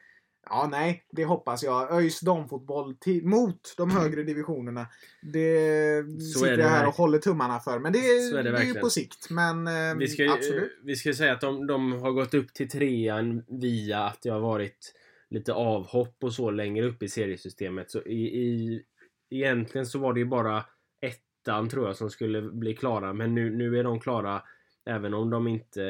Ja, 0.50 0.68
nej, 0.70 1.04
det 1.10 1.24
hoppas 1.24 1.62
jag. 1.62 1.92
ÖIS 1.92 2.20
damfotboll 2.20 2.94
till, 2.94 3.24
mot 3.24 3.74
de 3.76 3.90
högre 3.90 4.22
divisionerna. 4.22 4.86
Det 5.22 6.04
Så 6.20 6.38
sitter 6.38 6.52
är 6.52 6.56
det 6.56 6.62
jag 6.62 6.70
här 6.70 6.86
och 6.86 6.94
håller 6.94 7.18
tummarna 7.18 7.60
för. 7.60 7.78
Men 7.78 7.92
det, 7.92 7.98
Så 8.30 8.36
är 8.36 8.42
det 8.42 8.50
det 8.50 8.58
är 8.58 8.64
ju 8.64 8.74
på 8.74 8.90
sikt. 8.90 9.30
Men 9.30 9.66
eh, 9.66 9.96
Vi 9.98 10.08
ska, 10.08 10.32
absolut. 10.32 10.78
vi 10.84 10.96
ska 10.96 11.12
säga 11.12 11.32
att 11.32 11.40
de, 11.40 11.66
de 11.66 11.92
har 11.92 12.12
gått 12.12 12.34
upp 12.34 12.54
till 12.54 12.70
trean 12.70 13.44
via 13.48 14.02
att 14.02 14.22
det 14.22 14.30
har 14.30 14.40
varit 14.40 14.94
lite 15.30 15.52
avhopp 15.52 16.24
och 16.24 16.32
så 16.32 16.50
längre 16.50 16.86
upp 16.86 17.02
i 17.02 17.08
seriesystemet. 17.08 17.90
Så 17.90 18.02
i, 18.02 18.24
i, 18.24 18.82
egentligen 19.30 19.86
så 19.86 19.98
var 19.98 20.12
det 20.12 20.20
ju 20.20 20.26
bara 20.26 20.64
ettan 21.00 21.68
tror 21.68 21.86
jag 21.86 21.96
som 21.96 22.10
skulle 22.10 22.42
bli 22.42 22.74
klara. 22.74 23.12
Men 23.12 23.34
nu, 23.34 23.56
nu 23.56 23.78
är 23.78 23.84
de 23.84 24.00
klara 24.00 24.42
även 24.88 25.14
om 25.14 25.30
de 25.30 25.48
inte 25.48 25.82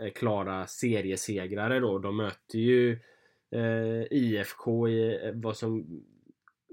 är 0.00 0.10
klara 0.10 0.66
seriesegrare 0.66 1.80
då. 1.80 1.98
De 1.98 2.16
möter 2.16 2.58
ju 2.58 2.98
eh, 3.50 4.02
IFK 4.18 4.88
i 4.88 5.24
eh, 5.26 5.32
vad 5.34 5.56
som 5.56 6.02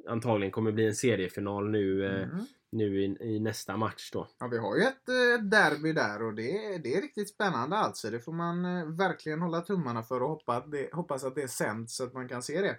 antagligen 0.07 0.51
kommer 0.51 0.71
bli 0.71 0.87
en 0.87 0.95
seriefinal 0.95 1.69
nu, 1.69 2.05
eh, 2.05 2.23
Mm. 2.23 2.45
nu 2.71 3.01
i, 3.03 3.17
i 3.21 3.39
nästa 3.39 3.77
match 3.77 4.11
då. 4.13 4.27
Ja, 4.39 4.47
vi 4.47 4.57
har 4.57 4.75
ju 4.75 4.81
ett, 4.81 5.09
eh, 5.09 5.43
derby 5.43 5.93
där 5.93 6.23
och 6.23 6.33
det, 6.33 6.65
är- 6.65 6.79
det 6.79 6.95
är 6.95 7.01
riktigt 7.01 7.29
spännande 7.29 7.75
alltså. 7.75 8.09
Det 8.09 8.19
får 8.19 8.33
man 8.33 8.65
eh, 8.65 8.85
verkligen 8.85 9.41
hålla 9.41 9.61
tummarna 9.61 10.03
för 10.03 10.21
och 10.23 10.29
hoppas 10.29 10.57
att 10.63 10.71
det, 10.71 10.89
hoppas 10.93 11.23
att 11.23 11.35
det 11.35 11.47
sänds 11.47 11.95
så 11.95 12.03
att 12.03 12.13
man 12.13 12.27
kan 12.27 12.41
se 12.43 12.61
det. 12.61 12.75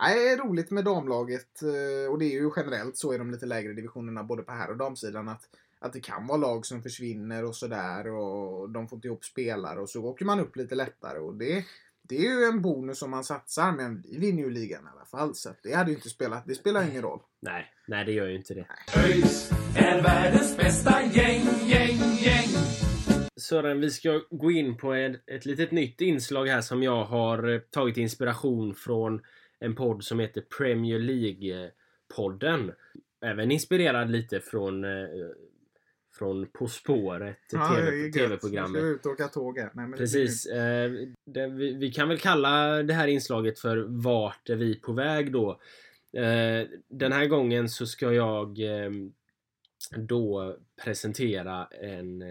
Nej, 0.00 0.14
det 0.14 0.28
är 0.30 0.36
roligt 0.48 0.70
med 0.70 0.84
damlaget 0.84 1.62
eh, 1.62 2.12
och 2.12 2.18
det 2.18 2.24
är 2.24 2.40
ju 2.40 2.50
generellt 2.56 2.96
så 2.96 3.14
i 3.14 3.18
de 3.18 3.30
lite 3.30 3.46
lägre 3.46 3.72
divisionerna 3.72 4.24
både 4.24 4.42
på 4.42 4.52
här 4.52 4.70
och 4.70 4.76
damsidan 4.76 5.28
att, 5.28 5.42
att 5.78 5.92
det 5.92 6.00
kan 6.00 6.26
vara 6.26 6.38
lag 6.38 6.66
som 6.66 6.82
försvinner 6.82 7.44
och 7.44 7.56
sådär 7.56 8.06
och 8.08 8.70
de 8.70 8.88
får 8.88 8.96
inte 8.96 9.08
ihop 9.08 9.24
spelare 9.24 9.80
och 9.80 9.88
så 9.90 10.04
åker 10.04 10.24
man 10.24 10.40
upp 10.40 10.56
lite 10.56 10.74
lättare 10.74 11.18
och 11.18 11.34
det, 11.34 11.64
det 12.08 12.16
är 12.16 12.38
ju 12.38 12.44
en 12.44 12.62
bonus 12.62 13.02
om 13.02 13.10
man 13.10 13.24
satsar 13.24 13.72
men 13.72 14.02
vi 14.02 14.18
vinner 14.18 14.42
ju 14.42 14.50
ligan 14.50 14.84
i 14.84 14.88
alla 14.96 15.04
fall 15.04 15.34
så 15.34 15.50
det 15.62 15.74
hade 15.74 15.90
ju 15.90 15.96
inte 15.96 16.08
spelat, 16.08 16.46
det 16.46 16.54
spelar 16.54 16.90
ingen 16.90 17.02
roll. 17.02 17.20
Nej, 17.40 17.66
nej 17.88 18.04
det 18.04 18.12
gör 18.12 18.26
ju 18.26 18.36
inte 18.36 18.54
det. 18.54 18.66
ÖIS 18.96 19.50
är 19.76 20.02
världens 20.02 20.56
bästa 20.56 21.02
gäng, 21.02 21.42
gäng, 21.66 21.98
gäng. 22.18 22.48
Sören, 23.36 23.80
vi 23.80 23.90
ska 23.90 24.20
gå 24.30 24.50
in 24.50 24.76
på 24.76 24.92
ett, 24.92 25.22
ett 25.26 25.46
litet 25.46 25.70
nytt 25.70 26.00
inslag 26.00 26.46
här 26.46 26.60
som 26.60 26.82
jag 26.82 27.04
har 27.04 27.48
eh, 27.48 27.58
tagit 27.58 27.96
inspiration 27.96 28.74
från 28.74 29.20
en 29.60 29.74
podd 29.74 30.04
som 30.04 30.20
heter 30.20 30.40
Premier 30.40 30.98
League-podden. 30.98 32.72
Även 33.24 33.50
inspirerad 33.50 34.10
lite 34.10 34.40
från, 34.40 34.84
eh, 34.84 34.90
från 36.18 36.46
På 36.46 36.68
spåret, 36.68 37.38
Ja, 37.52 37.76
TV 37.76 38.12
TV-programmet. 38.12 38.80
ska 38.80 38.88
ut 38.90 39.06
och 39.06 39.12
åka 39.12 39.28
tåg 39.28 39.58
här. 39.58 39.70
Nej, 39.74 39.86
men 39.86 39.98
Precis. 39.98 40.46
Eh, 40.46 40.92
det, 41.26 41.46
vi, 41.46 41.72
vi 41.72 41.92
kan 41.92 42.08
väl 42.08 42.18
kalla 42.18 42.82
det 42.82 42.94
här 42.94 43.08
inslaget 43.08 43.58
för 43.58 43.86
Vart 43.88 44.50
är 44.50 44.56
vi 44.56 44.74
på 44.80 44.92
väg 44.92 45.32
då? 45.32 45.60
Eh, 46.12 46.68
den 46.88 47.12
här 47.12 47.26
gången 47.26 47.68
så 47.68 47.86
ska 47.86 48.12
jag 48.12 48.58
eh, 48.60 48.90
då 49.96 50.56
presentera 50.84 51.66
en, 51.66 52.22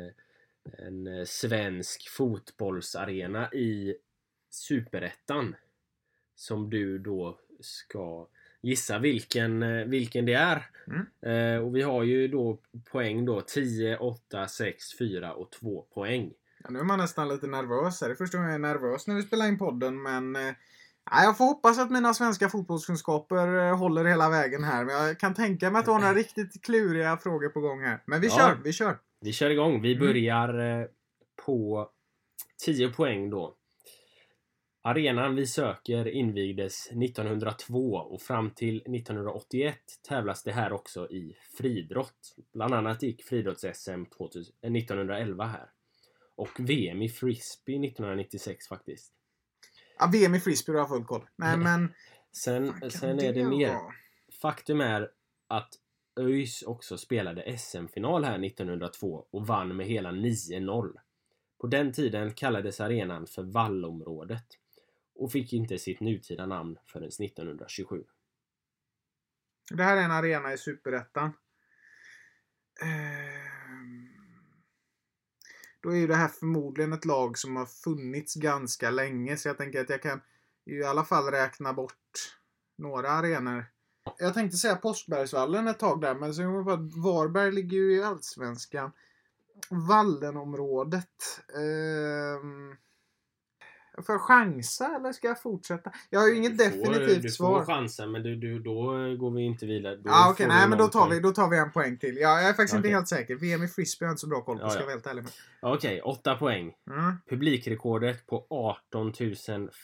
en 0.77 1.25
svensk 1.25 2.09
fotbollsarena 2.09 3.53
i 3.53 3.95
Superettan. 4.49 5.55
Som 6.35 6.69
du 6.69 6.97
då 6.97 7.39
ska 7.59 8.27
gissa 8.65 8.99
vilken, 8.99 9.63
eh, 9.63 9.85
vilken 9.85 10.25
det 10.25 10.33
är. 10.33 10.65
Mm. 10.87 11.55
Eh, 11.55 11.63
och 11.65 11.75
vi 11.75 11.81
har 11.81 12.03
ju 12.03 12.27
då 12.27 12.57
poäng 12.91 13.25
då 13.25 13.41
10, 13.41 13.97
8, 13.97 14.47
6, 14.47 14.97
4 14.97 15.33
och 15.33 15.51
2 15.51 15.81
poäng. 15.93 16.31
Ja, 16.63 16.69
nu 16.69 16.79
är 16.79 16.83
man 16.83 16.99
nästan 16.99 17.29
lite 17.29 17.47
nervös. 17.47 17.99
Det 17.99 18.05
är 18.05 18.15
första 18.15 18.37
gången 18.37 18.51
jag 18.51 18.55
är 18.69 18.73
nervös 18.73 19.07
när 19.07 19.15
vi 19.15 19.21
spelar 19.21 19.47
in 19.47 19.57
podden, 19.57 20.01
men... 20.01 20.35
Eh, 20.35 20.41
ja, 21.11 21.23
jag 21.23 21.37
får 21.37 21.45
hoppas 21.45 21.79
att 21.79 21.91
mina 21.91 22.13
svenska 22.13 22.49
fotbollskunskaper 22.49 23.71
håller 23.73 24.05
hela 24.05 24.29
vägen 24.29 24.63
här. 24.63 24.85
Men 24.85 24.95
jag 24.95 25.19
kan 25.19 25.33
tänka 25.33 25.71
mig 25.71 25.79
att 25.79 25.85
du 25.85 25.91
har 25.91 25.99
några 25.99 26.13
riktigt 26.23 26.61
kluriga 26.65 27.17
frågor 27.17 27.49
på 27.49 27.59
gång 27.59 27.81
här. 27.81 28.03
Men 28.05 28.21
vi 28.21 28.27
Ja. 28.27 28.35
kör, 28.37 28.57
vi 28.63 28.73
kör. 28.73 28.97
Vi 29.21 29.33
kör 29.33 29.49
igång. 29.49 29.81
Vi 29.81 29.93
Mm. 29.95 30.05
börjar 30.07 30.79
eh, 30.81 30.85
på 31.45 31.89
10 32.65 32.89
poäng 32.89 33.29
då. 33.29 33.55
Arenan 34.87 35.35
vi 35.35 35.47
söker 35.47 36.07
invigdes 36.07 36.87
1902 36.87 37.95
och 37.95 38.21
fram 38.21 38.51
till 38.51 38.77
1981 38.77 39.77
tävlas 40.07 40.43
det 40.43 40.51
här 40.51 40.73
också 40.73 41.09
i 41.09 41.37
friidrott. 41.57 42.35
Bland 42.53 42.73
annat 42.73 43.03
gick 43.03 43.23
friidrotts-SM 43.23 44.05
1911 44.61 45.45
här. 45.45 45.69
Och 46.35 46.59
VM 46.59 47.01
i 47.01 47.09
frisbee 47.09 47.87
1996 47.87 48.67
faktiskt. 48.67 49.13
Ja, 49.99 50.09
VM 50.13 50.35
i 50.35 50.39
frisbee 50.39 50.73
har 50.73 50.79
jag 50.79 50.89
full 50.89 51.05
koll. 51.05 51.27
Nej 51.35 51.57
men... 51.57 51.93
Sen, 52.31 52.91
sen 52.91 53.19
är 53.19 53.33
det 53.33 53.43
vara? 53.43 53.57
mer. 53.57 53.77
Faktum 54.41 54.81
är 54.81 55.11
att 55.47 55.69
ÖIS 56.19 56.63
också 56.63 56.97
spelade 56.97 57.57
SM-final 57.57 58.23
här 58.23 58.45
1902 58.45 59.27
och 59.31 59.47
vann 59.47 59.75
med 59.75 59.85
hela 59.85 60.11
9-0. 60.11 60.93
På 61.61 61.67
den 61.67 61.93
tiden 61.93 62.33
kallades 62.33 62.79
arenan 62.79 63.27
för 63.27 63.43
Vallområdet 63.43 64.45
och 65.15 65.31
fick 65.31 65.53
inte 65.53 65.77
sitt 65.77 65.99
nutida 65.99 66.45
namn 66.45 66.77
förrän 66.85 67.07
1927. 67.07 68.03
Det 69.71 69.83
här 69.83 69.97
är 69.97 70.01
en 70.01 70.11
arena 70.11 70.53
i 70.53 70.57
Superettan. 70.57 71.33
Ehm, 72.81 74.09
då 75.81 75.89
är 75.89 75.95
ju 75.95 76.07
det 76.07 76.15
här 76.15 76.27
förmodligen 76.27 76.93
ett 76.93 77.05
lag 77.05 77.37
som 77.37 77.55
har 77.55 77.65
funnits 77.65 78.35
ganska 78.35 78.89
länge 78.89 79.37
så 79.37 79.47
jag 79.47 79.57
tänker 79.57 79.81
att 79.81 79.89
jag 79.89 80.01
kan 80.01 80.21
i 80.65 80.83
alla 80.83 81.03
fall 81.03 81.31
räkna 81.31 81.73
bort 81.73 82.37
några 82.77 83.09
arenor. 83.09 83.65
Jag 84.17 84.33
tänkte 84.33 84.57
säga 84.57 84.75
Påskbergsvallen 84.75 85.67
ett 85.67 85.79
tag 85.79 86.01
där 86.01 86.15
men 86.15 86.33
så 86.33 86.41
kom 86.41 86.53
jag 86.53 86.65
på 86.65 86.71
att 86.71 86.95
Varberg 87.03 87.51
ligger 87.51 87.77
ju 87.77 87.95
i 87.95 88.03
Allsvenskan. 88.03 88.91
Vallenområdet. 89.69 91.41
Eh, 91.53 92.41
Får 94.05 94.13
jag 94.15 94.21
chansa 94.21 94.95
eller 94.95 95.11
ska 95.11 95.27
jag 95.27 95.41
fortsätta? 95.41 95.91
Jag 96.09 96.19
har 96.19 96.27
ju 96.27 96.35
inget 96.35 96.57
Du 96.57 96.63
får- 96.71 96.71
definitivt 96.93 97.21
du 97.21 97.29
svar. 97.29 97.59
får 97.59 97.65
chansen 97.65 98.11
men 98.11 98.23
du, 98.23 98.35
du, 98.35 98.59
då 98.59 98.75
går 99.19 99.31
vi 99.31 99.41
inte 99.41 99.65
vidare. 99.65 99.95
Då 99.95 100.09
okej, 100.31 100.45
får 100.45 100.53
nej 100.53 100.63
du 100.63 100.69
men 100.69 100.77
då 100.77 100.87
tar, 100.87 101.09
vi, 101.09 101.19
då 101.19 101.31
tar 101.31 101.49
vi 101.49 101.57
en 101.57 101.71
poäng 101.71 101.97
till. 101.97 102.17
Ja, 102.17 102.39
jag 102.41 102.49
är 102.49 102.53
faktiskt 102.53 102.73
inte 102.73 102.87
Okej. 102.87 102.93
helt 102.95 103.07
säker. 103.07 103.35
VM 103.35 103.63
i 103.63 103.67
frisbee 103.67 104.05
har 104.05 104.09
jag 104.09 104.13
inte 104.13 104.19
så 104.21 104.27
bra 104.27 104.41
koll 104.41 104.57
på, 104.57 104.63
Ja, 104.63 104.69
ska 104.69 104.83
ja. 104.91 105.09
ärlig 105.11 105.23
med. 105.23 105.31
Okej, 105.61 106.01
åtta 106.01 106.35
poäng. 106.35 106.73
Mm. 106.89 107.13
Publikrekordet 107.29 108.25
på 108.27 108.45
18 108.49 109.13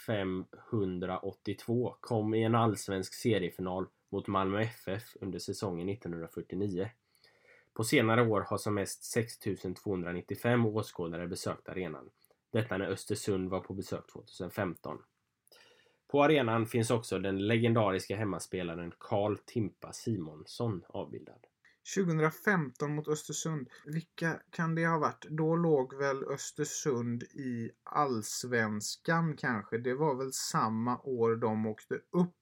582 0.05 1.95
kom 1.99 2.33
i 2.33 2.43
en 2.43 2.55
allsvensk 2.55 3.13
seriefinal 3.13 3.85
mot 4.11 4.27
Malmö 4.27 4.61
FF 4.61 5.03
under 5.21 5.39
säsongen 5.39 5.89
1949. 5.89 6.89
På 7.73 7.83
senare 7.83 8.21
år 8.27 8.41
har 8.41 8.57
som 8.57 8.73
mest 8.73 9.03
6 9.03 9.37
295 9.83 10.65
åskådare 10.65 11.27
besökt 11.27 11.69
arenan. 11.69 12.09
Detta 12.51 12.77
när 12.77 12.87
Östersund 12.87 13.49
var 13.49 13.59
på 13.59 13.73
besök 13.73 14.11
2015. 14.13 14.97
På 16.11 16.23
arenan 16.23 16.65
finns 16.65 16.91
också 16.91 17.19
den 17.19 17.47
legendariska 17.47 18.15
hemmaspelaren 18.15 18.93
Karl 18.99 19.37
Timpa 19.45 19.93
Simonsson 19.93 20.83
avbildad. 20.89 21.45
2015 21.95 22.95
mot 22.95 23.07
Östersund. 23.07 23.69
Vilka 23.85 24.39
kan 24.51 24.75
det 24.75 24.85
ha 24.85 24.97
varit? 24.97 25.25
Då 25.29 25.55
låg 25.55 25.97
väl 25.97 26.23
Östersund 26.23 27.23
i 27.23 27.71
Allsvenskan 27.83 29.37
kanske. 29.37 29.77
Det 29.77 29.93
var 29.93 30.15
väl 30.15 30.33
samma 30.33 30.99
år 30.99 31.35
de 31.35 31.65
åkte 31.65 31.95
upp. 31.95 32.35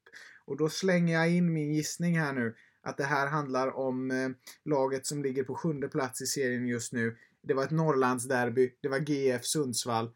Och 0.46 0.58
då 0.58 0.70
slänger 0.70 1.14
jag 1.14 1.32
in 1.32 1.54
min 1.54 1.74
gissning 1.74 2.20
här 2.20 2.34
nu. 2.34 2.56
Att 2.82 2.98
det 2.98 3.04
här 3.04 3.28
handlar 3.28 3.78
om 3.78 4.12
eh, 4.12 4.30
laget 4.66 5.06
som 5.06 5.24
ligger 5.24 5.44
på 5.44 5.56
sjunde 5.56 5.88
plats 5.88 6.22
i 6.22 6.26
serien 6.26 6.68
just 6.68 6.94
nu. 6.94 7.18
Det 7.42 7.54
var 7.54 7.64
ett 7.64 7.72
Norrlandsderby. 7.72 8.76
Det 8.82 8.88
var 8.90 8.98
GF 8.98 9.46
Sundsvall. 9.46 10.12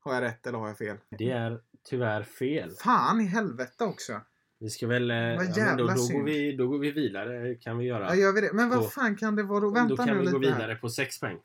Har 0.00 0.14
jag 0.14 0.22
rätt 0.22 0.46
eller 0.46 0.58
har 0.58 0.68
jag 0.68 0.78
fel? 0.78 0.96
Det 1.18 1.30
är 1.30 1.60
tyvärr 1.88 2.22
fel. 2.22 2.70
Fan 2.70 3.20
i 3.20 3.24
helvete 3.24 3.84
också. 3.84 4.20
Vi 4.58 4.70
ska 4.70 4.86
väl... 4.86 5.10
eh, 5.10 5.16
ja, 5.16 5.74
då, 5.76 5.86
då, 5.86 5.94
går 5.94 6.24
vi, 6.24 6.56
då 6.56 6.68
går 6.68 6.78
vi 6.78 6.90
vidare 6.90 7.54
kan 7.54 7.78
vi 7.78 7.84
göra. 7.84 8.06
Ja, 8.08 8.14
gör 8.14 8.32
vi 8.32 8.40
det? 8.40 8.52
Men 8.52 8.68
vad 8.68 8.92
fan 8.92 9.16
kan 9.16 9.36
det 9.36 9.42
vara 9.42 9.60
då? 9.60 9.66
då 9.66 9.74
Vänta 9.74 10.06
kan 10.06 10.16
nu 10.16 10.24
vi 10.24 10.30
gå 10.30 10.38
lite 10.38 10.52
här. 10.52 10.58
vidare 10.60 10.76
på 10.76 10.88
6 10.88 11.20
poäng. 11.20 11.38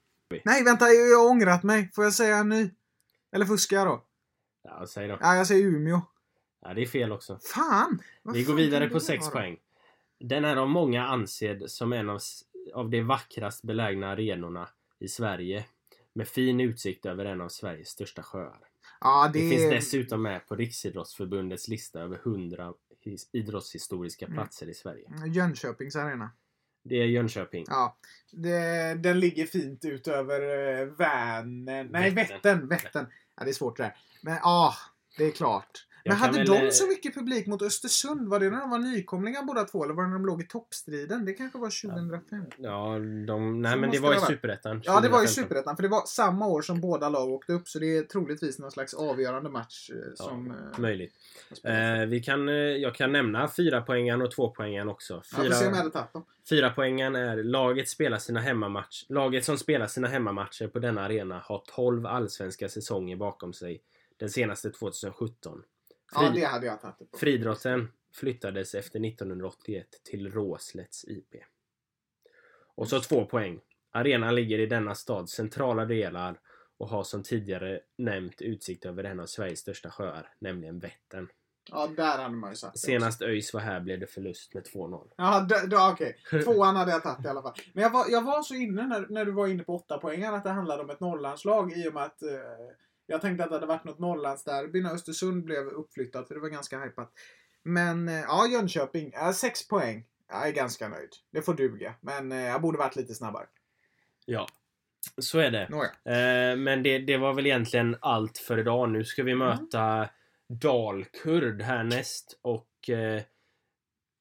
Nej, 0.43 0.63
vänta. 0.63 0.85
Jag 0.89 1.17
har 1.19 1.29
ångrat 1.31 1.63
mig. 1.63 1.91
Får 1.95 2.03
jag 2.03 2.13
säga 2.13 2.37
en 2.37 2.49
ny? 2.49 2.69
Eller 3.31 3.45
fuskar 3.45 3.77
jag 3.77 3.87
då? 3.87 4.03
Ja, 4.63 4.85
säg 4.87 5.07
då. 5.07 5.17
Ja, 5.21 5.35
jag 5.35 5.47
säger 5.47 5.65
Umeå. 5.65 6.01
Ja, 6.61 6.73
det 6.73 6.81
är 6.81 6.85
fel 6.85 7.11
också. 7.11 7.39
Fan! 7.53 7.99
Vad 8.23 8.35
Vi 8.35 8.43
går 8.43 8.53
fan 8.53 8.57
vidare 8.57 8.83
kan 8.83 8.89
på 8.89 8.93
det 8.99 9.05
6 9.05 9.21
vara? 9.25 9.31
poäng. 9.31 9.57
Den 10.19 10.45
är 10.45 10.55
av 10.55 10.69
många 10.69 11.07
ansedd 11.07 11.63
som 11.71 11.93
en 11.93 12.09
av, 12.09 12.19
av 12.73 12.89
de 12.89 13.01
vackrast 13.01 13.63
belägna 13.63 14.09
arenorna 14.09 14.69
i 14.99 15.07
Sverige. 15.07 15.65
Med 16.13 16.27
fin 16.27 16.59
utsikt 16.59 17.05
över 17.05 17.25
en 17.25 17.41
av 17.41 17.49
Sveriges 17.49 17.87
största 17.89 18.23
sjöar. 18.23 18.59
Ja, 19.01 19.29
Det, 19.33 19.39
det, 19.39 19.49
finns 19.49 19.69
dessutom 19.71 20.21
med 20.21 20.47
på 20.47 20.55
Riksidrottsförbundets 20.55 21.67
lista 21.67 21.99
över 21.99 22.17
100 22.17 22.73
his- 23.05 23.29
idrottshistoriska 23.33 24.25
Mm. 24.25 24.35
platser 24.37 24.69
i 24.69 24.73
Sverige. 24.73 25.09
Jönköpings 25.27 25.95
arena. 25.95 26.31
Det 26.83 26.95
är 26.95 27.05
Jönköping. 27.05 27.65
Ja. 27.67 27.97
Det, 28.31 28.93
den 28.93 29.19
ligger 29.19 29.45
fint 29.45 29.85
ut 29.85 30.07
över 30.07 30.41
eh, 30.81 30.85
Vänern. 30.85 31.87
Nej, 31.91 32.11
Vättern. 32.11 32.67
Vättern. 32.67 33.05
Ja, 33.37 33.43
det 33.43 33.49
är 33.49 33.53
svårt 33.53 33.77
det 33.77 33.83
där. 33.83 33.95
Men 34.21 34.33
ja, 34.35 34.73
det 35.17 35.23
är 35.25 35.31
klart. 35.31 35.86
Jag 36.07 36.13
Men 36.13 36.17
hade 36.17 36.37
väl, 36.37 36.47
de 36.47 36.65
eh, 36.65 36.69
så 36.69 36.87
mycket 36.87 37.15
publik 37.15 37.47
mot 37.47 37.61
Östersund? 37.61 38.27
Var 38.27 38.39
det 38.39 38.49
när 38.49 38.59
de 38.59 38.69
var 38.69 38.79
nykomlingar 38.79 39.43
båda 39.43 39.63
två? 39.63 39.83
Eller 39.83 39.93
var 39.93 40.03
det 40.03 40.09
när 40.09 40.15
de 40.15 40.25
låg 40.25 40.41
i 40.41 40.47
toppstriden? 40.47 41.25
Det 41.25 41.33
kanske 41.33 41.57
var 41.59 41.89
2005? 41.95 42.45
Ja, 42.57 42.99
de, 43.27 43.61
nej 43.61 43.71
Så 43.73 43.77
men 43.79 43.91
det 43.91 43.99
var 43.99 44.15
i. 44.15 44.19
Superettan. 44.19 44.81
Ja, 44.85 44.99
det 44.99 45.09
var 45.09 45.21
ju 45.21 45.27
2015. 45.27 45.43
Superettan. 45.43 45.75
För 45.75 45.83
det 45.83 45.89
var 45.89 46.01
samma 46.05 46.47
år 46.47 46.61
som 46.61 46.81
båda 46.81 47.09
lag 47.09 47.29
åkte 47.29 47.53
upp. 47.53 47.67
Så 47.67 47.79
det 47.79 47.97
är 47.97 48.01
troligtvis 48.03 48.59
någon 48.59 48.71
slags 48.71 48.93
avgörande 48.93 49.49
match 49.49 49.89
eh, 49.89 50.13
som... 50.15 50.51
eh, 50.51 50.79
Möjligt. 50.79 51.13
Eh, 51.63 52.05
vi 52.07 52.19
kan, 52.19 52.47
jag 52.81 52.95
kan 52.95 53.11
nämna 53.11 53.47
fyra 53.47 53.81
poängen 53.81 54.21
och 54.21 54.31
två 54.31 54.49
poängen 54.49 54.89
också. 54.89 55.13
Ja, 55.13 55.21
får 55.21 55.43
se 55.43 55.47
om 55.47 55.51
jag 55.51 55.59
Fyra, 55.63 55.75
hade 55.75 55.89
tagit 55.89 56.13
dem. 56.13 56.25
fyra 56.49 56.69
poängen 56.75 57.15
är 57.15 57.43
laget 57.43 57.89
spelar 57.89 58.17
sina 58.17 58.39
hemmamatch. 58.39 59.05
Laget 59.09 59.45
som 59.45 59.57
spelar 59.57 59.87
sina 59.87 60.07
hemmamatcher 60.07 60.67
på 60.67 60.79
denna 60.79 61.01
arena 61.05 61.41
har 61.45 61.63
12 61.75 62.05
allsvenska 62.05 62.69
säsonger 62.69 63.15
bakom 63.15 63.53
sig. 63.53 63.81
Den 64.19 64.29
senaste 64.29 64.69
2017. 64.71 65.61
Ja, 66.13 66.19
Fri, 66.19 66.39
det 66.39 66.45
hade 66.45 66.65
jag 66.65 66.81
tagit. 66.81 66.99
det 66.99 67.05
på. 67.05 67.17
Friidrotten 67.17 67.91
flyttades 68.13 68.75
efter 68.75 69.05
1981 69.05 69.87
till 70.03 70.31
Råslätts 70.31 71.05
IP. 71.07 71.35
Och 72.75 72.87
så 72.87 72.99
två 72.99 73.25
poäng. 73.25 73.59
Arenan 73.91 74.35
ligger 74.35 74.59
i 74.59 74.65
denna 74.65 74.95
stads 74.95 75.33
centrala 75.33 75.85
delar 75.85 76.39
och 76.77 76.89
har 76.89 77.03
som 77.03 77.23
tidigare 77.23 77.79
nämnt 77.97 78.41
utsikt 78.41 78.85
över 78.85 79.03
en 79.03 79.19
av 79.19 79.25
Sveriges 79.25 79.59
största 79.59 79.89
sjöar, 79.89 80.33
nämligen 80.39 80.79
Vättern. 80.79 81.27
Ja, 81.71 81.87
där 81.87 82.17
hade 82.17 82.35
man 82.35 82.49
ju 82.49 82.55
satt 82.55 82.73
det. 82.73 82.79
Senast 82.79 83.21
ÖIS 83.21 83.53
var 83.53 83.61
här 83.61 83.79
blev 83.79 83.99
det 83.99 84.07
förlust 84.07 84.53
med 84.53 84.63
2-0. 84.63 85.07
Ja, 85.15 85.91
okej. 85.93 86.17
Tvåan 86.43 86.75
hade 86.75 86.91
jag 86.91 87.03
tagit 87.03 87.25
i 87.25 87.27
alla 87.27 87.41
fall. 87.41 87.53
Men 87.73 87.83
jag 87.83 87.89
var, 87.89 88.05
jag 88.09 88.21
var 88.21 88.41
så 88.41 88.53
inne 88.53 88.87
när, 88.87 89.07
när 89.09 89.25
du 89.25 89.31
var 89.31 89.47
inne 89.47 89.63
på 89.63 89.75
åtta 89.75 89.97
poängen 89.97 90.33
att 90.33 90.43
det 90.43 90.49
handlade 90.49 90.83
om 90.83 90.89
ett 90.89 90.99
Norrlandslag 90.99 91.77
i 91.77 91.89
och 91.89 91.93
med 91.93 92.03
att 92.03 92.21
eh, 92.21 92.29
jag 93.07 93.21
tänkte 93.21 93.43
att 93.43 93.49
det 93.49 93.55
hade 93.55 93.65
varit 93.65 93.83
något 93.83 93.99
Norrlandsderby 93.99 94.81
när 94.81 94.93
Östersund 94.93 95.43
blev 95.43 95.67
uppflyttat 95.67 96.27
för 96.27 96.35
det 96.35 96.41
var 96.41 96.49
ganska 96.49 96.79
hypat. 96.79 97.11
Men 97.63 98.07
eh, 98.09 98.15
ja, 98.15 98.47
Jönköping. 98.47 99.11
Ja, 99.13 99.33
sex 99.33 99.67
poäng. 99.67 100.05
Jag 100.29 100.47
är 100.47 100.51
ganska 100.51 100.89
nöjd. 100.89 101.09
Det 101.31 101.41
får 101.41 101.53
duga. 101.53 101.93
Men 102.01 102.31
eh, 102.31 102.45
jag 102.45 102.61
borde 102.61 102.77
varit 102.77 102.95
lite 102.95 103.13
snabbare. 103.13 103.45
Ja, 104.25 104.47
så 105.17 105.39
är 105.39 105.51
det. 105.51 105.69
Nåja. 105.69 105.89
Eh, 105.89 106.57
men 106.57 106.83
det, 106.83 106.99
det 106.99 107.17
var 107.17 107.33
väl 107.33 107.45
egentligen 107.45 107.97
allt 108.01 108.37
för 108.37 108.57
idag. 108.57 108.89
Nu 108.89 109.05
ska 109.05 109.23
vi 109.23 109.35
möta 109.35 110.09
Dalkurd 110.49 111.61
härnäst 111.61 112.39
och 112.41 112.89
eh, 112.89 113.21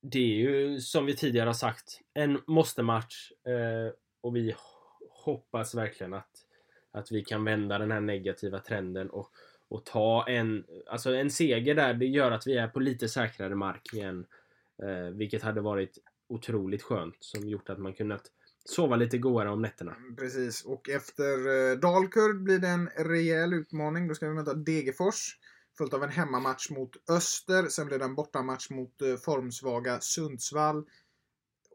det 0.02 0.18
är 0.18 0.36
ju 0.36 0.80
som 0.80 1.06
vi 1.06 1.16
tidigare 1.16 1.48
har 1.48 1.54
sagt 1.54 2.00
en 2.14 2.40
måste-match 2.46 3.32
eh, 3.46 3.94
och 4.20 4.36
vi 4.36 4.54
hoppas 5.10 5.74
verkligen 5.74 6.14
att, 6.14 6.45
att 6.96 7.12
vi 7.12 7.24
kan 7.24 7.44
vända 7.44 7.78
den 7.78 7.90
här 7.90 8.00
negativa 8.00 8.58
trenden 8.58 9.10
och, 9.10 9.30
och 9.68 9.84
ta 9.84 10.24
en, 10.28 10.64
alltså 10.86 11.14
en 11.14 11.30
seger 11.30 11.74
där. 11.74 11.94
Det 11.94 12.06
gör 12.06 12.30
att 12.30 12.46
vi 12.46 12.56
är 12.56 12.68
på 12.68 12.80
lite 12.80 13.08
säkrare 13.08 13.54
mark 13.54 13.92
igen. 13.92 14.26
Eh, 14.82 15.14
vilket 15.14 15.42
hade 15.42 15.60
varit 15.60 15.98
otroligt 16.28 16.82
skönt 16.82 17.16
som 17.20 17.48
gjort 17.48 17.70
att 17.70 17.78
man 17.78 17.94
kunnat 17.94 18.22
sova 18.64 18.96
lite 18.96 19.18
godare 19.18 19.50
om 19.50 19.62
nätterna. 19.62 19.94
Mm, 19.94 20.16
precis. 20.16 20.64
Och 20.64 20.88
efter 20.88 21.70
eh, 21.72 21.78
Dalkurd 21.78 22.42
blir 22.42 22.58
det 22.58 22.68
en 22.68 22.88
rejäl 22.88 23.52
utmaning. 23.52 24.08
Då 24.08 24.14
ska 24.14 24.28
vi 24.28 24.34
möta 24.34 24.54
Degerfors. 24.54 25.38
Följt 25.78 25.94
av 25.94 26.02
en 26.02 26.10
hemmamatch 26.10 26.70
mot 26.70 26.90
Öster. 27.10 27.68
Sen 27.68 27.86
blir 27.86 27.98
det 27.98 28.04
en 28.04 28.14
bortamatch 28.14 28.70
mot 28.70 29.02
eh, 29.02 29.16
formsvaga 29.16 30.00
Sundsvall. 30.00 30.84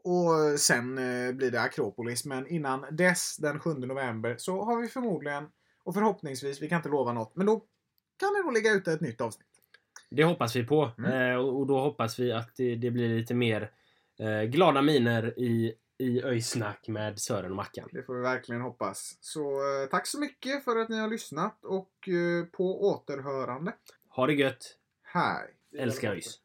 Och 0.04 0.60
sen 0.60 0.98
eh, 0.98 1.32
blir 1.32 1.50
det 1.50 1.60
Akropolis. 1.60 2.24
Men 2.24 2.46
innan 2.46 2.86
dess, 2.90 3.36
den 3.36 3.60
7 3.60 3.74
november, 3.74 4.34
så 4.38 4.64
har 4.64 4.80
vi 4.80 4.88
förmodligen 4.88 5.48
och 5.84 5.94
förhoppningsvis, 5.94 6.62
vi 6.62 6.68
kan 6.68 6.76
inte 6.76 6.88
lova 6.88 7.12
något, 7.12 7.36
men 7.36 7.46
då 7.46 7.56
kan 8.16 8.34
det 8.34 8.42
nog 8.42 8.52
ligga 8.52 8.72
ute 8.72 8.92
ett 8.92 9.00
nytt 9.00 9.20
avsnitt. 9.20 9.48
Det 10.10 10.24
hoppas 10.24 10.56
vi 10.56 10.64
på. 10.64 10.90
Mm. 10.98 11.30
Eh, 11.30 11.36
och 11.36 11.58
och 11.58 11.66
då 11.66 11.80
hoppas 11.80 12.18
vi 12.18 12.32
att 12.32 12.56
det, 12.56 12.74
det 12.74 12.90
blir 12.90 13.08
lite 13.08 13.34
mer 13.34 13.70
eh, 14.18 14.42
glada 14.42 14.82
miner 14.82 15.38
i, 15.38 15.74
i 15.98 16.22
öjsnack 16.22 16.88
med 16.88 17.18
Sören 17.18 17.50
och 17.50 17.56
Mackan. 17.56 17.88
Det 17.92 18.02
får 18.02 18.14
vi 18.14 18.22
verkligen 18.22 18.62
hoppas. 18.62 19.18
Så 19.20 19.40
eh, 19.40 19.88
tack 19.90 20.06
så 20.06 20.20
mycket 20.20 20.64
för 20.64 20.76
att 20.76 20.88
ni 20.88 20.98
har 20.98 21.08
lyssnat 21.08 21.64
och 21.64 22.08
eh, 22.08 22.44
på 22.44 22.82
återhörande. 22.82 23.72
Ha 24.08 24.26
det 24.26 24.34
gött! 24.34 24.78
Hej! 25.02 25.54
Älskar 25.78 26.12
ÖIS! 26.12 26.38